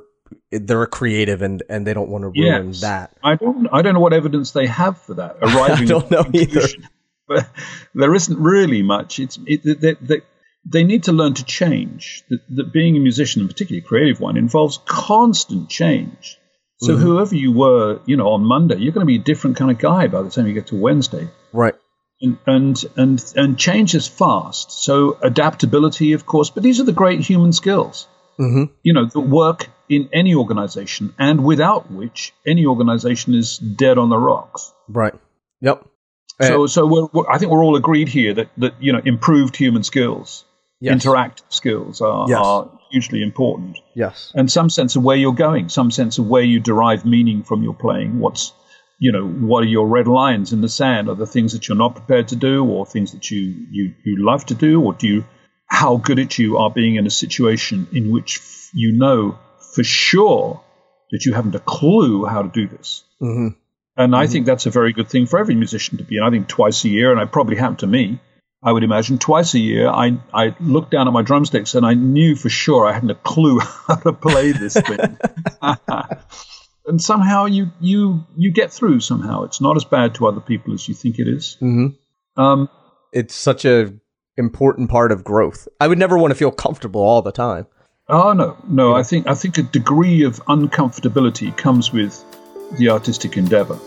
they're 0.50 0.86
creative 0.86 1.42
and 1.42 1.62
and 1.68 1.86
they 1.86 1.94
don't 1.94 2.08
want 2.10 2.22
to 2.22 2.28
ruin 2.28 2.68
Yes. 2.68 2.80
that. 2.82 3.16
I 3.22 3.36
don't. 3.36 3.66
I 3.72 3.82
don't 3.82 3.94
know 3.94 4.00
what 4.00 4.12
evidence 4.12 4.50
they 4.52 4.66
have 4.66 4.98
for 4.98 5.14
that. 5.14 5.36
Arriving 5.42 5.86
don't 5.88 6.10
know 6.10 6.22
the 6.22 6.38
conclusion. 6.46 6.88
But 7.26 7.46
there 7.94 8.14
isn't 8.14 8.38
really 8.38 8.82
much. 8.82 9.18
It's 9.18 9.38
it, 9.46 9.62
they, 9.80 9.94
they, 10.00 10.20
they 10.64 10.84
need 10.84 11.04
to 11.04 11.12
learn 11.12 11.34
to 11.34 11.44
change. 11.44 12.24
That, 12.30 12.40
that 12.56 12.72
being 12.72 12.96
a 12.96 13.00
musician, 13.00 13.42
and 13.42 13.50
particularly 13.50 13.84
a 13.84 13.86
creative 13.88 14.18
one, 14.20 14.36
involves 14.38 14.78
constant 14.86 15.68
change. 15.68 16.38
So 16.80 16.94
Mm-hmm. 16.94 17.02
whoever 17.02 17.34
you 17.34 17.52
were, 17.52 18.00
you 18.06 18.16
know, 18.16 18.28
on 18.28 18.44
Monday, 18.44 18.76
you're 18.76 18.92
going 18.92 19.06
to 19.06 19.06
be 19.06 19.16
a 19.16 19.24
different 19.24 19.56
kind 19.56 19.70
of 19.70 19.78
guy 19.78 20.06
by 20.06 20.22
the 20.22 20.30
time 20.30 20.46
you 20.46 20.54
get 20.54 20.68
to 20.68 20.76
Wednesday. 20.76 21.28
Right. 21.52 21.74
And, 22.20 22.38
and 22.46 22.84
and 22.96 23.32
and 23.36 23.58
change 23.58 23.94
is 23.94 24.08
fast. 24.08 24.72
So 24.72 25.18
adaptability, 25.22 26.12
of 26.14 26.26
course, 26.26 26.50
but 26.50 26.62
these 26.62 26.80
are 26.80 26.84
the 26.84 26.92
great 26.92 27.20
human 27.20 27.52
skills 27.52 28.06
hmm 28.36 28.64
you 28.82 28.92
know, 28.92 29.04
that 29.06 29.20
work 29.20 29.68
in 29.88 30.08
any 30.12 30.34
organization 30.34 31.12
and 31.18 31.44
without 31.44 31.90
which 31.90 32.32
any 32.46 32.66
organization 32.66 33.34
is 33.34 33.58
dead 33.58 33.98
on 33.98 34.08
the 34.10 34.16
rocks. 34.16 34.72
Right. 34.88 35.14
Yep. 35.60 35.84
So, 36.40 36.66
so 36.68 36.86
we're, 36.86 37.06
we're, 37.12 37.28
I 37.28 37.38
think 37.38 37.50
we're 37.50 37.64
all 37.64 37.74
agreed 37.74 38.08
here 38.08 38.34
that, 38.34 38.48
that 38.58 38.74
you 38.80 38.92
know, 38.92 39.00
improved 39.04 39.56
human 39.56 39.82
skills, 39.82 40.44
Yes. 40.80 41.04
interactive 41.04 41.42
skills 41.50 42.00
are, 42.00 42.28
Yes. 42.28 42.38
are 42.40 42.77
hugely 42.90 43.22
important. 43.22 43.78
yes. 43.94 44.32
And 44.34 44.50
some 44.50 44.70
sense 44.70 44.96
of 44.96 45.02
where 45.02 45.16
you're 45.16 45.32
going, 45.34 45.68
some 45.68 45.90
sense 45.90 46.18
of 46.18 46.26
where 46.26 46.42
you 46.42 46.60
derive 46.60 47.04
meaning 47.04 47.42
from 47.42 47.62
your 47.62 47.74
playing. 47.74 48.18
What's, 48.18 48.52
you 48.98 49.12
know, 49.12 49.26
what 49.26 49.62
are 49.64 49.68
your 49.68 49.86
red 49.88 50.06
lines 50.08 50.52
in 50.52 50.60
the 50.60 50.68
sand? 50.68 51.08
Are 51.08 51.14
the 51.14 51.26
things 51.26 51.52
that 51.52 51.68
you're 51.68 51.76
not 51.78 51.94
prepared 51.94 52.28
to 52.28 52.36
do, 52.36 52.64
or 52.64 52.86
things 52.86 53.12
that 53.12 53.30
you 53.30 53.66
you 53.70 53.94
you 54.04 54.24
love 54.24 54.46
to 54.46 54.54
do, 54.54 54.82
or 54.82 54.92
do 54.94 55.06
you 55.06 55.24
how 55.66 55.96
good 55.96 56.18
at 56.18 56.38
you 56.38 56.56
are 56.58 56.70
being 56.70 56.96
in 56.96 57.06
a 57.06 57.10
situation 57.10 57.86
in 57.92 58.10
which 58.10 58.38
f- 58.38 58.70
you 58.72 58.92
know 58.92 59.38
for 59.74 59.84
sure 59.84 60.62
that 61.10 61.24
you 61.24 61.34
haven't 61.34 61.54
a 61.54 61.60
clue 61.60 62.24
how 62.26 62.42
to 62.42 62.48
do 62.48 62.66
this. 62.68 63.04
hmm 63.20 63.48
And 63.96 64.14
I 64.14 64.26
think 64.26 64.46
that's 64.46 64.66
a 64.66 64.70
very 64.70 64.92
good 64.92 65.08
thing 65.08 65.26
for 65.26 65.38
every 65.38 65.54
musician 65.54 65.98
to 65.98 66.04
be. 66.04 66.16
And 66.18 66.26
I 66.26 66.30
think 66.30 66.48
twice 66.48 66.84
a 66.84 66.88
year, 66.88 67.12
and 67.12 67.20
it 67.20 67.32
probably 67.32 67.56
happened 67.56 67.80
to 67.80 67.86
me, 67.86 68.20
I 68.62 68.72
would 68.72 68.82
imagine 68.82 69.18
twice 69.18 69.54
a 69.54 69.58
year, 69.60 69.88
I, 69.88 70.18
I 70.34 70.56
looked 70.58 70.90
down 70.90 71.06
at 71.06 71.12
my 71.12 71.22
drumsticks 71.22 71.74
and 71.76 71.86
I 71.86 71.94
knew 71.94 72.34
for 72.34 72.48
sure 72.48 72.86
I 72.86 72.92
hadn't 72.92 73.10
a 73.10 73.14
clue 73.14 73.60
how 73.86 73.94
to 73.96 74.12
play 74.12 74.50
this 74.52 74.74
thing. 74.74 75.16
and 76.86 77.00
somehow 77.00 77.46
you, 77.46 77.70
you, 77.80 78.24
you 78.36 78.50
get 78.50 78.72
through 78.72 79.00
somehow. 79.00 79.44
It's 79.44 79.60
not 79.60 79.76
as 79.76 79.84
bad 79.84 80.16
to 80.16 80.26
other 80.26 80.40
people 80.40 80.74
as 80.74 80.88
you 80.88 80.94
think 80.94 81.18
it 81.18 81.28
is. 81.28 81.56
hmm 81.60 81.88
Um, 82.36 82.68
It's 83.12 83.34
such 83.34 83.64
a 83.64 83.94
important 84.36 84.90
part 84.90 85.12
of 85.12 85.22
growth. 85.24 85.68
I 85.80 85.86
would 85.88 85.98
never 85.98 86.16
want 86.18 86.30
to 86.32 86.36
feel 86.36 86.50
comfortable 86.50 87.00
all 87.00 87.22
the 87.22 87.32
time. 87.32 87.66
oh 88.08 88.32
no, 88.32 88.56
no, 88.68 88.94
I 88.94 89.02
think, 89.02 89.26
I 89.28 89.34
think 89.34 89.58
a 89.58 89.62
degree 89.62 90.24
of 90.24 90.40
uncomfortability 90.46 91.56
comes 91.56 91.92
with 91.92 92.24
the 92.78 92.88
artistic 92.90 93.36
endeavor. 93.36 93.78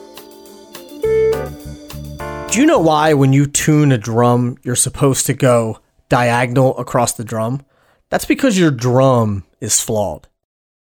Do 2.51 2.59
you 2.59 2.65
know 2.65 2.79
why 2.79 3.13
when 3.13 3.31
you 3.31 3.45
tune 3.45 3.93
a 3.93 3.97
drum, 3.97 4.57
you're 4.61 4.75
supposed 4.75 5.25
to 5.27 5.33
go 5.33 5.79
diagonal 6.09 6.77
across 6.77 7.13
the 7.13 7.23
drum? 7.23 7.65
That's 8.09 8.25
because 8.25 8.59
your 8.59 8.71
drum 8.71 9.45
is 9.61 9.79
flawed. 9.79 10.27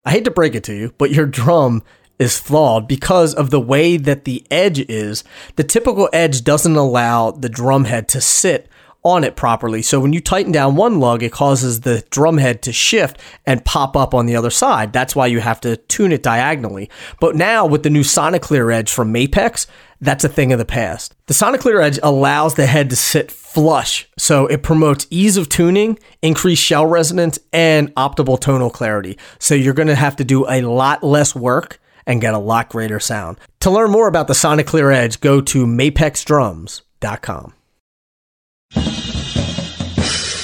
I 0.04 0.10
hate 0.10 0.26
to 0.26 0.32
break 0.32 0.56
it 0.56 0.64
to 0.64 0.74
you, 0.74 0.96
but 0.98 1.12
your 1.12 1.28
drum 1.28 1.84
is 2.18 2.40
flawed 2.40 2.88
because 2.88 3.36
of 3.36 3.52
the 3.52 3.60
way 3.60 3.98
that 3.98 4.26
the 4.26 4.48
edge 4.50 4.80
is. 4.80 5.24
The 5.58 5.64
typical 5.64 6.10
edge 6.12 6.44
doesn't 6.44 6.76
allow 6.76 7.30
the 7.30 7.50
drum 7.50 7.86
head 7.86 8.08
to 8.10 8.20
sit 8.20 8.68
on 9.04 9.24
it 9.24 9.36
properly. 9.36 9.82
So 9.82 10.00
when 10.00 10.14
you 10.14 10.20
tighten 10.20 10.52
down 10.52 10.76
one 10.76 11.00
lug, 11.00 11.24
it 11.24 11.32
causes 11.32 11.82
the 11.82 12.04
drum 12.10 12.38
head 12.38 12.62
to 12.64 12.74
shift 12.74 13.18
and 13.46 13.63
pop 13.63 13.96
up 13.96 14.13
on 14.13 14.26
the 14.26 14.36
other 14.36 14.50
side. 14.50 14.92
That's 14.92 15.15
why 15.15 15.28
you 15.28 15.40
have 15.40 15.62
to 15.62 15.78
tune 15.78 16.12
it 16.12 16.23
diagonally. 16.23 16.90
But 17.19 17.36
now 17.36 17.65
with 17.65 17.84
the 17.84 17.90
new 17.90 18.04
Soniclear 18.04 18.73
Edge 18.73 18.92
from 18.92 19.13
Mapex, 19.13 19.67
that's 20.02 20.23
a 20.23 20.30
thing 20.30 20.52
of 20.52 20.60
the 20.60 20.65
past. 20.65 21.15
The 21.28 21.34
Soniclear 21.34 21.82
Edge 21.84 22.00
allows 22.04 22.56
the 22.56 22.65
head 22.65 22.90
to 22.90 22.96
sit 22.96 23.32
flush, 23.32 24.08
so 24.17 24.48
it 24.48 24.63
promotes 24.63 25.08
ease 25.10 25.38
of 25.38 25.50
tuning, 25.50 26.00
increased 26.21 26.63
shell 26.63 26.86
resonance, 26.86 27.40
and 27.52 27.94
optimal 27.96 28.40
tonal 28.40 28.69
clarity. 28.69 29.17
So 29.40 29.56
you're 29.56 29.73
going 29.73 29.88
to 29.88 29.96
have 29.96 30.15
to 30.17 30.23
do 30.23 30.50
a 30.50 30.62
lot 30.62 31.04
less 31.04 31.36
work 31.36 31.80
and 32.06 32.21
get 32.21 32.34
a 32.34 32.40
lot 32.40 32.69
greater 32.69 33.00
sound. 33.00 33.40
To 33.62 33.69
learn 33.69 33.92
more 33.92 34.08
about 34.08 34.28
the 34.28 34.34
Soniclear 34.34 34.94
Edge, 34.94 35.19
go 35.19 35.42
to 35.42 35.65
mapexdrums.com. 35.65 37.54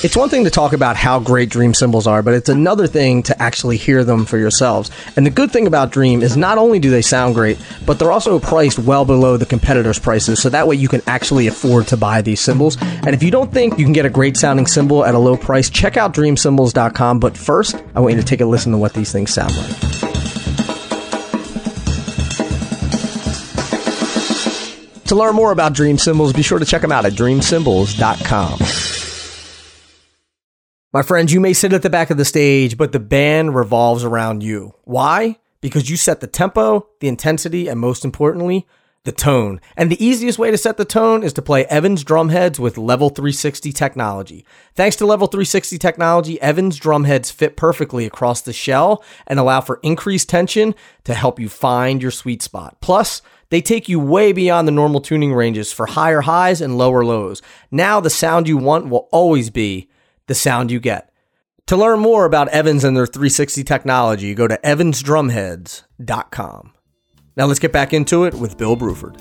It's 0.05 0.15
one 0.15 0.29
thing 0.29 0.43
to 0.43 0.51
talk 0.51 0.73
about 0.73 0.97
how 0.97 1.19
great 1.19 1.49
Dream 1.49 1.73
cymbals 1.73 2.05
are, 2.05 2.21
but 2.21 2.35
it's 2.35 2.47
another 2.47 2.85
thing 2.85 3.23
to 3.23 3.41
actually 3.41 3.75
hear 3.75 4.03
them 4.03 4.25
for 4.25 4.37
yourselves. 4.37 4.91
And 5.15 5.25
the 5.25 5.31
good 5.31 5.49
thing 5.49 5.65
about 5.65 5.89
Dream 5.89 6.21
is 6.21 6.37
not 6.37 6.59
only 6.59 6.77
do 6.77 6.91
they 6.91 7.01
sound 7.01 7.33
great, 7.33 7.57
but 7.87 7.97
they're 7.97 8.11
also 8.11 8.37
priced 8.37 8.77
well 8.77 9.03
below 9.03 9.35
the 9.35 9.47
competitors' 9.47 9.97
prices, 9.97 10.39
so 10.39 10.49
that 10.49 10.67
way 10.67 10.75
you 10.75 10.87
can 10.87 11.01
actually 11.07 11.47
afford 11.47 11.87
to 11.87 11.97
buy 11.97 12.21
these 12.21 12.39
cymbals. 12.39 12.77
And 12.79 13.15
if 13.15 13.23
you 13.23 13.31
don't 13.31 13.51
think 13.51 13.79
you 13.79 13.83
can 13.83 13.93
get 13.93 14.05
a 14.05 14.11
great 14.11 14.37
sounding 14.37 14.67
cymbal 14.67 15.03
at 15.03 15.15
a 15.15 15.17
low 15.17 15.35
price, 15.35 15.71
check 15.71 15.97
out 15.97 16.13
dreamcymbals.com. 16.13 17.19
But 17.19 17.35
first, 17.35 17.83
I 17.95 17.99
want 17.99 18.13
you 18.13 18.21
to 18.21 18.27
take 18.27 18.41
a 18.41 18.45
listen 18.45 18.73
to 18.73 18.77
what 18.77 18.93
these 18.93 19.11
things 19.11 19.33
sound 19.33 19.57
like. 19.57 19.75
To 25.05 25.15
learn 25.15 25.33
more 25.33 25.51
about 25.51 25.73
Dream 25.73 25.97
Cymbals, 25.97 26.31
be 26.31 26.43
sure 26.43 26.59
to 26.59 26.65
check 26.65 26.83
them 26.83 26.91
out 26.91 27.05
at 27.05 27.13
dreamcymbals.com. 27.13 28.84
My 30.95 31.01
friends, 31.01 31.33
you 31.33 31.41
may 31.41 31.51
sit 31.51 31.73
at 31.73 31.81
the 31.81 31.89
back 31.89 32.09
of 32.09 32.15
the 32.15 32.23
stage, 32.23 32.77
but 32.77 32.93
the 32.93 33.01
band 33.01 33.53
revolves 33.53 34.05
around 34.05 34.43
you. 34.43 34.75
Why? 34.85 35.39
Because 35.59 35.89
you 35.89 35.97
set 35.97 36.21
the 36.21 36.25
tempo, 36.25 36.87
the 37.01 37.09
intensity, 37.09 37.67
and 37.67 37.81
most 37.81 38.05
importantly, 38.05 38.65
the 39.03 39.11
tone. 39.11 39.59
And 39.75 39.91
the 39.91 40.01
easiest 40.01 40.39
way 40.39 40.51
to 40.51 40.57
set 40.57 40.77
the 40.77 40.85
tone 40.85 41.21
is 41.21 41.33
to 41.33 41.41
play 41.41 41.65
Evans 41.65 42.05
drumheads 42.05 42.59
with 42.59 42.77
Level 42.77 43.09
360 43.09 43.73
technology. 43.73 44.45
Thanks 44.73 44.95
to 44.95 45.05
Level 45.05 45.27
360 45.27 45.77
technology, 45.77 46.41
Evans 46.41 46.79
drumheads 46.79 47.29
fit 47.29 47.57
perfectly 47.57 48.05
across 48.05 48.39
the 48.39 48.53
shell 48.53 49.03
and 49.27 49.37
allow 49.37 49.59
for 49.59 49.81
increased 49.83 50.29
tension 50.29 50.73
to 51.03 51.13
help 51.13 51.41
you 51.41 51.49
find 51.49 52.01
your 52.01 52.09
sweet 52.09 52.41
spot. 52.41 52.77
Plus, 52.79 53.21
they 53.49 53.59
take 53.59 53.89
you 53.89 53.99
way 53.99 54.31
beyond 54.31 54.65
the 54.65 54.71
normal 54.71 55.01
tuning 55.01 55.33
ranges 55.33 55.73
for 55.73 55.87
higher 55.87 56.21
highs 56.21 56.61
and 56.61 56.77
lower 56.77 57.03
lows. 57.03 57.41
Now, 57.69 57.99
the 57.99 58.09
sound 58.09 58.47
you 58.47 58.55
want 58.55 58.87
will 58.87 59.09
always 59.11 59.49
be 59.49 59.89
the 60.27 60.35
sound 60.35 60.71
you 60.71 60.79
get. 60.79 61.11
To 61.67 61.77
learn 61.77 61.99
more 61.99 62.25
about 62.25 62.47
Evans 62.49 62.83
and 62.83 62.95
their 62.95 63.07
360 63.07 63.63
technology, 63.63 64.35
go 64.35 64.47
to 64.47 64.59
evansdrumheads.com. 64.63 66.73
Now, 67.37 67.45
let's 67.47 67.59
get 67.59 67.73
back 67.73 67.91
into 67.93 68.23
it 68.25 68.33
with 68.35 68.57
Bill 68.57 68.77
Bruford. 68.77 69.19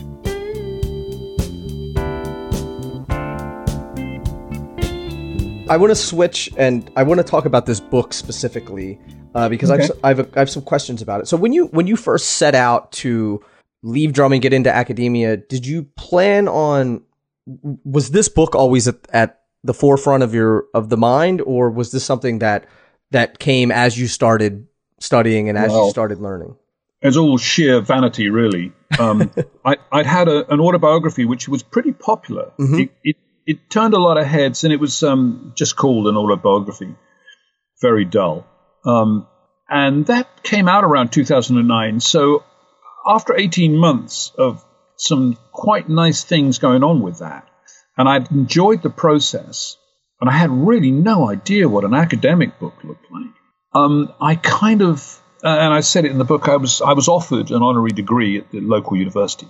I 5.67 5.79
want 5.79 5.91
to 5.91 5.95
switch 5.97 6.51
and 6.59 6.91
I 6.95 7.03
want 7.05 7.19
to 7.19 7.25
talk 7.25 7.47
about 7.47 7.65
this 7.65 7.81
book 7.81 8.13
specifically 8.13 8.99
uh, 9.35 9.49
because 9.49 9.71
Okay. 9.71 9.89
I've, 10.05 10.21
I've 10.21 10.37
I 10.37 10.41
have 10.41 10.51
some 10.51 10.63
questions 10.63 11.01
about 11.01 11.23
it. 11.23 11.27
So 11.29 11.39
when 11.39 11.55
you 11.55 11.67
when 11.69 11.87
you 11.87 11.97
first 11.97 12.37
set 12.37 12.55
out 12.55 12.93
to 12.93 13.43
leave 13.83 14.13
drumming, 14.13 14.43
get 14.43 14.53
into 14.53 14.71
academia, 14.75 15.39
did 15.39 15.67
you 15.67 15.85
plan 15.97 16.49
on 16.49 17.03
was 17.47 18.11
this 18.11 18.29
book 18.29 18.55
always 18.55 18.87
at, 18.89 18.97
at 19.11 19.41
the 19.65 19.75
forefront 19.75 20.23
of 20.23 20.35
your 20.35 20.67
of 20.75 20.91
the 20.91 20.97
mind, 20.97 21.41
or 21.41 21.71
was 21.71 21.91
this 21.91 22.05
something 22.05 22.39
that 22.39 22.67
that 23.11 23.39
came 23.39 23.73
as 23.73 23.99
you 23.99 24.07
started 24.07 24.67
studying 25.01 25.49
and 25.49 25.59
as 25.59 25.73
you 25.73 25.91
started 25.91 26.21
learning? 26.21 26.57
It's 27.01 27.17
all 27.17 27.37
sheer 27.37 27.81
vanity, 27.81 28.31
really. 28.31 28.73
Um, 28.99 29.31
I, 29.65 29.77
I'd 29.93 30.07
had 30.07 30.29
a, 30.29 30.51
an 30.53 30.61
autobiography 30.61 31.25
which 31.27 31.49
was 31.49 31.62
pretty 31.62 31.93
popular. 31.93 32.53
It, 32.81 32.91
it, 33.03 33.17
it 33.47 33.71
turned 33.71 33.93
a 33.93 33.99
lot 33.99 34.17
of 34.17 34.27
heads, 34.27 34.65
and 34.65 34.73
it 34.73 34.81
was 34.81 35.03
um, 35.03 35.53
just 35.55 35.77
called 35.77 36.07
an 36.07 36.17
autobiography. 36.17 36.95
Very 37.83 38.05
dull. 38.05 38.47
Um, 38.87 39.27
and 39.69 40.07
that 40.07 40.43
came 40.43 40.69
out 40.69 40.85
around 40.85 41.11
2009. 41.11 42.01
So 42.01 42.45
after 43.07 43.37
18 43.37 43.77
months 43.77 44.33
of 44.37 44.65
some 44.97 45.37
quite 45.53 45.89
nice 45.89 46.25
things 46.25 46.59
going 46.59 46.85
on 46.85 47.03
with 47.03 47.19
that, 47.19 47.49
and 47.97 48.09
I'd 48.09 48.31
enjoyed 48.31 48.83
the 48.83 48.91
process, 48.91 49.77
and 50.21 50.29
I 50.31 50.33
had 50.33 50.51
really 50.51 50.91
no 50.91 51.29
idea 51.29 51.69
what 51.69 51.85
an 51.85 51.95
academic 51.95 52.59
book 52.59 52.75
looked 52.85 53.11
like. 53.11 53.31
Um, 53.73 54.13
I 54.21 54.37
kind 54.37 54.83
of, 54.83 55.21
uh, 55.43 55.49
and 55.49 55.75
I 55.75 55.81
said 55.81 56.05
it 56.05 56.11
in 56.11 56.19
the 56.19 56.25
book. 56.25 56.49
I 56.49 56.57
was 56.57 56.81
I 56.81 56.93
was 56.93 57.09
offered 57.09 57.51
an 57.51 57.63
honorary 57.63 57.91
degree 57.91 58.39
at 58.39 58.51
the 58.51 58.61
local 58.61 58.97
university, 58.97 59.49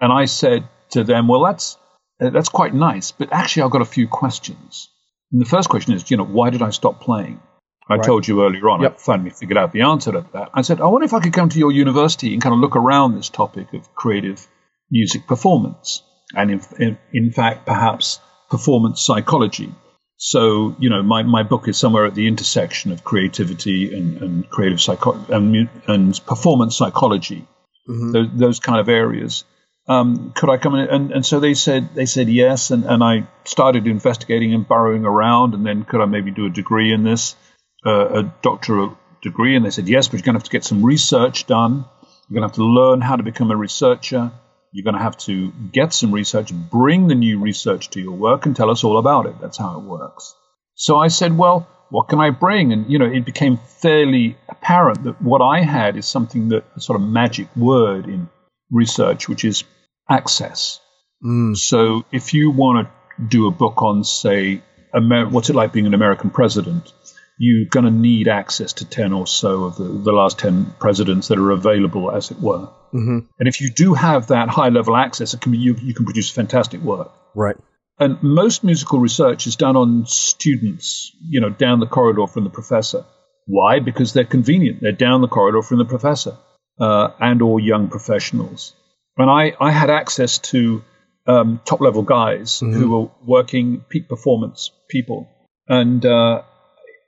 and 0.00 0.12
I 0.12 0.24
said 0.26 0.68
to 0.90 1.04
them, 1.04 1.28
"Well, 1.28 1.42
that's 1.44 1.76
uh, 2.20 2.30
that's 2.30 2.48
quite 2.48 2.74
nice, 2.74 3.12
but 3.12 3.32
actually, 3.32 3.62
I've 3.62 3.70
got 3.70 3.82
a 3.82 3.86
few 3.96 4.08
questions." 4.08 4.88
And 5.32 5.40
the 5.40 5.46
first 5.46 5.68
question 5.68 5.94
is, 5.94 6.10
you 6.10 6.16
know, 6.16 6.24
why 6.24 6.50
did 6.50 6.62
I 6.62 6.70
stop 6.70 7.00
playing? 7.00 7.40
I 7.88 7.98
told 7.98 8.26
you 8.26 8.44
earlier 8.44 8.70
on, 8.70 8.80
Yep. 8.80 8.94
I 8.94 8.98
finally 8.98 9.30
figured 9.30 9.58
out 9.58 9.72
the 9.72 9.82
answer 9.82 10.12
to 10.12 10.26
that. 10.32 10.50
I 10.54 10.62
said, 10.62 10.80
I 10.80 10.86
wonder 10.86 11.04
if 11.04 11.12
I 11.12 11.20
could 11.20 11.34
come 11.34 11.50
to 11.50 11.58
your 11.58 11.72
university 11.72 12.32
and 12.32 12.42
kind 12.42 12.54
of 12.54 12.60
look 12.60 12.76
around 12.76 13.14
this 13.14 13.28
topic 13.28 13.74
of 13.74 13.94
creative 13.94 14.46
music 14.90 15.26
performance, 15.26 16.02
and 16.36 16.50
in, 16.50 16.60
in, 16.78 16.98
in 17.12 17.32
fact, 17.32 17.66
perhaps 17.66 18.20
performance 18.50 19.02
psychology. 19.02 19.74
So, 20.16 20.76
you 20.78 20.90
know, 20.90 21.02
my, 21.02 21.22
my 21.22 21.42
book 21.42 21.66
is 21.68 21.76
somewhere 21.76 22.06
at 22.06 22.14
the 22.14 22.28
intersection 22.28 22.92
of 22.92 23.02
creativity 23.04 23.94
and, 23.94 24.22
and 24.22 24.48
creative 24.48 24.80
psycho- 24.80 25.24
and, 25.28 25.68
and 25.86 26.20
performance 26.26 26.76
psychology, 26.76 27.46
those, 27.86 28.28
those 28.32 28.60
kind 28.60 28.80
of 28.80 28.88
areas. 28.88 29.44
Um, 29.86 30.32
could 30.34 30.48
I 30.48 30.56
come 30.56 30.76
in? 30.76 30.88
And, 30.88 31.12
and 31.12 31.26
so 31.26 31.40
they 31.40 31.52
said 31.52 31.94
they 31.94 32.06
said 32.06 32.28
yes, 32.28 32.70
and, 32.70 32.84
and 32.84 33.04
I 33.04 33.26
started 33.44 33.86
investigating 33.86 34.54
and 34.54 34.66
burrowing 34.66 35.04
around, 35.04 35.52
and 35.52 35.66
then 35.66 35.84
could 35.84 36.00
I 36.00 36.06
maybe 36.06 36.30
do 36.30 36.46
a 36.46 36.50
degree 36.50 36.92
in 36.92 37.04
this, 37.04 37.36
uh, 37.84 38.20
a 38.20 38.22
doctoral 38.40 38.96
degree? 39.20 39.56
And 39.56 39.64
they 39.66 39.70
said 39.70 39.88
yes, 39.88 40.08
but 40.08 40.14
you're 40.14 40.24
going 40.24 40.34
to 40.34 40.38
have 40.38 40.44
to 40.44 40.50
get 40.50 40.64
some 40.64 40.84
research 40.86 41.46
done. 41.46 41.84
You're 42.28 42.40
going 42.40 42.48
to 42.48 42.48
have 42.48 42.56
to 42.56 42.64
learn 42.64 43.02
how 43.02 43.16
to 43.16 43.22
become 43.22 43.50
a 43.50 43.56
researcher. 43.56 44.32
You're 44.74 44.82
going 44.82 44.96
to 44.96 45.02
have 45.02 45.16
to 45.18 45.52
get 45.70 45.92
some 45.92 46.10
research, 46.10 46.52
bring 46.52 47.06
the 47.06 47.14
new 47.14 47.38
research 47.38 47.90
to 47.90 48.00
your 48.00 48.16
work, 48.16 48.44
and 48.44 48.56
tell 48.56 48.70
us 48.70 48.82
all 48.82 48.98
about 48.98 49.26
it. 49.26 49.40
That's 49.40 49.56
how 49.56 49.78
it 49.78 49.84
works. 49.84 50.34
So 50.74 50.98
I 50.98 51.06
said, 51.06 51.38
well, 51.38 51.68
what 51.90 52.08
can 52.08 52.18
I 52.18 52.30
bring? 52.30 52.72
And, 52.72 52.90
you 52.90 52.98
know, 52.98 53.06
it 53.06 53.24
became 53.24 53.56
fairly 53.56 54.36
apparent 54.48 55.04
that 55.04 55.22
what 55.22 55.40
I 55.42 55.60
had 55.60 55.96
is 55.96 56.06
something 56.06 56.48
that 56.48 56.64
a 56.74 56.80
sort 56.80 57.00
of 57.00 57.06
magic 57.06 57.46
word 57.54 58.06
in 58.06 58.28
research, 58.72 59.28
which 59.28 59.44
is 59.44 59.62
access. 60.10 60.80
Hmm. 61.22 61.54
So 61.54 62.04
if 62.10 62.34
you 62.34 62.50
want 62.50 62.88
to 62.88 63.24
do 63.24 63.46
a 63.46 63.52
book 63.52 63.80
on, 63.80 64.02
say, 64.02 64.60
Amer- 64.92 65.28
what's 65.28 65.50
it 65.50 65.54
like 65.54 65.72
being 65.72 65.86
an 65.86 65.94
American 65.94 66.30
president, 66.30 66.92
you're 67.38 67.68
going 67.68 67.84
to 67.84 67.90
need 67.90 68.28
access 68.28 68.74
to 68.74 68.88
10 68.88 69.12
or 69.12 69.26
so 69.26 69.64
of 69.64 69.76
the, 69.76 69.84
the 69.84 70.12
last 70.12 70.38
10 70.38 70.74
presidents 70.78 71.28
that 71.28 71.38
are 71.38 71.50
available, 71.50 72.10
as 72.10 72.30
it 72.30 72.40
were. 72.40 72.68
Mm-hmm. 72.92 73.18
And 73.38 73.48
if 73.48 73.60
you 73.60 73.70
do 73.70 73.94
have 73.94 74.28
that 74.28 74.48
high 74.48 74.68
level 74.68 74.96
access, 74.96 75.34
it 75.34 75.40
can 75.40 75.52
be, 75.52 75.58
you, 75.58 75.74
you 75.82 75.94
can 75.94 76.04
produce 76.04 76.30
fantastic 76.30 76.80
work. 76.80 77.10
Right. 77.34 77.56
And 77.98 78.22
most 78.22 78.64
musical 78.64 78.98
research 78.98 79.46
is 79.46 79.56
done 79.56 79.76
on 79.76 80.06
students, 80.06 81.12
you 81.20 81.40
know, 81.40 81.50
down 81.50 81.80
the 81.80 81.86
corridor 81.86 82.26
from 82.26 82.44
the 82.44 82.50
professor. 82.50 83.04
Why? 83.46 83.80
Because 83.80 84.12
they're 84.12 84.24
convenient. 84.24 84.80
They're 84.80 84.92
down 84.92 85.20
the 85.20 85.28
corridor 85.28 85.62
from 85.62 85.78
the 85.78 85.84
professor 85.84 86.36
uh, 86.80 87.10
and 87.20 87.42
or 87.42 87.60
young 87.60 87.88
professionals. 87.88 88.74
And 89.16 89.30
I, 89.30 89.54
I 89.60 89.70
had 89.70 89.90
access 89.90 90.38
to 90.38 90.82
um, 91.26 91.60
top 91.64 91.80
level 91.80 92.02
guys 92.02 92.60
who 92.60 92.90
were 92.90 93.10
working 93.24 93.84
peak 93.88 94.08
performance 94.08 94.70
people. 94.88 95.28
And 95.68 96.04
uh, 96.04 96.42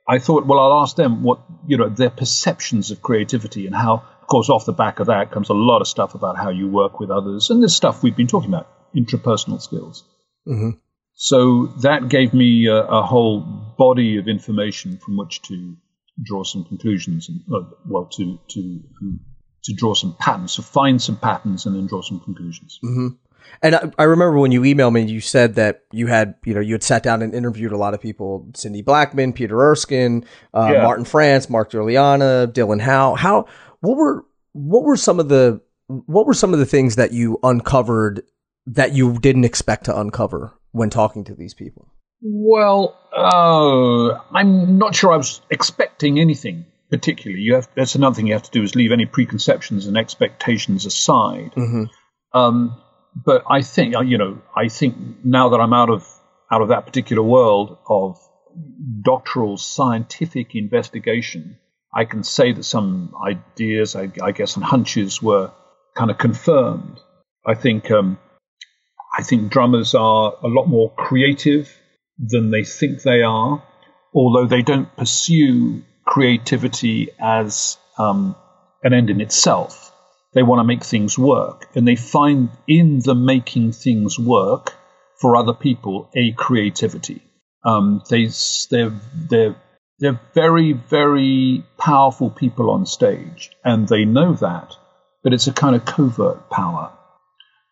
I 0.07 0.19
thought, 0.19 0.45
well, 0.45 0.59
I'll 0.59 0.81
ask 0.81 0.95
them 0.95 1.21
what, 1.23 1.39
you 1.67 1.77
know, 1.77 1.89
their 1.89 2.09
perceptions 2.09 2.91
of 2.91 3.01
creativity 3.01 3.65
and 3.65 3.75
how, 3.75 4.03
of 4.21 4.27
course, 4.27 4.49
off 4.49 4.65
the 4.65 4.73
back 4.73 4.99
of 4.99 5.07
that 5.07 5.31
comes 5.31 5.49
a 5.49 5.53
lot 5.53 5.81
of 5.81 5.87
stuff 5.87 6.15
about 6.15 6.37
how 6.37 6.49
you 6.49 6.69
work 6.69 6.99
with 6.99 7.11
others. 7.11 7.49
And 7.49 7.61
this 7.61 7.75
stuff 7.75 8.03
we've 8.03 8.15
been 8.15 8.27
talking 8.27 8.49
about, 8.49 8.69
intrapersonal 8.95 9.61
skills. 9.61 10.05
So 11.13 11.67
that 11.81 12.07
gave 12.09 12.33
me 12.33 12.67
a, 12.67 12.75
a 12.75 13.01
whole 13.01 13.41
body 13.77 14.17
of 14.17 14.27
information 14.27 14.97
from 14.97 15.17
which 15.17 15.41
to 15.43 15.75
draw 16.23 16.43
some 16.43 16.63
conclusions 16.63 17.27
and, 17.27 17.41
uh, 17.53 17.67
well, 17.85 18.05
to, 18.05 18.39
to, 18.49 18.79
to 19.63 19.73
draw 19.73 19.93
some 19.93 20.15
patterns, 20.17 20.55
to 20.55 20.61
find 20.61 21.01
some 21.01 21.17
patterns 21.17 21.65
and 21.65 21.75
then 21.75 21.87
draw 21.87 22.01
some 22.01 22.19
conclusions. 22.21 22.79
And 23.61 23.75
I, 23.75 23.91
I 23.97 24.03
remember 24.03 24.37
when 24.37 24.51
you 24.51 24.61
emailed 24.61 24.93
me, 24.93 25.01
you 25.03 25.21
said 25.21 25.55
that 25.55 25.83
you 25.91 26.07
had, 26.07 26.35
you 26.45 26.53
know, 26.53 26.59
you 26.59 26.73
had 26.73 26.83
sat 26.83 27.03
down 27.03 27.21
and 27.21 27.33
interviewed 27.33 27.71
a 27.71 27.77
lot 27.77 27.93
of 27.93 28.01
people: 28.01 28.47
Cindy 28.55 28.81
Blackman, 28.81 29.33
Peter 29.33 29.59
Erskine, 29.59 30.25
uh, 30.53 30.69
Yeah. 30.73 30.83
Martin 30.83 31.05
France, 31.05 31.49
Mark 31.49 31.71
Giuliana, 31.71 32.47
Dylan 32.47 32.81
Howe. 32.81 33.15
How? 33.15 33.47
What 33.81 33.97
were 33.97 34.25
what 34.53 34.83
were 34.83 34.97
some 34.97 35.19
of 35.19 35.29
the 35.29 35.61
what 35.87 36.25
were 36.25 36.33
some 36.33 36.53
of 36.53 36.59
the 36.59 36.65
things 36.65 36.95
that 36.95 37.11
you 37.13 37.39
uncovered 37.43 38.23
that 38.65 38.93
you 38.93 39.17
didn't 39.19 39.45
expect 39.45 39.85
to 39.85 39.97
uncover 39.97 40.53
when 40.71 40.89
talking 40.89 41.23
to 41.23 41.33
these 41.35 41.53
people? 41.53 41.87
Well, 42.21 42.97
uh, 43.15 44.19
I'm 44.35 44.77
not 44.77 44.95
sure 44.95 45.13
I 45.13 45.17
was 45.17 45.41
expecting 45.49 46.19
anything 46.19 46.65
particularly. 46.89 47.41
You 47.43 47.55
have 47.55 47.69
that's 47.75 47.95
another 47.95 48.15
thing 48.15 48.27
you 48.27 48.33
have 48.33 48.43
to 48.43 48.51
do 48.51 48.63
is 48.63 48.75
leave 48.75 48.91
any 48.91 49.05
preconceptions 49.05 49.85
and 49.87 49.97
expectations 49.97 50.85
aside. 50.85 51.53
Um, 52.33 52.75
but 53.25 53.43
I 53.49 53.61
think 53.61 53.95
uh, 53.95 54.01
you 54.01 54.17
know 54.17 54.41
I 54.55 54.67
think 54.67 54.95
now 55.23 55.49
that 55.49 55.59
I'm 55.59 55.73
out 55.73 55.89
of 55.89 56.07
out 56.51 56.61
of 56.61 56.69
that 56.69 56.85
particular 56.85 57.23
world 57.23 57.77
of 57.87 58.17
doctoral 59.01 59.57
scientific 59.57 60.55
investigation, 60.55 61.57
I 61.93 62.05
can 62.05 62.23
say 62.23 62.53
that 62.53 62.63
some 62.63 63.13
ideas, 63.23 63.95
I, 63.95 64.11
I 64.21 64.31
guess, 64.31 64.55
and 64.55 64.63
hunches 64.63 65.21
were 65.21 65.51
kind 65.95 66.11
of 66.11 66.17
confirmed. 66.17 66.99
I 67.45 67.55
think 67.55 67.91
um, 67.91 68.17
I 69.17 69.23
think 69.23 69.51
drummers 69.51 69.95
are 69.95 70.33
a 70.43 70.47
lot 70.47 70.65
more 70.67 70.93
creative 70.93 71.75
than 72.19 72.51
they 72.51 72.63
think 72.63 73.01
they 73.01 73.21
are, 73.21 73.63
although 74.13 74.45
they 74.45 74.61
don't 74.61 74.95
pursue 74.95 75.83
creativity 76.05 77.09
as 77.19 77.77
um, 77.97 78.35
an 78.83 78.93
end 78.93 79.09
in 79.09 79.21
itself. 79.21 79.86
They 80.37 80.43
want 80.43 80.59
to 80.59 80.63
make 80.63 80.83
things 80.83 81.17
work, 81.17 81.67
and 81.73 81.87
they 81.87 81.95
find 81.95 82.49
in 82.67 82.99
the 82.99 83.15
making 83.15 83.71
things 83.71 84.19
work 84.19 84.75
for 85.19 85.35
other 85.35 85.55
people 85.55 86.11
a 86.15 86.31
creativity. 86.33 87.23
Um, 87.65 88.03
they 88.07 88.29
they're 88.69 88.93
they're 89.15 89.55
they're 89.97 90.21
very 90.35 90.73
very 90.73 91.63
powerful 91.79 92.29
people 92.29 92.69
on 92.69 92.85
stage, 92.85 93.49
and 93.65 93.87
they 93.87 94.05
know 94.05 94.35
that, 94.35 94.75
but 95.23 95.33
it's 95.33 95.47
a 95.47 95.51
kind 95.53 95.75
of 95.75 95.85
covert 95.85 96.51
power. 96.51 96.91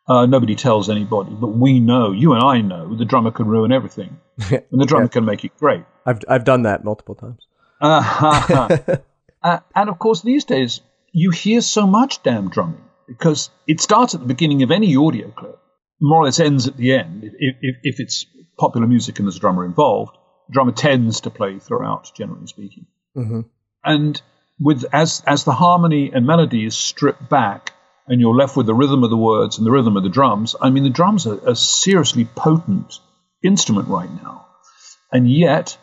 Uh, 0.08 0.26
nobody 0.26 0.56
tells 0.56 0.90
anybody, 0.90 1.36
but 1.40 1.50
we 1.50 1.80
know, 1.80 2.14
you 2.14 2.34
and 2.34 2.44
I 2.44 2.62
know, 2.62 2.96
the 2.96 3.06
drummer 3.06 3.30
can 3.30 3.46
ruin 3.46 3.72
everything, 3.72 4.18
and 4.50 4.64
the 4.72 4.88
drummer 4.88 5.06
yeah. 5.06 5.10
can 5.10 5.26
make 5.26 5.46
it 5.46 5.56
great. 5.60 5.84
I've 6.04 6.22
I've 6.28 6.46
done 6.46 6.64
that 6.64 6.84
multiple 6.84 7.14
times. 7.14 7.46
Uh-huh. 7.80 8.78
uh, 9.44 9.60
and 9.76 9.88
of 9.88 10.00
course, 10.00 10.24
these 10.24 10.46
days 10.46 10.82
you 11.16 11.32
hear 11.32 11.62
so 11.62 11.88
much 11.88 12.22
damn 12.24 12.50
drumming 12.50 12.84
because 13.08 13.50
it 13.66 13.80
starts 13.80 14.14
at 14.14 14.20
the 14.20 14.28
beginning 14.28 14.64
of 14.64 14.72
any 14.72 14.98
audio 14.98 15.32
clip, 15.32 15.58
more 16.02 16.24
or 16.24 16.26
less 16.26 16.42
ends 16.42 16.68
at 16.68 16.76
the 16.76 16.92
end. 16.92 17.24
If, 17.24 17.56
if, 17.62 17.76
if 17.84 18.00
it's 18.02 18.26
popular 18.60 18.86
music 18.86 19.18
and 19.18 19.26
there's 19.26 19.38
a 19.38 19.40
drummer 19.40 19.64
involved, 19.64 20.18
the 20.48 20.54
drummer 20.54 20.74
tends 20.74 21.22
to 21.22 21.30
play 21.30 21.60
throughout, 21.60 22.12
generally 22.18 22.48
speaking. 22.48 22.88
Mm-hmm. 23.16 23.42
And 23.86 24.22
with 24.60 24.84
as 24.92 25.24
as 25.26 25.46
the 25.46 25.54
harmony 25.54 26.12
and 26.14 26.28
melody 26.28 26.66
is 26.66 26.76
stripped 26.76 27.30
back 27.30 27.72
and 28.08 28.20
you're 28.20 28.36
left 28.36 28.58
with 28.58 28.66
the 28.66 28.74
rhythm 28.74 29.06
of 29.06 29.10
the 29.10 29.18
words 29.18 29.58
and 29.58 29.66
the 29.66 29.72
rhythm 29.72 29.96
of 29.96 30.04
the 30.04 30.10
drums. 30.10 30.54
I 30.62 30.70
mean, 30.70 30.84
the 30.84 30.90
drums 30.90 31.26
are 31.28 31.40
a 31.48 31.56
seriously 31.56 32.26
potent 32.26 33.00
instrument 33.42 33.88
right 33.88 34.12
now. 34.12 34.48
And 35.14 35.32
yet, 35.32 35.78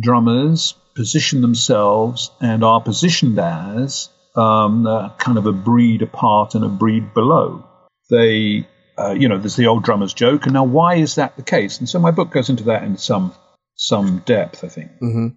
drummers 0.00 0.74
position 0.96 1.42
themselves 1.42 2.30
and 2.40 2.64
are 2.64 2.80
positioned 2.80 3.38
as 3.38 4.08
um, 4.38 5.12
kind 5.18 5.38
of 5.38 5.46
a 5.46 5.52
breed 5.52 6.02
apart 6.02 6.54
and 6.54 6.64
a 6.64 6.68
breed 6.68 7.12
below. 7.14 7.64
They, 8.10 8.66
uh, 8.96 9.10
you 9.10 9.28
know, 9.28 9.38
there's 9.38 9.56
the 9.56 9.66
old 9.66 9.84
drummer's 9.84 10.14
joke. 10.14 10.44
And 10.44 10.54
now, 10.54 10.64
why 10.64 10.96
is 10.96 11.16
that 11.16 11.36
the 11.36 11.42
case? 11.42 11.78
And 11.78 11.88
so 11.88 11.98
my 11.98 12.10
book 12.10 12.30
goes 12.30 12.48
into 12.48 12.64
that 12.64 12.84
in 12.84 12.96
some 12.96 13.34
some 13.74 14.18
depth, 14.26 14.64
I 14.64 14.68
think. 14.68 14.90
Mm-hmm. 15.02 15.28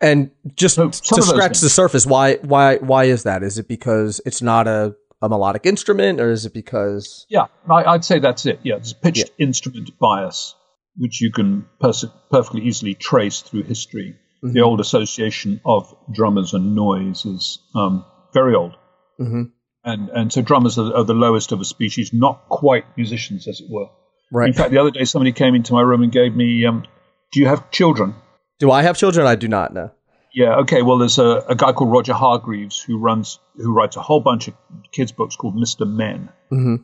And 0.00 0.30
just 0.54 0.74
so, 0.74 0.90
to 0.90 1.22
scratch 1.22 1.60
the 1.60 1.70
surface, 1.70 2.06
why 2.06 2.36
why 2.36 2.76
why 2.76 3.04
is 3.04 3.22
that? 3.22 3.42
Is 3.42 3.58
it 3.58 3.68
because 3.68 4.20
it's 4.26 4.42
not 4.42 4.66
a 4.66 4.94
a 5.22 5.28
melodic 5.28 5.64
instrument, 5.64 6.20
or 6.20 6.30
is 6.30 6.44
it 6.44 6.52
because? 6.52 7.26
Yeah, 7.30 7.46
I, 7.68 7.92
would 7.92 8.04
say 8.04 8.18
that's 8.18 8.44
it. 8.44 8.60
Yeah, 8.62 8.76
there's 8.76 8.92
a 8.92 8.96
pitched 8.96 9.30
yeah. 9.38 9.46
instrument 9.46 9.98
bias, 9.98 10.54
which 10.96 11.22
you 11.22 11.32
can 11.32 11.66
pers- 11.80 12.04
perfectly 12.30 12.62
easily 12.62 12.94
trace 12.94 13.40
through 13.40 13.62
history. 13.62 14.16
Mm-hmm. 14.44 14.52
The 14.52 14.60
old 14.60 14.80
association 14.80 15.60
of 15.64 15.94
drummers 16.12 16.52
and 16.52 16.74
noise 16.74 17.24
is 17.24 17.58
um, 17.74 18.04
very 18.34 18.54
old, 18.54 18.76
mm-hmm. 19.18 19.44
and 19.84 20.08
and 20.10 20.32
so 20.32 20.42
drummers 20.42 20.78
are, 20.78 20.94
are, 20.94 21.04
the 21.04 21.14
lowest 21.14 21.52
of 21.52 21.60
a 21.60 21.64
species, 21.64 22.12
not 22.12 22.48
quite 22.48 22.84
musicians, 22.96 23.48
as 23.48 23.60
it 23.60 23.70
were. 23.70 23.86
Right. 24.30 24.48
In 24.48 24.52
fact, 24.52 24.70
the 24.72 24.78
other 24.78 24.90
day 24.90 25.04
somebody 25.04 25.32
came 25.32 25.54
into 25.54 25.72
my 25.72 25.80
room 25.80 26.02
and 26.02 26.12
gave 26.12 26.34
me, 26.34 26.66
um, 26.66 26.84
"Do 27.32 27.40
you 27.40 27.46
have 27.46 27.70
children?" 27.70 28.14
Do 28.58 28.70
I 28.70 28.82
have 28.82 28.96
children? 28.96 29.26
I 29.26 29.34
do 29.34 29.48
not. 29.48 29.72
know. 29.72 29.90
Yeah. 30.34 30.56
Okay. 30.60 30.82
Well, 30.82 30.98
there's 30.98 31.18
a, 31.18 31.44
a 31.48 31.54
guy 31.54 31.72
called 31.72 31.92
Roger 31.92 32.12
Hargreaves 32.12 32.80
who 32.80 32.98
runs 32.98 33.38
who 33.56 33.72
writes 33.72 33.96
a 33.96 34.02
whole 34.02 34.20
bunch 34.20 34.48
of 34.48 34.54
kids 34.92 35.12
books 35.12 35.36
called 35.36 35.56
Mister 35.56 35.84
Men. 35.84 36.28
Mm-hmm. 36.52 36.76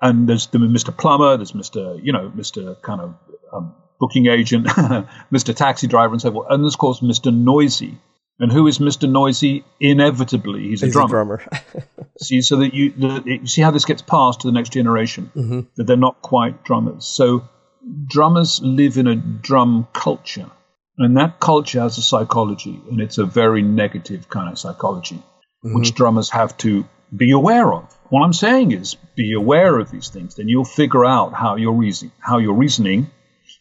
And 0.00 0.28
there's 0.28 0.46
the 0.46 0.58
Mr. 0.58 0.96
Plumber, 0.96 1.36
there's 1.36 1.52
Mr. 1.52 2.00
You 2.02 2.12
know 2.12 2.32
Mr. 2.34 2.80
kind 2.82 3.00
of 3.00 3.14
um, 3.52 3.74
booking 3.98 4.26
agent, 4.26 4.66
Mr. 5.32 5.54
Taxi 5.54 5.86
Driver, 5.86 6.14
and 6.14 6.22
so 6.22 6.32
forth. 6.32 6.46
And 6.50 6.62
there's 6.64 6.74
of 6.74 6.78
course 6.78 7.00
Mr. 7.00 7.34
Noisy. 7.34 7.98
And 8.40 8.52
who 8.52 8.66
is 8.68 8.78
Mr. 8.78 9.10
Noisy? 9.10 9.64
Inevitably, 9.80 10.68
he's, 10.68 10.80
he's 10.80 10.90
a 10.90 10.92
drummer. 10.92 11.20
A 11.20 11.38
drummer. 11.38 11.42
see, 12.20 12.40
so 12.40 12.56
that 12.56 12.72
you, 12.72 12.90
the, 12.90 13.40
see 13.46 13.62
how 13.62 13.72
this 13.72 13.84
gets 13.84 14.02
passed 14.02 14.40
to 14.40 14.46
the 14.46 14.52
next 14.52 14.72
generation. 14.72 15.32
Mm-hmm. 15.34 15.60
That 15.76 15.84
they're 15.84 15.96
not 15.96 16.22
quite 16.22 16.64
drummers. 16.64 17.04
So 17.04 17.48
drummers 18.06 18.60
live 18.62 18.96
in 18.96 19.06
a 19.08 19.16
drum 19.16 19.88
culture 19.92 20.50
and 20.98 21.16
that 21.16 21.38
culture 21.38 21.80
has 21.80 21.96
a 21.96 22.02
psychology, 22.02 22.80
and 22.90 23.00
it's 23.00 23.18
a 23.18 23.24
very 23.24 23.62
negative 23.62 24.28
kind 24.28 24.50
of 24.50 24.58
psychology, 24.58 25.16
mm-hmm. 25.16 25.78
which 25.78 25.94
drummers 25.94 26.30
have 26.30 26.56
to 26.58 26.84
be 27.14 27.30
aware 27.30 27.72
of. 27.72 27.96
What 28.10 28.22
I'm 28.22 28.32
saying 28.32 28.72
is, 28.72 28.96
be 29.14 29.32
aware 29.32 29.78
of 29.78 29.90
these 29.90 30.08
things. 30.08 30.34
Then 30.34 30.48
you'll 30.48 30.64
figure 30.64 31.04
out 31.04 31.34
how 31.34 31.56
you're 31.56 31.72
reasoning, 31.72 32.12
how 32.18 32.38
you're 32.38 32.54
reasoning, 32.54 33.10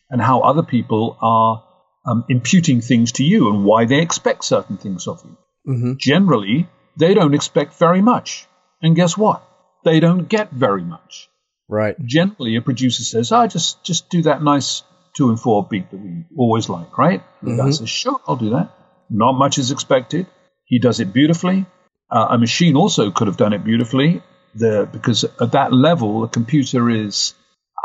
and 0.09 0.21
how 0.21 0.41
other 0.41 0.63
people 0.63 1.17
are 1.21 1.63
um, 2.07 2.25
imputing 2.29 2.81
things 2.81 3.13
to 3.13 3.23
you, 3.23 3.49
and 3.49 3.65
why 3.65 3.85
they 3.85 4.01
expect 4.01 4.45
certain 4.45 4.77
things 4.77 5.07
of 5.07 5.21
you. 5.23 5.37
Mm-hmm. 5.73 5.93
Generally, 5.99 6.67
they 6.95 7.13
don't 7.13 7.33
expect 7.33 7.73
very 7.75 8.01
much, 8.01 8.47
and 8.81 8.95
guess 8.95 9.17
what? 9.17 9.43
They 9.83 9.99
don't 9.99 10.27
get 10.27 10.51
very 10.51 10.83
much. 10.83 11.29
Right. 11.69 11.95
Generally, 12.03 12.55
a 12.55 12.61
producer 12.61 13.03
says, 13.03 13.31
"I 13.31 13.43
oh, 13.43 13.47
just 13.47 13.83
just 13.83 14.09
do 14.09 14.21
that 14.23 14.41
nice 14.41 14.83
two 15.17 15.29
and 15.29 15.39
four 15.39 15.67
beat 15.67 15.89
that 15.89 15.99
we 15.99 16.25
always 16.37 16.69
like, 16.69 16.97
right? 16.97 17.23
The 17.41 17.51
mm-hmm. 17.51 17.65
guy 17.65 17.71
says, 17.71 17.89
sure, 17.89 18.21
I'll 18.27 18.35
do 18.35 18.51
that. 18.51 18.69
Not 19.09 19.33
much 19.33 19.57
is 19.57 19.71
expected. 19.71 20.27
He 20.65 20.79
does 20.79 20.99
it 20.99 21.11
beautifully. 21.11 21.65
Uh, 22.09 22.27
a 22.29 22.37
machine 22.37 22.75
also 22.75 23.09
could 23.09 23.27
have 23.27 23.37
done 23.37 23.53
it 23.53 23.63
beautifully 23.63 24.21
the, 24.53 24.87
because 24.91 25.23
at 25.23 25.51
that 25.53 25.73
level, 25.73 26.23
a 26.23 26.27
computer 26.27 26.89
is, 26.89 27.33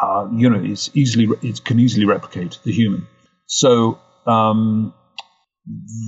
uh, 0.00 0.28
you 0.32 0.50
know, 0.50 0.62
is 0.62 0.90
easily, 0.94 1.28
it 1.42 1.64
can 1.64 1.80
easily 1.80 2.04
replicate 2.04 2.58
the 2.64 2.72
human. 2.72 3.06
So 3.46 3.98
um, 4.26 4.94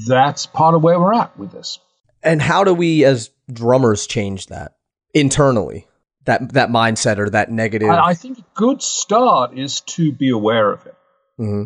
that's 0.06 0.46
part 0.46 0.74
of 0.74 0.82
where 0.82 0.98
we're 0.98 1.14
at 1.14 1.38
with 1.38 1.52
this. 1.52 1.78
And 2.22 2.40
how 2.40 2.64
do 2.64 2.72
we 2.74 3.04
as 3.04 3.30
drummers 3.52 4.06
change 4.06 4.46
that 4.46 4.76
internally? 5.12 5.86
That 6.24 6.54
that 6.54 6.70
mindset 6.70 7.18
or 7.18 7.28
that 7.30 7.50
negative. 7.50 7.90
I, 7.90 8.08
I 8.08 8.14
think 8.14 8.38
a 8.38 8.44
good 8.54 8.82
start 8.82 9.58
is 9.58 9.82
to 9.82 10.10
be 10.10 10.30
aware 10.30 10.72
of 10.72 10.86
it. 10.86 10.94
Mm-hmm. 11.38 11.64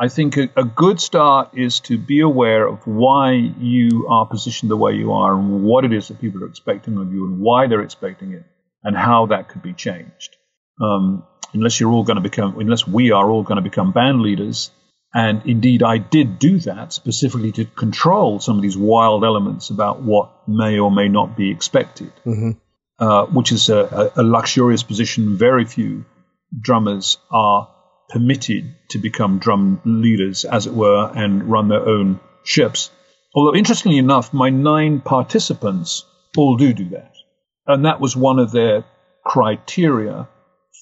I 0.00 0.08
think 0.08 0.36
a, 0.38 0.48
a, 0.56 0.64
good 0.64 0.98
start 0.98 1.50
is 1.54 1.80
to 1.80 1.98
be 1.98 2.20
aware 2.20 2.66
of 2.66 2.86
why 2.86 3.32
you 3.32 4.06
are 4.08 4.24
positioned 4.24 4.70
the 4.70 4.76
way 4.76 4.94
you 4.94 5.12
are 5.12 5.34
and 5.34 5.62
what 5.62 5.84
it 5.84 5.92
is 5.92 6.08
that 6.08 6.22
people 6.22 6.42
are 6.42 6.46
expecting 6.46 6.96
of 6.96 7.12
you 7.12 7.26
and 7.26 7.38
why 7.38 7.66
they're 7.66 7.82
expecting 7.82 8.32
it 8.32 8.44
and 8.82 8.96
how 8.96 9.26
that 9.26 9.50
could 9.50 9.62
be 9.62 9.74
changed. 9.74 10.36
Um, 10.80 11.22
unless 11.52 11.78
you're 11.78 11.92
all 11.92 12.04
going 12.04 12.16
to 12.16 12.22
become, 12.22 12.58
unless 12.58 12.86
we 12.86 13.10
are 13.10 13.30
all 13.30 13.42
going 13.42 13.56
to 13.56 13.62
become 13.62 13.92
band 13.92 14.22
leaders, 14.22 14.70
and 15.12 15.42
indeed 15.44 15.82
I 15.82 15.98
did 15.98 16.38
do 16.38 16.58
that 16.60 16.92
specifically 16.92 17.52
to 17.52 17.64
control 17.64 18.38
some 18.38 18.56
of 18.56 18.62
these 18.62 18.76
wild 18.76 19.24
elements 19.24 19.70
about 19.70 20.02
what 20.02 20.48
may 20.48 20.78
or 20.78 20.90
may 20.90 21.08
not 21.08 21.36
be 21.36 21.50
expected, 21.50 22.12
mm-hmm. 22.24 22.52
uh, 22.98 23.26
which 23.26 23.50
is 23.52 23.68
a, 23.68 24.12
a 24.16 24.22
luxurious 24.22 24.82
position 24.82 25.36
very 25.36 25.64
few 25.64 26.04
drummers 26.60 27.18
are 27.30 27.68
permitted 28.08 28.74
to 28.90 28.98
become 28.98 29.38
drum 29.38 29.80
leaders, 29.84 30.44
as 30.44 30.66
it 30.66 30.74
were, 30.74 31.10
and 31.14 31.44
run 31.44 31.68
their 31.68 31.86
own 31.88 32.20
ships. 32.44 32.90
Although, 33.34 33.56
interestingly 33.56 33.98
enough, 33.98 34.32
my 34.32 34.50
nine 34.50 35.00
participants 35.00 36.04
all 36.36 36.56
do 36.56 36.72
do 36.72 36.88
that. 36.90 37.14
And 37.66 37.84
that 37.84 38.00
was 38.00 38.16
one 38.16 38.38
of 38.38 38.50
their 38.50 38.84
criteria 39.24 40.28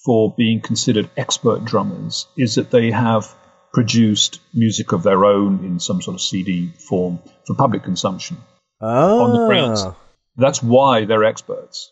for 0.05 0.35
being 0.37 0.61
considered 0.61 1.11
expert 1.16 1.64
drummers, 1.64 2.26
is 2.37 2.55
that 2.55 2.70
they 2.70 2.91
have 2.91 3.35
produced 3.72 4.40
music 4.54 4.92
of 4.92 5.02
their 5.02 5.24
own 5.24 5.64
in 5.64 5.80
some 5.80 6.00
sort 6.00 6.14
of 6.14 6.20
CD 6.20 6.70
form 6.88 7.20
for 7.46 7.54
public 7.54 7.82
consumption 7.82 8.38
oh. 8.80 9.24
on 9.24 9.32
the 9.32 9.46
grounds. 9.46 9.84
That's 10.36 10.62
why 10.62 11.04
they're 11.04 11.24
experts. 11.24 11.90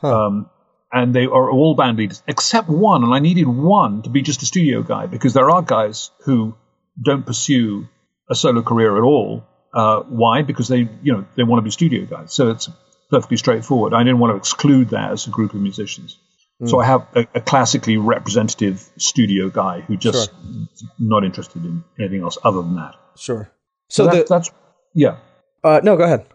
Huh. 0.00 0.26
Um, 0.26 0.50
and 0.92 1.14
they 1.14 1.24
are 1.24 1.50
all 1.50 1.74
band 1.74 1.98
leaders 1.98 2.22
except 2.26 2.68
one, 2.68 3.02
and 3.02 3.12
I 3.12 3.18
needed 3.18 3.48
one 3.48 4.02
to 4.02 4.10
be 4.10 4.22
just 4.22 4.42
a 4.42 4.46
studio 4.46 4.82
guy 4.82 5.06
because 5.06 5.34
there 5.34 5.50
are 5.50 5.62
guys 5.62 6.10
who 6.24 6.54
don't 7.02 7.26
pursue 7.26 7.88
a 8.30 8.34
solo 8.34 8.62
career 8.62 8.96
at 8.96 9.02
all. 9.02 9.44
Uh, 9.72 10.00
why? 10.02 10.42
Because 10.42 10.68
they, 10.68 10.88
you 11.02 11.12
know, 11.12 11.24
they 11.36 11.42
want 11.42 11.58
to 11.58 11.64
be 11.64 11.70
studio 11.70 12.06
guys. 12.06 12.32
So 12.32 12.50
it's 12.50 12.70
perfectly 13.10 13.36
straightforward. 13.36 13.92
I 13.92 14.04
didn't 14.04 14.20
want 14.20 14.32
to 14.32 14.36
exclude 14.36 14.90
that 14.90 15.10
as 15.10 15.26
a 15.26 15.30
group 15.30 15.52
of 15.52 15.60
musicians. 15.60 16.16
Mm. 16.64 16.70
So 16.70 16.80
I 16.80 16.86
have 16.86 17.06
a, 17.14 17.26
a, 17.34 17.40
classically 17.40 17.96
representative 17.96 18.88
studio 18.96 19.50
guy 19.50 19.80
who 19.82 19.96
just 19.96 20.30
sure. 20.30 20.88
not 20.98 21.24
interested 21.24 21.64
in 21.64 21.84
anything 21.98 22.22
else 22.22 22.38
other 22.42 22.62
than 22.62 22.76
that. 22.76 22.94
Sure. 23.16 23.50
So, 23.88 24.04
so 24.04 24.10
that, 24.10 24.28
the, 24.28 24.34
that's 24.34 24.50
yeah. 24.94 25.16
Uh, 25.62 25.80
no, 25.82 25.96
go 25.96 26.04
ahead. 26.04 26.26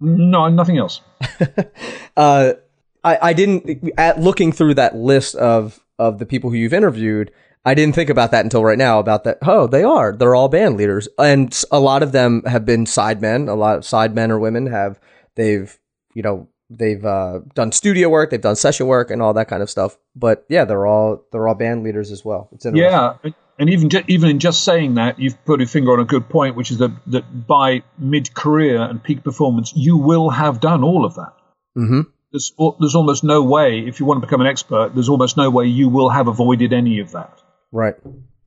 No, 0.00 0.48
nothing 0.48 0.78
else. 0.78 1.00
uh, 2.16 2.52
I, 3.04 3.18
I 3.22 3.32
didn't 3.32 3.92
at 3.98 4.20
looking 4.20 4.52
through 4.52 4.74
that 4.74 4.96
list 4.96 5.34
of 5.36 5.80
of 5.98 6.18
the 6.18 6.26
people 6.26 6.50
who 6.50 6.56
you've 6.56 6.72
interviewed. 6.72 7.32
I 7.64 7.74
didn't 7.74 7.94
think 7.94 8.08
about 8.08 8.30
that 8.30 8.44
until 8.44 8.64
right 8.64 8.78
now. 8.78 8.98
About 8.98 9.24
that, 9.24 9.38
oh, 9.42 9.66
they 9.66 9.82
are. 9.82 10.16
They're 10.16 10.34
all 10.34 10.48
band 10.48 10.76
leaders, 10.76 11.08
and 11.18 11.56
a 11.70 11.80
lot 11.80 12.02
of 12.02 12.12
them 12.12 12.42
have 12.46 12.64
been 12.64 12.84
sidemen. 12.84 13.48
A 13.48 13.54
lot 13.54 13.76
of 13.76 13.82
sidemen 13.82 14.30
or 14.30 14.38
women 14.38 14.66
have. 14.66 15.00
They've 15.34 15.76
you 16.14 16.22
know 16.22 16.48
they've 16.70 17.04
uh, 17.04 17.40
done 17.54 17.72
studio 17.72 18.08
work, 18.08 18.30
they've 18.30 18.40
done 18.40 18.56
session 18.56 18.86
work, 18.86 19.10
and 19.10 19.22
all 19.22 19.34
that 19.34 19.48
kind 19.48 19.62
of 19.62 19.70
stuff. 19.70 19.96
But 20.14 20.44
yeah, 20.48 20.64
they're 20.64 20.86
all 20.86 21.24
they're 21.32 21.46
all 21.48 21.54
band 21.54 21.84
leaders 21.84 22.10
as 22.10 22.24
well. 22.24 22.48
It's 22.52 22.66
yeah, 22.72 23.14
and 23.58 23.70
even 23.70 23.90
even 24.06 24.30
in 24.30 24.38
just 24.38 24.64
saying 24.64 24.94
that, 24.94 25.18
you've 25.18 25.44
put 25.44 25.60
a 25.60 25.66
finger 25.66 25.92
on 25.92 26.00
a 26.00 26.04
good 26.04 26.28
point, 26.28 26.56
which 26.56 26.70
is 26.70 26.78
that 26.78 26.90
that 27.08 27.46
by 27.46 27.82
mid 27.98 28.34
career 28.34 28.80
and 28.82 29.02
peak 29.02 29.24
performance, 29.24 29.72
you 29.74 29.96
will 29.96 30.30
have 30.30 30.60
done 30.60 30.84
all 30.84 31.04
of 31.04 31.16
that. 31.16 31.32
Mm-hmm. 31.76 32.00
There's 32.32 32.52
there's 32.78 32.94
almost 32.94 33.24
no 33.24 33.42
way 33.42 33.80
if 33.80 34.00
you 34.00 34.06
want 34.06 34.20
to 34.20 34.26
become 34.26 34.40
an 34.40 34.46
expert. 34.46 34.94
There's 34.94 35.08
almost 35.08 35.36
no 35.36 35.50
way 35.50 35.66
you 35.66 35.88
will 35.88 36.10
have 36.10 36.28
avoided 36.28 36.72
any 36.72 37.00
of 37.00 37.12
that. 37.12 37.40
Right. 37.72 37.94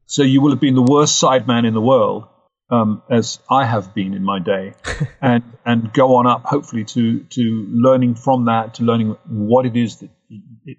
So 0.05 0.23
you 0.23 0.41
will 0.41 0.51
have 0.51 0.59
been 0.59 0.75
the 0.75 0.81
worst 0.81 1.21
sideman 1.21 1.65
in 1.65 1.73
the 1.73 1.81
world, 1.81 2.27
um, 2.71 3.03
as 3.09 3.39
I 3.49 3.65
have 3.65 3.93
been 3.93 4.13
in 4.13 4.23
my 4.23 4.39
day, 4.39 4.73
and 5.21 5.43
and 5.65 5.91
go 5.93 6.15
on 6.15 6.25
up 6.25 6.45
hopefully 6.45 6.85
to 6.85 7.19
to 7.19 7.67
learning 7.69 8.15
from 8.15 8.45
that, 8.45 8.75
to 8.75 8.83
learning 8.83 9.17
what 9.27 9.65
it 9.65 9.75
is 9.75 9.97
that 9.97 10.09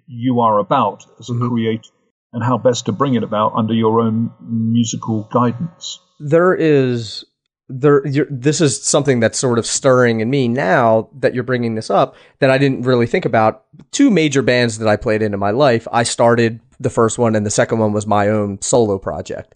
you 0.07 0.41
are 0.41 0.59
about 0.59 1.05
as 1.19 1.29
a 1.29 1.33
creator, 1.33 1.89
and 2.33 2.43
how 2.43 2.57
best 2.57 2.85
to 2.87 2.91
bring 2.91 3.13
it 3.13 3.23
about 3.23 3.53
under 3.55 3.73
your 3.73 4.01
own 4.01 4.31
musical 4.41 5.29
guidance. 5.31 5.99
there 6.19 6.53
is 6.53 7.23
there 7.69 8.05
you're, 8.05 8.27
this 8.29 8.59
is 8.59 8.83
something 8.83 9.19
that's 9.19 9.39
sort 9.39 9.57
of 9.57 9.65
stirring 9.65 10.19
in 10.19 10.29
me 10.29 10.47
now 10.47 11.09
that 11.19 11.33
you're 11.33 11.43
bringing 11.43 11.75
this 11.75 11.89
up 11.89 12.15
that 12.39 12.49
I 12.49 12.57
didn't 12.57 12.83
really 12.83 13.07
think 13.07 13.25
about. 13.25 13.63
Two 13.91 14.11
major 14.11 14.41
bands 14.41 14.79
that 14.79 14.87
I 14.87 14.95
played 14.95 15.21
in 15.21 15.33
in 15.33 15.39
my 15.39 15.51
life 15.51 15.87
I 15.91 16.03
started 16.03 16.59
the 16.79 16.89
first 16.89 17.17
one 17.17 17.35
and 17.35 17.45
the 17.45 17.51
second 17.51 17.79
one 17.79 17.93
was 17.93 18.05
my 18.05 18.27
own 18.27 18.61
solo 18.61 18.97
project 18.97 19.55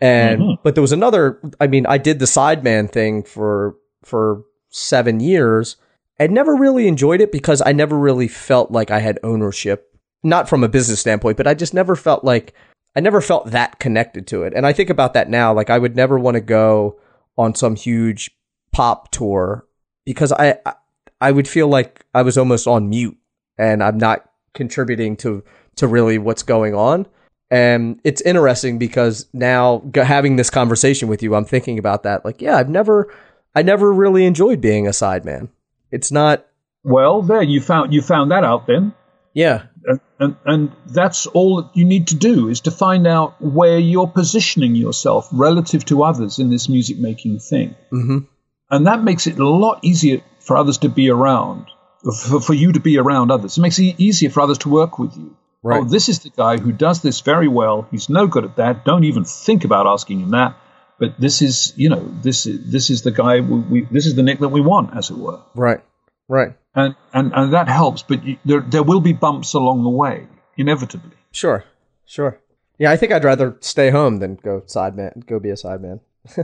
and 0.00 0.40
mm-hmm. 0.40 0.62
but 0.62 0.74
there 0.74 0.82
was 0.82 0.92
another 0.92 1.40
I 1.60 1.66
mean 1.66 1.86
I 1.86 1.98
did 1.98 2.18
the 2.18 2.26
sideman 2.26 2.90
thing 2.90 3.22
for 3.22 3.76
for 4.02 4.44
7 4.70 5.20
years 5.20 5.76
I 6.18 6.26
never 6.26 6.54
really 6.54 6.88
enjoyed 6.88 7.20
it 7.20 7.32
because 7.32 7.62
I 7.64 7.72
never 7.72 7.98
really 7.98 8.28
felt 8.28 8.70
like 8.70 8.90
I 8.90 9.00
had 9.00 9.18
ownership 9.22 9.98
not 10.22 10.48
from 10.48 10.64
a 10.64 10.68
business 10.68 11.00
standpoint 11.00 11.36
but 11.36 11.46
I 11.46 11.54
just 11.54 11.74
never 11.74 11.96
felt 11.96 12.24
like 12.24 12.54
I 12.96 13.00
never 13.00 13.20
felt 13.20 13.50
that 13.50 13.78
connected 13.78 14.26
to 14.28 14.42
it. 14.44 14.54
And 14.56 14.66
I 14.66 14.72
think 14.72 14.88
about 14.88 15.12
that 15.12 15.28
now. 15.28 15.52
Like 15.52 15.68
I 15.68 15.78
would 15.78 15.94
never 15.94 16.18
want 16.18 16.36
to 16.36 16.40
go 16.40 16.98
on 17.36 17.54
some 17.54 17.76
huge 17.76 18.30
pop 18.72 19.10
tour 19.10 19.66
because 20.06 20.32
I, 20.32 20.58
I 20.64 20.74
I 21.20 21.30
would 21.30 21.46
feel 21.46 21.68
like 21.68 22.06
I 22.14 22.22
was 22.22 22.38
almost 22.38 22.66
on 22.66 22.88
mute 22.88 23.16
and 23.58 23.82
I'm 23.82 23.98
not 23.98 24.30
contributing 24.54 25.16
to 25.18 25.44
to 25.76 25.86
really 25.86 26.16
what's 26.16 26.42
going 26.42 26.74
on. 26.74 27.06
And 27.50 28.00
it's 28.02 28.20
interesting 28.22 28.78
because 28.78 29.26
now 29.32 29.82
having 29.94 30.36
this 30.36 30.50
conversation 30.50 31.08
with 31.08 31.22
you, 31.22 31.34
I'm 31.34 31.44
thinking 31.44 31.78
about 31.78 32.02
that. 32.02 32.24
Like, 32.24 32.42
yeah, 32.42 32.56
I've 32.56 32.68
never 32.68 33.12
I 33.54 33.62
never 33.62 33.92
really 33.92 34.24
enjoyed 34.26 34.60
being 34.60 34.86
a 34.86 34.90
sideman. 34.90 35.48
It's 35.90 36.10
not. 36.10 36.46
Well, 36.82 37.22
there 37.22 37.42
you 37.42 37.60
found 37.60 37.94
you 37.94 38.02
found 38.02 38.30
that 38.30 38.44
out 38.44 38.66
then. 38.66 38.92
Yeah. 39.32 39.64
and, 39.84 40.00
and, 40.18 40.36
and 40.46 40.72
that's 40.86 41.26
all 41.26 41.62
that 41.62 41.76
you 41.76 41.84
need 41.84 42.06
to 42.08 42.14
do 42.14 42.48
is 42.48 42.62
to 42.62 42.70
find 42.70 43.06
out 43.06 43.40
where 43.40 43.78
you're 43.78 44.06
positioning 44.08 44.74
yourself 44.74 45.28
relative 45.30 45.84
to 45.86 46.02
others 46.04 46.38
in 46.38 46.48
this 46.50 46.68
music 46.70 46.98
making 46.98 47.38
thing 47.38 47.74
Mm-hmm. 47.92 48.18
and 48.70 48.86
that 48.86 49.02
makes 49.04 49.26
it 49.26 49.38
a 49.38 49.46
lot 49.46 49.80
easier 49.82 50.22
for 50.40 50.56
others 50.56 50.78
to 50.78 50.88
be 50.88 51.10
around 51.10 51.66
for, 52.02 52.40
for 52.40 52.54
you 52.54 52.72
to 52.72 52.80
be 52.80 52.96
around 52.96 53.30
others 53.30 53.58
it 53.58 53.60
makes 53.60 53.78
it 53.78 53.94
easier 53.98 54.30
for 54.30 54.40
others 54.40 54.58
to 54.58 54.70
work 54.70 54.98
with 54.98 55.14
you 55.18 55.36
Right. 55.66 55.80
oh 55.80 55.84
this 55.84 56.08
is 56.08 56.20
the 56.20 56.30
guy 56.30 56.58
who 56.58 56.70
does 56.70 57.02
this 57.02 57.20
very 57.20 57.48
well 57.48 57.88
he's 57.90 58.08
no 58.08 58.26
good 58.26 58.44
at 58.44 58.56
that 58.56 58.84
don't 58.84 59.04
even 59.04 59.24
think 59.24 59.64
about 59.64 59.86
asking 59.86 60.20
him 60.20 60.30
that 60.30 60.56
but 61.00 61.20
this 61.20 61.42
is 61.42 61.72
you 61.76 61.88
know 61.88 62.04
this 62.22 62.46
is 62.46 62.70
this 62.70 62.88
is 62.88 63.02
the 63.02 63.10
guy 63.10 63.40
we, 63.40 63.58
we 63.60 63.80
this 63.90 64.06
is 64.06 64.14
the 64.14 64.22
nick 64.22 64.38
that 64.38 64.50
we 64.50 64.60
want 64.60 64.96
as 64.96 65.10
it 65.10 65.18
were 65.18 65.40
Right. 65.54 65.80
Right. 66.28 66.52
and 66.74 66.94
and, 67.12 67.32
and 67.34 67.52
that 67.52 67.68
helps 67.68 68.02
but 68.02 68.24
you, 68.24 68.36
there 68.44 68.60
there 68.60 68.82
will 68.82 69.00
be 69.00 69.12
bumps 69.12 69.54
along 69.54 69.82
the 69.82 69.90
way 69.90 70.26
inevitably 70.56 71.16
Sure, 71.32 71.64
sure. 72.06 72.40
Yeah, 72.78 72.90
I 72.90 72.96
think 72.96 73.12
I'd 73.12 73.24
rather 73.24 73.58
stay 73.60 73.90
home 73.90 74.20
than 74.20 74.36
go 74.36 74.62
sideman, 74.62 75.26
go 75.26 75.38
be 75.38 75.50
a 75.50 75.54
sideman. 75.54 76.00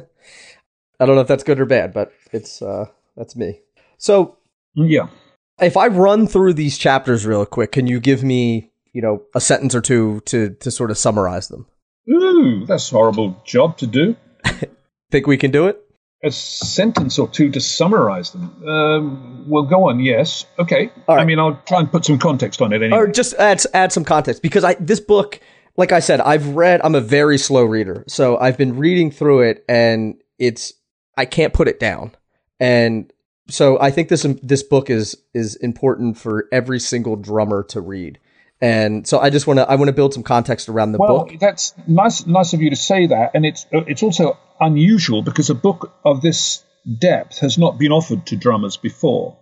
I 1.00 1.06
don't 1.06 1.14
know 1.14 1.22
if 1.22 1.28
that's 1.28 1.44
good 1.44 1.60
or 1.60 1.64
bad, 1.64 1.94
but 1.94 2.12
it's 2.30 2.60
uh, 2.60 2.86
that's 3.16 3.36
me. 3.36 3.60
So 3.96 4.36
yeah 4.74 5.08
if 5.60 5.76
I 5.76 5.86
run 5.86 6.26
through 6.26 6.54
these 6.54 6.76
chapters 6.76 7.24
real 7.24 7.46
quick, 7.46 7.72
can 7.72 7.86
you 7.86 8.00
give 8.00 8.22
me, 8.24 8.71
you 8.92 9.02
know, 9.02 9.22
a 9.34 9.40
sentence 9.40 9.74
or 9.74 9.80
two 9.80 10.20
to 10.26 10.50
to 10.60 10.70
sort 10.70 10.90
of 10.90 10.98
summarize 10.98 11.48
them? 11.48 11.66
Ooh, 12.10 12.64
that's 12.66 12.90
a 12.90 12.94
horrible 12.94 13.40
job 13.44 13.78
to 13.78 13.86
do. 13.86 14.16
Think 15.10 15.26
we 15.26 15.36
can 15.36 15.50
do 15.50 15.66
it? 15.66 15.78
A 16.24 16.30
sentence 16.30 17.18
or 17.18 17.28
two 17.28 17.50
to 17.50 17.60
summarize 17.60 18.30
them. 18.30 18.62
Um, 18.66 19.44
well, 19.48 19.64
go 19.64 19.88
on. 19.88 20.00
Yes. 20.00 20.46
Okay. 20.58 20.90
Right. 21.08 21.20
I 21.20 21.24
mean, 21.24 21.38
I'll 21.38 21.60
try 21.66 21.80
and 21.80 21.90
put 21.90 22.04
some 22.04 22.18
context 22.18 22.62
on 22.62 22.72
it 22.72 22.82
anyway. 22.82 22.96
Or 22.96 23.08
just 23.08 23.34
add 23.34 23.62
add 23.74 23.92
some 23.92 24.04
context 24.04 24.42
because 24.42 24.64
I 24.64 24.74
this 24.74 25.00
book, 25.00 25.40
like 25.76 25.92
I 25.92 26.00
said, 26.00 26.20
I've 26.20 26.48
read. 26.48 26.80
I'm 26.84 26.94
a 26.94 27.00
very 27.00 27.38
slow 27.38 27.64
reader, 27.64 28.04
so 28.06 28.38
I've 28.38 28.56
been 28.56 28.76
reading 28.76 29.10
through 29.10 29.42
it, 29.42 29.64
and 29.68 30.14
it's 30.38 30.74
I 31.16 31.24
can't 31.24 31.52
put 31.52 31.66
it 31.66 31.80
down, 31.80 32.12
and 32.60 33.12
so 33.48 33.78
I 33.80 33.90
think 33.90 34.08
this 34.08 34.26
this 34.42 34.62
book 34.62 34.90
is 34.90 35.16
is 35.34 35.56
important 35.56 36.16
for 36.16 36.48
every 36.52 36.78
single 36.78 37.16
drummer 37.16 37.64
to 37.64 37.80
read, 37.80 38.18
and 38.62 39.06
so 39.06 39.18
I 39.18 39.28
just 39.28 39.48
want 39.48 39.58
to 39.58 39.68
I 39.68 39.74
want 39.74 39.88
to 39.88 39.92
build 39.92 40.14
some 40.14 40.22
context 40.22 40.68
around 40.68 40.92
the 40.92 40.98
well, 40.98 41.24
book. 41.24 41.38
that's 41.40 41.74
nice. 41.88 42.24
Nice 42.26 42.54
of 42.54 42.62
you 42.62 42.70
to 42.70 42.76
say 42.76 43.08
that, 43.08 43.32
and 43.34 43.44
it's 43.44 43.66
uh, 43.74 43.80
it's 43.88 44.04
also 44.04 44.38
unusual 44.60 45.22
because 45.22 45.50
a 45.50 45.54
book 45.54 45.92
of 46.04 46.22
this 46.22 46.62
depth 46.98 47.40
has 47.40 47.58
not 47.58 47.76
been 47.76 47.90
offered 47.90 48.24
to 48.26 48.36
drummers 48.36 48.76
before. 48.76 49.36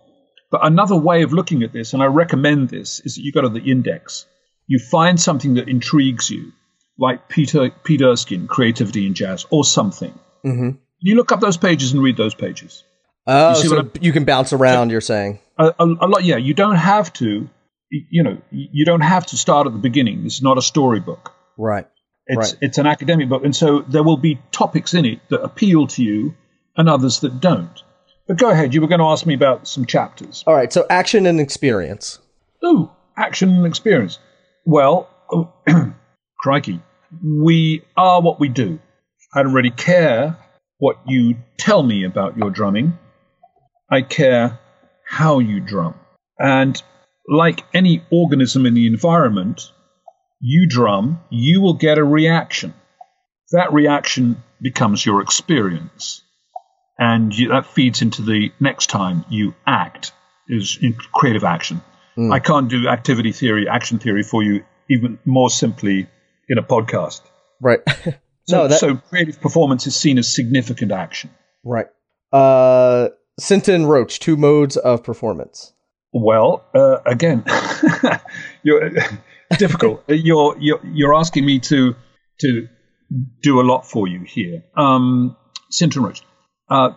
But 0.49 0.65
another 0.65 0.97
way 0.97 1.21
of 1.21 1.31
looking 1.33 1.61
at 1.63 1.71
this, 1.71 1.93
and 1.93 2.01
I 2.01 2.07
recommend 2.07 2.69
this, 2.69 2.99
is 2.99 3.15
that 3.15 3.21
you 3.21 3.31
go 3.31 3.41
to 3.41 3.49
the 3.49 3.61
index. 3.61 4.25
You 4.67 4.79
find 4.79 5.19
something 5.19 5.53
that 5.53 5.69
intrigues 5.69 6.29
you, 6.29 6.51
like 6.97 7.29
Peter 7.29 7.69
Pete 7.69 8.01
Erskine, 8.01 8.47
Creativity 8.47 9.05
in 9.05 9.13
Jazz, 9.13 9.45
or 9.51 9.63
something. 9.63 10.13
Mm-hmm. 10.43 10.71
You 10.99 11.15
look 11.15 11.31
up 11.31 11.41
those 11.41 11.57
pages 11.57 11.93
and 11.93 12.01
read 12.01 12.17
those 12.17 12.33
pages. 12.33 12.83
Oh, 13.27 13.53
see 13.53 13.67
so 13.67 13.77
what 13.77 14.03
you 14.03 14.11
can 14.11 14.25
bounce 14.25 14.51
around. 14.51 14.89
You're 14.89 14.99
saying 14.99 15.39
A, 15.59 15.73
a, 15.79 15.85
a 15.85 16.07
lot, 16.07 16.23
yeah. 16.23 16.37
You 16.37 16.55
don't 16.55 16.75
have 16.75 17.13
to, 17.13 17.47
you 17.91 18.23
know, 18.23 18.37
you 18.51 18.85
don't 18.85 19.01
have 19.01 19.25
to 19.27 19.37
start 19.37 19.67
at 19.67 19.73
the 19.73 19.79
beginning. 19.79 20.23
This 20.23 20.35
is 20.35 20.41
not 20.41 20.57
a 20.57 20.61
storybook. 20.61 21.33
right? 21.57 21.85
It's 22.27 22.53
Right. 22.53 22.57
it's 22.61 22.77
an 22.77 22.87
academic 22.87 23.27
book, 23.29 23.43
and 23.43 23.55
so 23.55 23.81
there 23.81 24.03
will 24.03 24.17
be 24.17 24.39
topics 24.51 24.93
in 24.93 25.05
it 25.05 25.19
that 25.29 25.41
appeal 25.41 25.87
to 25.87 26.03
you 26.03 26.33
and 26.77 26.87
others 26.87 27.19
that 27.21 27.41
don't. 27.41 27.83
But 28.27 28.37
go 28.37 28.49
ahead. 28.49 28.73
You 28.73 28.81
were 28.81 28.87
going 28.87 28.99
to 29.01 29.07
ask 29.07 29.25
me 29.25 29.33
about 29.33 29.67
some 29.67 29.85
chapters. 29.85 30.43
All 30.47 30.53
right. 30.55 30.71
So 30.71 30.85
action 30.89 31.25
and 31.25 31.39
experience. 31.41 32.19
Oh, 32.63 32.91
action 33.17 33.49
and 33.49 33.65
experience. 33.65 34.19
Well, 34.65 35.09
crikey, 36.39 36.81
we 37.23 37.83
are 37.97 38.21
what 38.21 38.39
we 38.39 38.47
do. 38.49 38.79
I 39.33 39.43
don't 39.43 39.53
really 39.53 39.71
care 39.71 40.37
what 40.77 40.97
you 41.07 41.35
tell 41.57 41.83
me 41.83 42.05
about 42.05 42.37
your 42.37 42.49
drumming. 42.49 42.97
I 43.89 44.01
care 44.03 44.59
how 45.05 45.39
you 45.39 45.59
drum. 45.59 45.95
And 46.39 46.81
like 47.27 47.63
any 47.73 48.03
organism 48.11 48.65
in 48.65 48.73
the 48.73 48.87
environment, 48.87 49.71
you 50.39 50.67
drum, 50.67 51.21
you 51.29 51.61
will 51.61 51.75
get 51.75 51.97
a 51.97 52.03
reaction. 52.03 52.73
That 53.51 53.73
reaction 53.73 54.43
becomes 54.61 55.05
your 55.05 55.21
experience. 55.21 56.23
And 56.97 57.37
you, 57.37 57.49
that 57.49 57.65
feeds 57.65 58.01
into 58.01 58.21
the 58.21 58.51
next 58.59 58.89
time 58.89 59.25
you 59.29 59.55
act, 59.65 60.13
is 60.47 60.77
in 60.81 60.93
creative 60.93 61.43
action. 61.43 61.81
I 62.31 62.39
can't 62.39 62.69
do 62.69 62.87
activity 62.87 63.31
theory, 63.31 63.67
action 63.69 63.97
theory 63.97 64.21
for 64.21 64.43
you 64.43 64.63
even 64.89 65.17
more 65.25 65.49
simply 65.49 66.07
in 66.49 66.57
a 66.57 66.63
podcast. 66.63 67.21
Right. 67.59 67.79
So, 68.45 68.63
no, 68.63 68.67
that 68.69 68.79
so 68.79 68.95
creative 68.95 69.39
performance 69.39 69.85
is 69.85 69.95
seen 69.95 70.17
as 70.17 70.27
significant 70.27 70.91
action. 70.91 71.29
right. 71.63 71.85
Uh, 72.33 73.09
Sinta 73.39 73.87
Roach, 73.87 74.19
two 74.19 74.35
modes 74.35 74.77
of 74.77 75.03
performance. 75.03 75.71
Well, 76.13 76.63
uh, 76.75 76.97
again, 77.05 77.45
you're 78.63 78.91
difficult. 79.57 80.03
You're, 80.07 80.57
you're 80.59 80.81
you're 80.83 81.13
asking 81.13 81.45
me 81.45 81.59
to 81.59 81.95
to 82.41 82.67
do 83.41 83.61
a 83.61 83.63
lot 83.63 83.85
for 83.85 84.07
you 84.07 84.21
here. 84.21 84.63
Um, 84.75 85.37
Sinta 85.71 86.01
Roach. 86.01 86.21
Uh, 86.69 86.91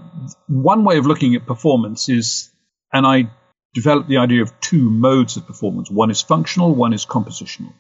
one 0.49 0.85
way 0.85 0.99
of 0.99 1.07
looking 1.07 1.35
at 1.35 1.47
performance 1.47 2.09
is, 2.09 2.51
and 2.93 3.07
I 3.07 3.31
developed 3.75 4.09
the 4.09 4.19
idea 4.19 4.43
of 4.43 4.59
two 4.61 4.89
modes 4.89 5.37
of 5.37 5.47
performance. 5.47 5.91
One 5.91 6.11
is 6.11 6.23
functional, 6.23 6.75
one 6.75 6.93
is 6.93 7.05
compositional. 7.05 7.73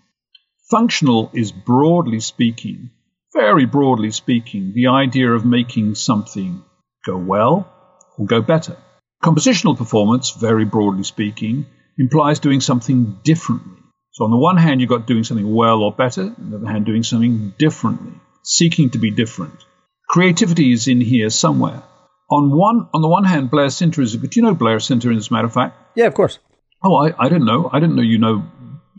Functional 0.70 1.30
is 1.32 1.52
broadly 1.52 2.20
speaking, 2.20 2.90
very 3.32 3.64
broadly 3.64 4.10
speaking, 4.10 4.72
the 4.74 4.88
idea 4.88 5.30
of 5.30 5.44
making 5.44 5.94
something 5.94 6.64
go 7.06 7.16
well 7.16 7.70
or 8.18 8.26
go 8.26 8.42
better. 8.42 8.76
Compositional 9.24 9.74
performance, 9.78 10.32
very 10.32 10.66
broadly 10.66 11.02
speaking, 11.02 11.64
implies 11.98 12.40
doing 12.40 12.60
something 12.60 13.18
differently. 13.24 13.78
So 14.12 14.24
on 14.24 14.30
the 14.30 14.36
one 14.36 14.58
hand, 14.58 14.82
you've 14.82 14.90
got 14.90 15.06
doing 15.06 15.24
something 15.24 15.54
well 15.54 15.82
or 15.82 15.92
better, 15.92 16.24
on 16.24 16.50
the 16.50 16.58
other 16.58 16.66
hand, 16.66 16.84
doing 16.84 17.02
something 17.02 17.54
differently, 17.58 18.12
seeking 18.42 18.90
to 18.90 18.98
be 18.98 19.10
different. 19.10 19.64
Creativity 20.10 20.72
is 20.72 20.88
in 20.88 21.00
here 21.00 21.30
somewhere. 21.30 21.82
On 22.30 22.50
one, 22.50 22.86
on 22.92 23.00
the 23.00 23.08
one 23.08 23.24
hand, 23.24 23.50
Blair 23.50 23.68
Sinta 23.68 24.00
is 24.00 24.14
a 24.14 24.18
good. 24.18 24.28
Do 24.28 24.40
you 24.40 24.46
know 24.46 24.54
Blair 24.54 24.76
Sinta, 24.76 25.16
as 25.16 25.30
a 25.30 25.32
matter 25.32 25.46
of 25.46 25.54
fact? 25.54 25.74
Yeah, 25.94 26.04
of 26.04 26.12
course. 26.12 26.38
Oh, 26.82 26.94
I, 26.94 27.14
I 27.18 27.30
didn't 27.30 27.46
know. 27.46 27.70
I 27.72 27.80
didn't 27.80 27.96
know 27.96 28.02
you 28.02 28.18
know. 28.18 28.44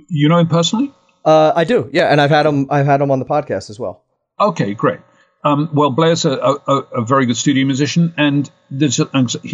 You 0.09 0.27
know 0.29 0.39
him 0.39 0.47
personally? 0.47 0.91
Uh, 1.23 1.53
I 1.55 1.65
do. 1.65 1.87
Yeah, 1.93 2.05
and 2.05 2.19
I've 2.19 2.31
had 2.31 2.47
him. 2.47 2.65
I've 2.71 2.87
had 2.87 2.99
him 2.99 3.11
on 3.11 3.19
the 3.19 3.25
podcast 3.25 3.69
as 3.69 3.79
well. 3.79 4.03
Okay, 4.39 4.73
great. 4.73 5.01
Um, 5.45 5.69
well, 5.73 5.91
Blair's 5.91 6.25
a, 6.25 6.31
a, 6.31 6.73
a, 6.91 7.05
very 7.05 7.27
good 7.27 7.37
studio 7.37 7.65
musician, 7.65 8.15
and 8.17 8.49
there's 8.71 8.99
a, 8.99 9.07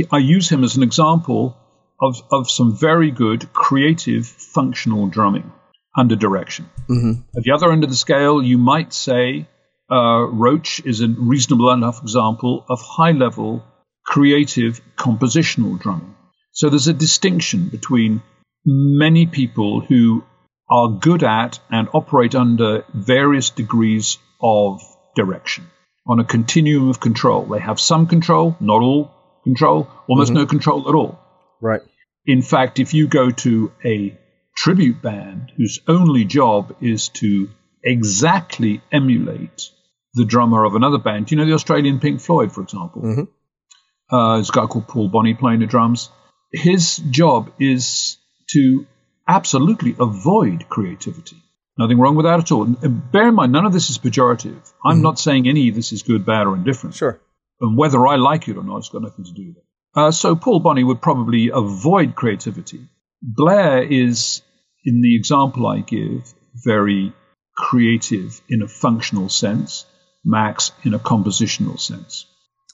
I 0.09 0.19
use 0.19 0.49
him 0.49 0.63
as 0.63 0.77
an 0.77 0.83
example 0.83 1.57
of, 2.01 2.15
of 2.31 2.49
some 2.49 2.77
very 2.77 3.11
good 3.11 3.51
creative 3.51 4.25
functional 4.25 5.07
drumming 5.07 5.51
under 5.95 6.15
direction. 6.15 6.69
Mm-hmm. 6.89 7.23
At 7.35 7.43
the 7.43 7.51
other 7.51 7.73
end 7.73 7.83
of 7.83 7.89
the 7.89 7.97
scale, 7.97 8.41
you 8.41 8.57
might 8.57 8.93
say 8.93 9.49
uh, 9.91 10.27
Roach 10.31 10.81
is 10.85 11.01
a 11.01 11.09
reasonable 11.09 11.71
enough 11.71 12.01
example 12.01 12.65
of 12.69 12.79
high 12.79 13.11
level 13.11 13.61
creative 14.05 14.79
compositional 14.95 15.77
drumming. 15.77 16.15
So 16.53 16.69
there's 16.69 16.87
a 16.87 16.93
distinction 16.93 17.67
between 17.67 18.23
many 18.65 19.25
people 19.25 19.81
who 19.81 20.23
are 20.69 20.99
good 21.01 21.23
at 21.25 21.59
and 21.69 21.89
operate 21.93 22.33
under 22.33 22.85
various 22.93 23.49
degrees 23.49 24.19
of 24.41 24.81
direction 25.17 25.67
on 26.07 26.19
a 26.19 26.23
continuum 26.23 26.89
of 26.89 26.99
control. 26.99 27.45
They 27.45 27.59
have 27.59 27.79
some 27.79 28.07
control, 28.07 28.55
not 28.59 28.81
all 28.81 29.11
control, 29.43 29.87
almost 30.07 30.31
mm-hmm. 30.31 30.39
no 30.39 30.45
control 30.45 30.89
at 30.89 30.95
all. 30.95 31.19
Right. 31.61 31.81
In 32.25 32.41
fact, 32.41 32.79
if 32.79 32.93
you 32.93 33.07
go 33.07 33.31
to 33.31 33.71
a 33.83 34.17
tribute 34.55 35.01
band 35.01 35.51
whose 35.57 35.79
only 35.87 36.25
job 36.25 36.75
is 36.81 37.09
to 37.09 37.49
exactly 37.83 38.81
emulate 38.91 39.69
the 40.13 40.25
drummer 40.25 40.65
of 40.65 40.75
another 40.75 40.97
band, 40.97 41.31
you 41.31 41.37
know, 41.37 41.45
the 41.45 41.53
Australian 41.53 41.99
Pink 41.99 42.21
Floyd, 42.21 42.51
for 42.51 42.61
example. 42.61 43.01
Mm-hmm. 43.01 44.15
Uh, 44.15 44.35
there's 44.35 44.49
a 44.49 44.53
guy 44.53 44.65
called 44.65 44.87
Paul 44.87 45.09
Bonney 45.09 45.35
playing 45.35 45.61
the 45.61 45.65
drums. 45.67 46.09
His 46.51 46.97
job 46.97 47.51
is 47.59 48.17
to 48.49 48.85
absolutely 49.27 49.95
avoid 49.97 50.67
creativity. 50.67 51.37
Nothing 51.81 51.97
wrong 51.97 52.15
with 52.15 52.25
that 52.25 52.39
at 52.39 52.51
all. 52.51 52.65
Bear 52.65 53.29
in 53.29 53.33
mind, 53.33 53.51
none 53.51 53.65
of 53.65 53.73
this 53.73 53.89
is 53.89 53.97
pejorative. 53.97 54.71
I'm 54.85 54.97
mm-hmm. 54.97 55.01
not 55.01 55.17
saying 55.17 55.47
any 55.47 55.67
of 55.69 55.73
this 55.73 55.91
is 55.91 56.03
good, 56.03 56.27
bad, 56.27 56.45
or 56.45 56.55
indifferent. 56.55 56.95
Sure. 56.95 57.19
And 57.59 57.75
whether 57.75 58.05
I 58.05 58.17
like 58.17 58.47
it 58.47 58.55
or 58.55 58.63
not, 58.63 58.77
it's 58.77 58.89
got 58.89 59.01
nothing 59.01 59.25
to 59.25 59.31
do 59.31 59.47
with 59.47 59.57
it. 59.57 59.63
Uh, 59.95 60.11
so 60.11 60.35
Paul 60.35 60.59
Bonney 60.59 60.83
would 60.83 61.01
probably 61.01 61.49
avoid 61.51 62.13
creativity. 62.15 62.87
Blair 63.23 63.81
is, 63.81 64.43
in 64.85 65.01
the 65.01 65.15
example 65.15 65.65
I 65.65 65.79
give, 65.79 66.31
very 66.53 67.13
creative 67.57 68.39
in 68.47 68.61
a 68.61 68.67
functional 68.67 69.29
sense. 69.29 69.85
Max 70.23 70.71
in 70.83 70.93
a 70.93 70.99
compositional 70.99 71.79
sense. 71.79 72.27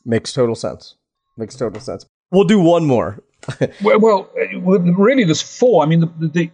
Makes 0.06 0.34
total 0.34 0.56
sense. 0.56 0.96
Makes 1.38 1.56
total 1.56 1.80
sense. 1.80 2.06
We'll 2.30 2.44
do 2.44 2.60
one 2.60 2.86
more. 2.86 3.24
well, 3.82 4.28
well, 4.54 4.80
really, 4.80 5.24
there's 5.24 5.42
four. 5.42 5.82
I 5.82 5.86
mean, 5.88 6.02
the, 6.02 6.08
the, 6.08 6.28
the 6.28 6.52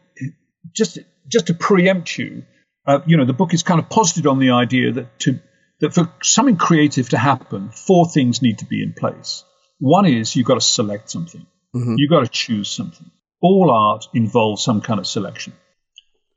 just 0.71 0.99
just 1.27 1.47
to 1.47 1.53
preempt 1.53 2.17
you, 2.17 2.43
uh, 2.85 2.99
you 3.05 3.17
know, 3.17 3.25
the 3.25 3.33
book 3.33 3.53
is 3.53 3.63
kind 3.63 3.79
of 3.79 3.89
posited 3.89 4.27
on 4.27 4.39
the 4.39 4.51
idea 4.51 4.91
that 4.91 5.19
to 5.19 5.39
that 5.79 5.93
for 5.93 6.09
something 6.21 6.57
creative 6.57 7.09
to 7.09 7.17
happen, 7.17 7.69
four 7.69 8.07
things 8.09 8.41
need 8.41 8.59
to 8.59 8.65
be 8.65 8.81
in 8.83 8.93
place. 8.93 9.43
One 9.79 10.05
is 10.05 10.35
you've 10.35 10.47
got 10.47 10.55
to 10.55 10.61
select 10.61 11.09
something. 11.09 11.45
Mm-hmm. 11.75 11.95
You've 11.97 12.09
got 12.09 12.21
to 12.21 12.27
choose 12.27 12.69
something. 12.69 13.11
All 13.41 13.71
art 13.71 14.07
involves 14.13 14.63
some 14.63 14.81
kind 14.81 14.99
of 14.99 15.07
selection. 15.07 15.53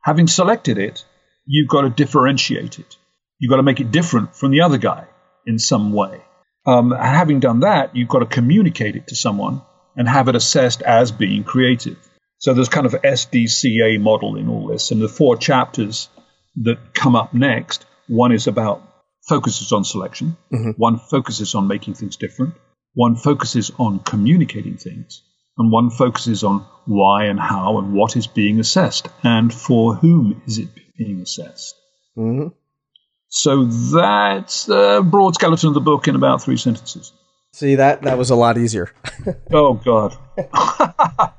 Having 0.02 0.28
selected 0.28 0.78
it, 0.78 1.04
you've 1.44 1.68
got 1.68 1.82
to 1.82 1.90
differentiate 1.90 2.78
it. 2.78 2.96
You've 3.38 3.50
got 3.50 3.56
to 3.56 3.62
make 3.62 3.80
it 3.80 3.90
different 3.90 4.34
from 4.34 4.50
the 4.50 4.62
other 4.62 4.78
guy 4.78 5.06
in 5.46 5.58
some 5.58 5.92
way. 5.92 6.22
Um, 6.66 6.90
having 6.90 7.38
done 7.38 7.60
that, 7.60 7.94
you've 7.94 8.08
got 8.08 8.20
to 8.20 8.26
communicate 8.26 8.96
it 8.96 9.08
to 9.08 9.14
someone 9.14 9.62
and 9.94 10.08
have 10.08 10.28
it 10.28 10.34
assessed 10.34 10.82
as 10.82 11.12
being 11.12 11.44
creative. 11.44 11.98
So 12.38 12.54
there's 12.54 12.68
kind 12.68 12.86
of 12.86 12.92
SDCA 12.92 14.00
model 14.00 14.36
in 14.36 14.48
all 14.48 14.66
this, 14.68 14.90
and 14.90 15.00
the 15.00 15.08
four 15.08 15.36
chapters 15.36 16.08
that 16.56 16.94
come 16.94 17.16
up 17.16 17.34
next. 17.34 17.86
One 18.08 18.32
is 18.32 18.46
about 18.46 18.82
focuses 19.28 19.72
on 19.72 19.84
selection. 19.84 20.36
Mm-hmm. 20.52 20.70
One 20.76 20.98
focuses 20.98 21.54
on 21.54 21.66
making 21.66 21.94
things 21.94 22.16
different. 22.16 22.54
One 22.94 23.16
focuses 23.16 23.70
on 23.78 23.98
communicating 24.00 24.76
things, 24.76 25.22
and 25.58 25.72
one 25.72 25.90
focuses 25.90 26.44
on 26.44 26.66
why 26.86 27.24
and 27.24 27.40
how 27.40 27.78
and 27.78 27.92
what 27.92 28.16
is 28.16 28.26
being 28.26 28.60
assessed 28.60 29.08
and 29.22 29.52
for 29.52 29.94
whom 29.94 30.42
is 30.46 30.58
it 30.58 30.68
being 30.96 31.20
assessed. 31.20 31.74
Mm-hmm. 32.16 32.48
So 33.28 33.64
that's 33.64 34.66
the 34.66 35.04
broad 35.04 35.34
skeleton 35.34 35.68
of 35.68 35.74
the 35.74 35.80
book 35.80 36.08
in 36.08 36.14
about 36.14 36.42
three 36.42 36.56
sentences. 36.56 37.12
See 37.52 37.74
that 37.74 38.02
that 38.02 38.18
was 38.18 38.30
a 38.30 38.36
lot 38.36 38.56
easier. 38.56 38.92
oh 39.52 39.74
God. 39.74 40.16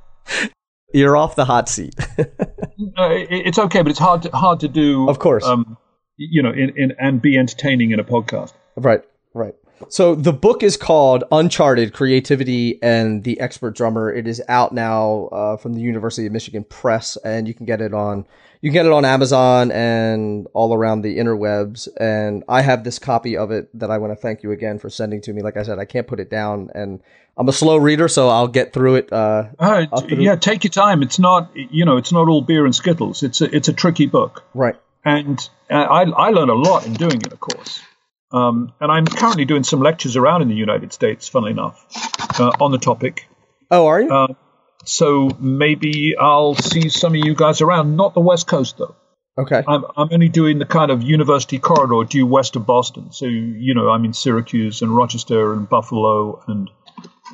You're 0.93 1.17
off 1.17 1.35
the 1.35 1.45
hot 1.45 1.69
seat. 1.69 1.95
uh, 2.19 2.23
it's 2.27 3.59
okay, 3.59 3.81
but 3.81 3.89
it's 3.89 3.99
hard 3.99 4.23
to, 4.23 4.29
hard 4.31 4.61
to 4.61 4.67
do. 4.67 5.09
Of 5.09 5.19
course. 5.19 5.45
Um, 5.45 5.77
you 6.17 6.41
know, 6.41 6.51
in, 6.51 6.73
in, 6.77 6.93
and 6.99 7.21
be 7.21 7.37
entertaining 7.37 7.91
in 7.91 7.99
a 7.99 8.03
podcast. 8.03 8.53
Right, 8.75 9.01
right. 9.33 9.53
So 9.89 10.15
the 10.15 10.33
book 10.33 10.63
is 10.63 10.75
called 10.75 11.23
Uncharted 11.31 11.93
Creativity 11.93 12.81
and 12.81 13.23
the 13.23 13.39
Expert 13.39 13.75
Drummer. 13.75 14.11
It 14.11 14.27
is 14.27 14.41
out 14.47 14.73
now 14.73 15.29
uh, 15.31 15.57
from 15.57 15.73
the 15.73 15.81
University 15.81 16.25
of 16.25 16.33
Michigan 16.33 16.63
Press, 16.63 17.17
and 17.17 17.47
you 17.47 17.53
can 17.53 17.65
get 17.65 17.81
it 17.81 17.93
on 17.93 18.25
you 18.61 18.71
get 18.71 18.85
it 18.85 18.91
on 18.91 19.05
Amazon 19.05 19.71
and 19.71 20.47
all 20.53 20.73
around 20.73 21.01
the 21.01 21.17
interwebs. 21.17 21.87
And 21.99 22.43
I 22.47 22.61
have 22.61 22.83
this 22.83 22.99
copy 22.99 23.37
of 23.37 23.51
it 23.51 23.69
that 23.79 23.91
I 23.91 23.97
want 23.97 24.11
to 24.11 24.15
thank 24.15 24.43
you 24.43 24.51
again 24.51 24.79
for 24.79 24.89
sending 24.89 25.21
to 25.21 25.33
me. 25.33 25.41
Like 25.41 25.57
I 25.57 25.63
said, 25.63 25.79
I 25.79 25.85
can't 25.85 26.07
put 26.07 26.19
it 26.19 26.29
down, 26.29 26.69
and 26.73 27.01
I'm 27.37 27.47
a 27.47 27.53
slow 27.53 27.77
reader, 27.77 28.07
so 28.07 28.29
I'll 28.29 28.47
get 28.47 28.73
through 28.73 28.95
it. 28.95 29.13
Uh, 29.13 29.45
uh, 29.59 29.85
yeah, 30.09 30.35
take 30.35 30.63
your 30.63 30.71
time. 30.71 31.03
It's 31.03 31.19
not 31.19 31.51
you 31.55 31.85
know, 31.85 31.97
it's 31.97 32.11
not 32.11 32.27
all 32.27 32.41
beer 32.41 32.65
and 32.65 32.75
skittles. 32.75 33.23
It's 33.23 33.41
a, 33.41 33.55
it's 33.55 33.67
a 33.67 33.73
tricky 33.73 34.07
book, 34.07 34.43
right? 34.53 34.75
And 35.05 35.39
uh, 35.69 35.75
I 35.75 36.03
I 36.03 36.29
learned 36.31 36.51
a 36.51 36.55
lot 36.55 36.85
in 36.85 36.93
doing 36.93 37.17
it, 37.17 37.31
of 37.31 37.39
course. 37.39 37.81
Um, 38.31 38.73
and 38.81 38.91
I'm 38.91 39.05
currently 39.05 39.45
doing 39.45 39.63
some 39.63 39.79
lectures 39.79 40.17
around 40.17 40.41
in 40.41 40.49
the 40.49 40.55
United 40.55 40.91
States, 40.91 41.29
funnily 41.29 41.51
enough, 41.51 41.85
uh, 42.39 42.51
on 42.59 42.71
the 42.71 42.77
topic. 42.77 43.27
Oh, 43.71 43.87
are 43.87 44.01
you? 44.01 44.37
So 44.85 45.29
maybe 45.39 46.15
I'll 46.17 46.55
see 46.55 46.89
some 46.89 47.13
of 47.13 47.25
you 47.25 47.35
guys 47.35 47.61
around. 47.61 47.95
Not 47.95 48.13
the 48.13 48.21
West 48.21 48.47
Coast 48.47 48.77
though. 48.77 48.95
Okay. 49.37 49.63
I'm 49.67 49.85
I'm 49.95 50.09
only 50.11 50.29
doing 50.29 50.57
the 50.59 50.65
kind 50.65 50.89
of 50.89 51.03
university 51.03 51.59
corridor 51.59 52.07
due 52.07 52.25
west 52.25 52.55
of 52.55 52.65
Boston. 52.65 53.11
So 53.11 53.25
you 53.25 53.75
know 53.75 53.89
I'm 53.89 54.05
in 54.05 54.13
Syracuse 54.13 54.81
and 54.81 54.95
Rochester 54.95 55.53
and 55.53 55.69
Buffalo 55.69 56.43
and 56.47 56.69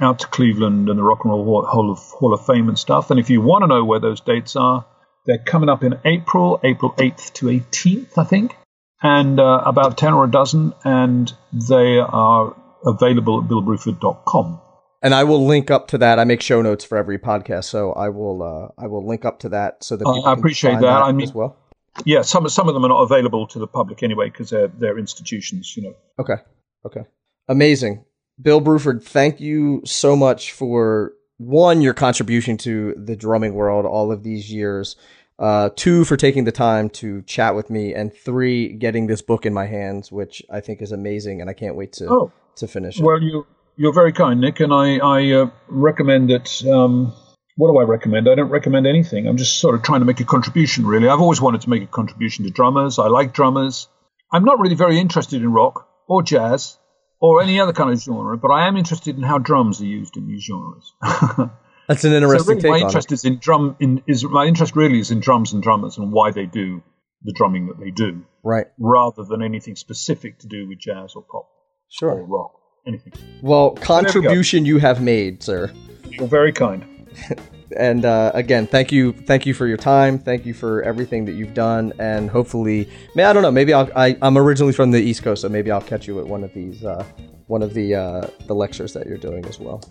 out 0.01 0.19
to 0.19 0.27
Cleveland 0.27 0.89
and 0.89 0.97
the 0.97 1.03
Rock 1.03 1.23
and 1.23 1.31
Roll 1.31 1.65
Hall 1.65 1.91
of 1.91 1.99
Hall 1.99 2.33
of 2.33 2.45
Fame 2.45 2.67
and 2.67 2.77
stuff. 2.77 3.11
And 3.11 3.19
if 3.19 3.29
you 3.29 3.41
want 3.41 3.63
to 3.63 3.67
know 3.67 3.85
where 3.85 3.99
those 3.99 4.19
dates 4.19 4.55
are, 4.55 4.85
they're 5.25 5.37
coming 5.37 5.69
up 5.69 5.83
in 5.83 5.99
April, 6.03 6.59
April 6.63 6.93
8th 6.97 7.33
to 7.33 7.45
18th, 7.45 8.17
I 8.17 8.23
think, 8.25 8.57
and 9.01 9.39
uh, 9.39 9.63
about 9.65 9.97
10 9.97 10.13
or 10.13 10.25
a 10.25 10.31
dozen, 10.31 10.73
and 10.83 11.31
they 11.53 11.99
are 11.99 12.55
available 12.85 13.41
at 13.41 13.47
billbruford.com 13.47 14.59
and 15.03 15.13
I 15.13 15.25
will 15.25 15.45
link 15.45 15.69
up 15.69 15.89
to 15.89 15.97
that. 15.99 16.17
I 16.17 16.23
make 16.23 16.41
show 16.41 16.61
notes 16.61 16.85
for 16.85 16.97
every 16.97 17.19
podcast, 17.19 17.65
so 17.65 17.91
I 17.91 18.09
will 18.09 18.41
uh, 18.41 18.81
I 18.81 18.87
will 18.87 19.05
link 19.05 19.25
up 19.25 19.39
to 19.39 19.49
that 19.49 19.83
so 19.83 19.97
that 19.97 20.07
uh, 20.07 20.21
I 20.21 20.33
appreciate 20.33 20.75
that. 20.75 20.81
that. 20.81 21.03
I 21.03 21.11
mean, 21.11 21.23
as 21.23 21.33
well. 21.33 21.57
Yeah, 22.05 22.21
some 22.21 22.47
some 22.49 22.67
of 22.67 22.73
them 22.73 22.85
are 22.85 22.89
not 22.89 23.01
available 23.01 23.45
to 23.47 23.59
the 23.59 23.67
public 23.67 24.01
anyway 24.01 24.29
because 24.29 24.49
they're 24.49 24.69
they're 24.69 24.97
institutions, 24.97 25.75
you 25.77 25.83
know. 25.83 25.95
Okay, 26.17 26.41
okay, 26.85 27.01
amazing, 27.47 28.05
Bill 28.41 28.61
Bruford. 28.61 29.03
Thank 29.03 29.39
you 29.39 29.81
so 29.85 30.15
much 30.15 30.53
for 30.53 31.13
one 31.37 31.81
your 31.81 31.93
contribution 31.93 32.57
to 32.59 32.95
the 32.97 33.15
drumming 33.15 33.53
world 33.53 33.85
all 33.85 34.11
of 34.11 34.23
these 34.23 34.51
years. 34.51 34.95
Uh, 35.39 35.69
two 35.75 36.05
for 36.05 36.15
taking 36.15 36.45
the 36.45 36.51
time 36.51 36.89
to 36.89 37.21
chat 37.23 37.55
with 37.55 37.69
me, 37.69 37.93
and 37.93 38.15
three 38.15 38.71
getting 38.71 39.07
this 39.07 39.21
book 39.21 39.45
in 39.45 39.53
my 39.53 39.65
hands, 39.65 40.11
which 40.11 40.41
I 40.49 40.61
think 40.61 40.81
is 40.81 40.91
amazing, 40.91 41.41
and 41.41 41.49
I 41.49 41.53
can't 41.53 41.75
wait 41.75 41.91
to 41.93 42.07
oh. 42.07 42.31
to 42.55 42.67
finish 42.67 42.99
it. 42.99 43.03
Well, 43.03 43.21
you 43.21 43.45
you're 43.75 43.93
very 43.93 44.13
kind, 44.13 44.41
Nick, 44.41 44.59
and 44.59 44.73
I, 44.73 44.97
I 44.97 45.31
uh, 45.31 45.49
recommend 45.67 46.29
that. 46.29 46.65
Um, 46.65 47.13
what 47.55 47.71
do 47.71 47.77
I 47.77 47.83
recommend? 47.83 48.27
I 48.27 48.35
don't 48.35 48.49
recommend 48.49 48.87
anything. 48.87 49.27
I'm 49.27 49.37
just 49.37 49.59
sort 49.59 49.75
of 49.75 49.83
trying 49.83 50.01
to 50.01 50.05
make 50.05 50.19
a 50.19 50.25
contribution, 50.25 50.87
really. 50.87 51.07
I've 51.07 51.21
always 51.21 51.39
wanted 51.39 51.61
to 51.61 51.69
make 51.69 51.83
a 51.83 51.87
contribution 51.87 52.45
to 52.45 52.51
drummers. 52.51 52.97
I 52.97 53.07
like 53.07 53.33
drummers. 53.33 53.87
I'm 54.31 54.43
not 54.43 54.59
really 54.59 54.75
very 54.75 54.99
interested 54.99 55.41
in 55.41 55.51
rock 55.51 55.87
or 56.07 56.23
jazz 56.23 56.77
or 57.21 57.43
any 57.43 57.59
other 57.59 57.71
kind 57.71 57.91
of 57.91 58.01
genre, 58.01 58.37
but 58.37 58.49
I 58.49 58.67
am 58.67 58.75
interested 58.75 59.17
in 59.17 59.23
how 59.23 59.37
drums 59.37 59.81
are 59.81 59.85
used 59.85 60.17
in 60.17 60.27
these 60.27 60.43
genres. 60.43 60.93
That's 61.87 62.03
an 62.05 62.13
interesting 62.13 62.39
so 62.39 62.49
really 62.49 62.61
take. 62.61 62.71
My 62.71 62.87
interest 62.87 63.11
it. 63.11 63.15
is 63.15 63.25
in 63.25 63.37
drum. 63.37 63.75
In, 63.79 64.01
is 64.07 64.23
my 64.23 64.45
interest 64.45 64.75
really 64.75 64.99
is 64.99 65.11
in 65.11 65.19
drums 65.19 65.53
and 65.53 65.61
drummers 65.61 65.97
and 65.97 66.11
why 66.11 66.31
they 66.31 66.45
do 66.45 66.81
the 67.23 67.33
drumming 67.35 67.67
that 67.67 67.79
they 67.79 67.91
do, 67.91 68.25
right? 68.43 68.67
Rather 68.79 69.23
than 69.23 69.43
anything 69.43 69.75
specific 69.75 70.39
to 70.39 70.47
do 70.47 70.67
with 70.67 70.79
jazz 70.79 71.13
or 71.15 71.23
pop, 71.23 71.49
sure, 71.89 72.11
or 72.11 72.23
rock 72.23 72.62
anything. 72.85 73.13
Well, 73.41 73.71
contribution 73.71 74.65
you 74.65 74.77
have 74.79 75.01
made, 75.01 75.43
sir. 75.43 75.71
You're 76.09 76.27
very 76.27 76.51
kind. 76.51 76.85
and 77.77 78.05
uh, 78.05 78.31
again, 78.33 78.67
thank 78.67 78.91
you, 78.91 79.13
thank 79.13 79.45
you 79.45 79.53
for 79.53 79.67
your 79.67 79.77
time. 79.77 80.19
Thank 80.19 80.45
you 80.45 80.53
for 80.53 80.81
everything 80.83 81.25
that 81.25 81.33
you've 81.33 81.53
done, 81.53 81.93
and 81.99 82.29
hopefully, 82.29 82.89
may 83.15 83.23
I 83.23 83.33
don't 83.33 83.43
know, 83.43 83.51
maybe 83.51 83.73
I'll. 83.73 83.89
I, 83.95 84.17
i 84.21 84.27
am 84.27 84.37
originally 84.37 84.73
from 84.73 84.91
the 84.91 85.01
East 85.01 85.23
Coast, 85.23 85.41
so 85.41 85.49
maybe 85.49 85.71
I'll 85.71 85.81
catch 85.81 86.07
you 86.07 86.19
at 86.19 86.27
one 86.27 86.43
of 86.43 86.53
these, 86.53 86.83
uh, 86.83 87.03
one 87.47 87.61
of 87.61 87.73
the 87.73 87.95
uh, 87.95 88.27
the 88.47 88.55
lectures 88.55 88.93
that 88.93 89.07
you're 89.07 89.17
doing 89.17 89.45
as 89.45 89.59
well. 89.59 89.83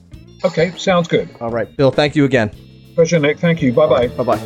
Okay, 0.44 0.72
sounds 0.76 1.08
good. 1.08 1.28
All 1.40 1.50
right, 1.50 1.74
Bill. 1.76 1.90
Thank 1.90 2.16
you 2.16 2.24
again. 2.24 2.50
Pleasure, 2.94 3.18
Nick. 3.18 3.38
Thank 3.38 3.62
you. 3.62 3.72
Bye 3.72 3.86
bye. 3.86 4.08
Bye 4.08 4.24
bye. 4.24 4.38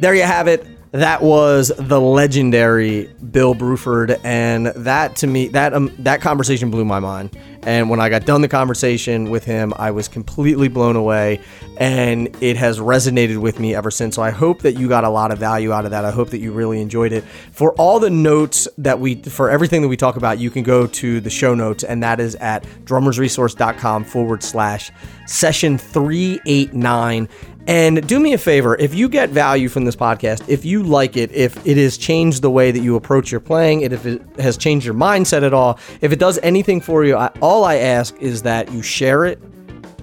There 0.00 0.14
you 0.14 0.22
have 0.22 0.48
it 0.48 0.69
that 0.92 1.22
was 1.22 1.70
the 1.76 2.00
legendary 2.00 3.08
Bill 3.30 3.54
Bruford, 3.54 4.18
and 4.24 4.66
that 4.66 5.16
to 5.16 5.26
me 5.26 5.48
that 5.48 5.72
um, 5.72 5.94
that 6.00 6.20
conversation 6.20 6.70
blew 6.70 6.84
my 6.84 6.98
mind. 6.98 7.36
And 7.62 7.90
when 7.90 8.00
I 8.00 8.08
got 8.08 8.24
done 8.24 8.40
the 8.40 8.48
conversation 8.48 9.28
with 9.28 9.44
him, 9.44 9.74
I 9.76 9.90
was 9.90 10.08
completely 10.08 10.68
blown 10.68 10.96
away, 10.96 11.40
and 11.76 12.34
it 12.42 12.56
has 12.56 12.78
resonated 12.78 13.36
with 13.36 13.60
me 13.60 13.74
ever 13.74 13.90
since. 13.90 14.16
So 14.16 14.22
I 14.22 14.30
hope 14.30 14.62
that 14.62 14.78
you 14.78 14.88
got 14.88 15.04
a 15.04 15.10
lot 15.10 15.30
of 15.30 15.38
value 15.38 15.70
out 15.70 15.84
of 15.84 15.90
that. 15.90 16.04
I 16.04 16.10
hope 16.10 16.30
that 16.30 16.38
you 16.38 16.52
really 16.52 16.80
enjoyed 16.80 17.12
it. 17.12 17.22
For 17.52 17.72
all 17.74 18.00
the 18.00 18.08
notes 18.08 18.66
that 18.78 18.98
we, 18.98 19.16
for 19.16 19.50
everything 19.50 19.82
that 19.82 19.88
we 19.88 19.96
talk 19.98 20.16
about, 20.16 20.38
you 20.38 20.50
can 20.50 20.62
go 20.62 20.86
to 20.86 21.20
the 21.20 21.30
show 21.30 21.54
notes, 21.54 21.84
and 21.84 22.02
that 22.02 22.18
is 22.18 22.34
at 22.36 22.64
drummersresource.com 22.84 24.04
forward 24.04 24.42
slash 24.42 24.90
session 25.26 25.76
389. 25.76 27.28
And 27.70 28.04
do 28.04 28.18
me 28.18 28.32
a 28.32 28.38
favor, 28.38 28.74
if 28.74 28.96
you 28.96 29.08
get 29.08 29.30
value 29.30 29.68
from 29.68 29.84
this 29.84 29.94
podcast, 29.94 30.42
if 30.48 30.64
you 30.64 30.82
like 30.82 31.16
it, 31.16 31.30
if 31.30 31.64
it 31.64 31.76
has 31.76 31.96
changed 31.96 32.42
the 32.42 32.50
way 32.50 32.72
that 32.72 32.80
you 32.80 32.96
approach 32.96 33.30
your 33.30 33.40
playing, 33.40 33.82
if 33.82 34.04
it 34.04 34.20
has 34.40 34.56
changed 34.56 34.84
your 34.84 34.96
mindset 34.96 35.44
at 35.44 35.54
all, 35.54 35.78
if 36.00 36.10
it 36.10 36.18
does 36.18 36.40
anything 36.42 36.80
for 36.80 37.04
you, 37.04 37.16
I, 37.16 37.28
all 37.40 37.62
I 37.62 37.76
ask 37.76 38.16
is 38.16 38.42
that 38.42 38.72
you 38.72 38.82
share 38.82 39.24
it 39.24 39.40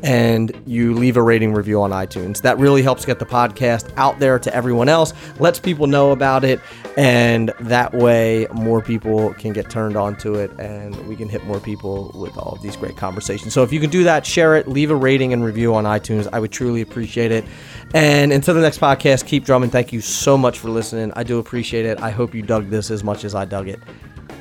and 0.04 0.52
you 0.66 0.94
leave 0.94 1.18
a 1.18 1.22
rating 1.22 1.54
review 1.54 1.82
on 1.82 1.92
iTunes. 1.92 2.42
That 2.42 2.58
really 2.58 2.82
helps 2.82 3.06
get 3.06 3.20
the 3.20 3.26
podcast 3.26 3.92
out 3.98 4.20
there 4.20 4.40
to 4.40 4.54
everyone 4.54 4.90
else, 4.90 5.14
lets 5.40 5.60
people 5.60 5.88
know 5.88 6.12
about 6.12 6.44
it, 6.44 6.60
and 6.98 7.54
that 7.60 7.94
way 7.94 8.48
more 8.54 8.82
people 8.82 9.34
can 9.36 9.54
get 9.54 9.70
turned 9.70 9.96
on 9.96 10.16
to 10.18 10.36
it 10.36 10.52
and 10.60 10.96
we 11.08 11.16
can 11.16 11.30
hit 11.30 11.44
more 11.46 11.60
people 11.60 12.12
with 12.16 12.38
all 12.38 12.54
of 12.54 12.62
these 12.62 12.76
great 12.76 12.98
conversations. 12.98 13.54
So 13.54 13.64
if 13.64 13.72
you 13.72 13.80
can 13.80 13.90
do 13.90 14.04
that, 14.04 14.26
share 14.26 14.56
it, 14.56 14.68
leave 14.68 14.92
a 14.92 14.96
rating 14.96 15.34
and 15.34 15.44
review 15.44 15.74
on 15.76 15.84
iTunes. 15.86 16.28
I 16.32 16.40
would 16.40 16.52
truly 16.52 16.82
appreciate 16.82 17.32
it. 17.32 17.46
And 17.94 18.32
until 18.34 18.54
the 18.54 18.62
next 18.62 18.80
podcast, 18.80 19.26
keep 19.26 19.46
drumming. 19.46 19.70
Thank 19.70 19.94
you 19.94 20.02
so 20.02 20.38
much 20.38 20.60
for 20.60 20.70
listening. 20.70 21.12
I 21.16 21.24
do 21.24 21.40
appreciate 21.40 21.86
it. 21.86 22.02
I 22.02 22.10
hope 22.10 22.34
you 22.34 22.42
dug 22.42 22.70
this 22.70 22.92
as 22.92 23.04
much 23.04 23.24
as 23.24 23.36
I 23.36 23.46
dug 23.46 23.68
it. 23.68 23.80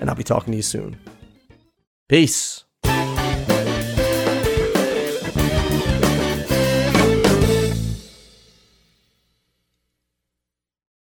And 0.01 0.11
I'll 0.11 0.17
be 0.17 0.25
talking 0.25 0.53
to 0.53 0.57
you 0.57 0.63
soon. 0.63 0.97
Peace. 2.09 2.66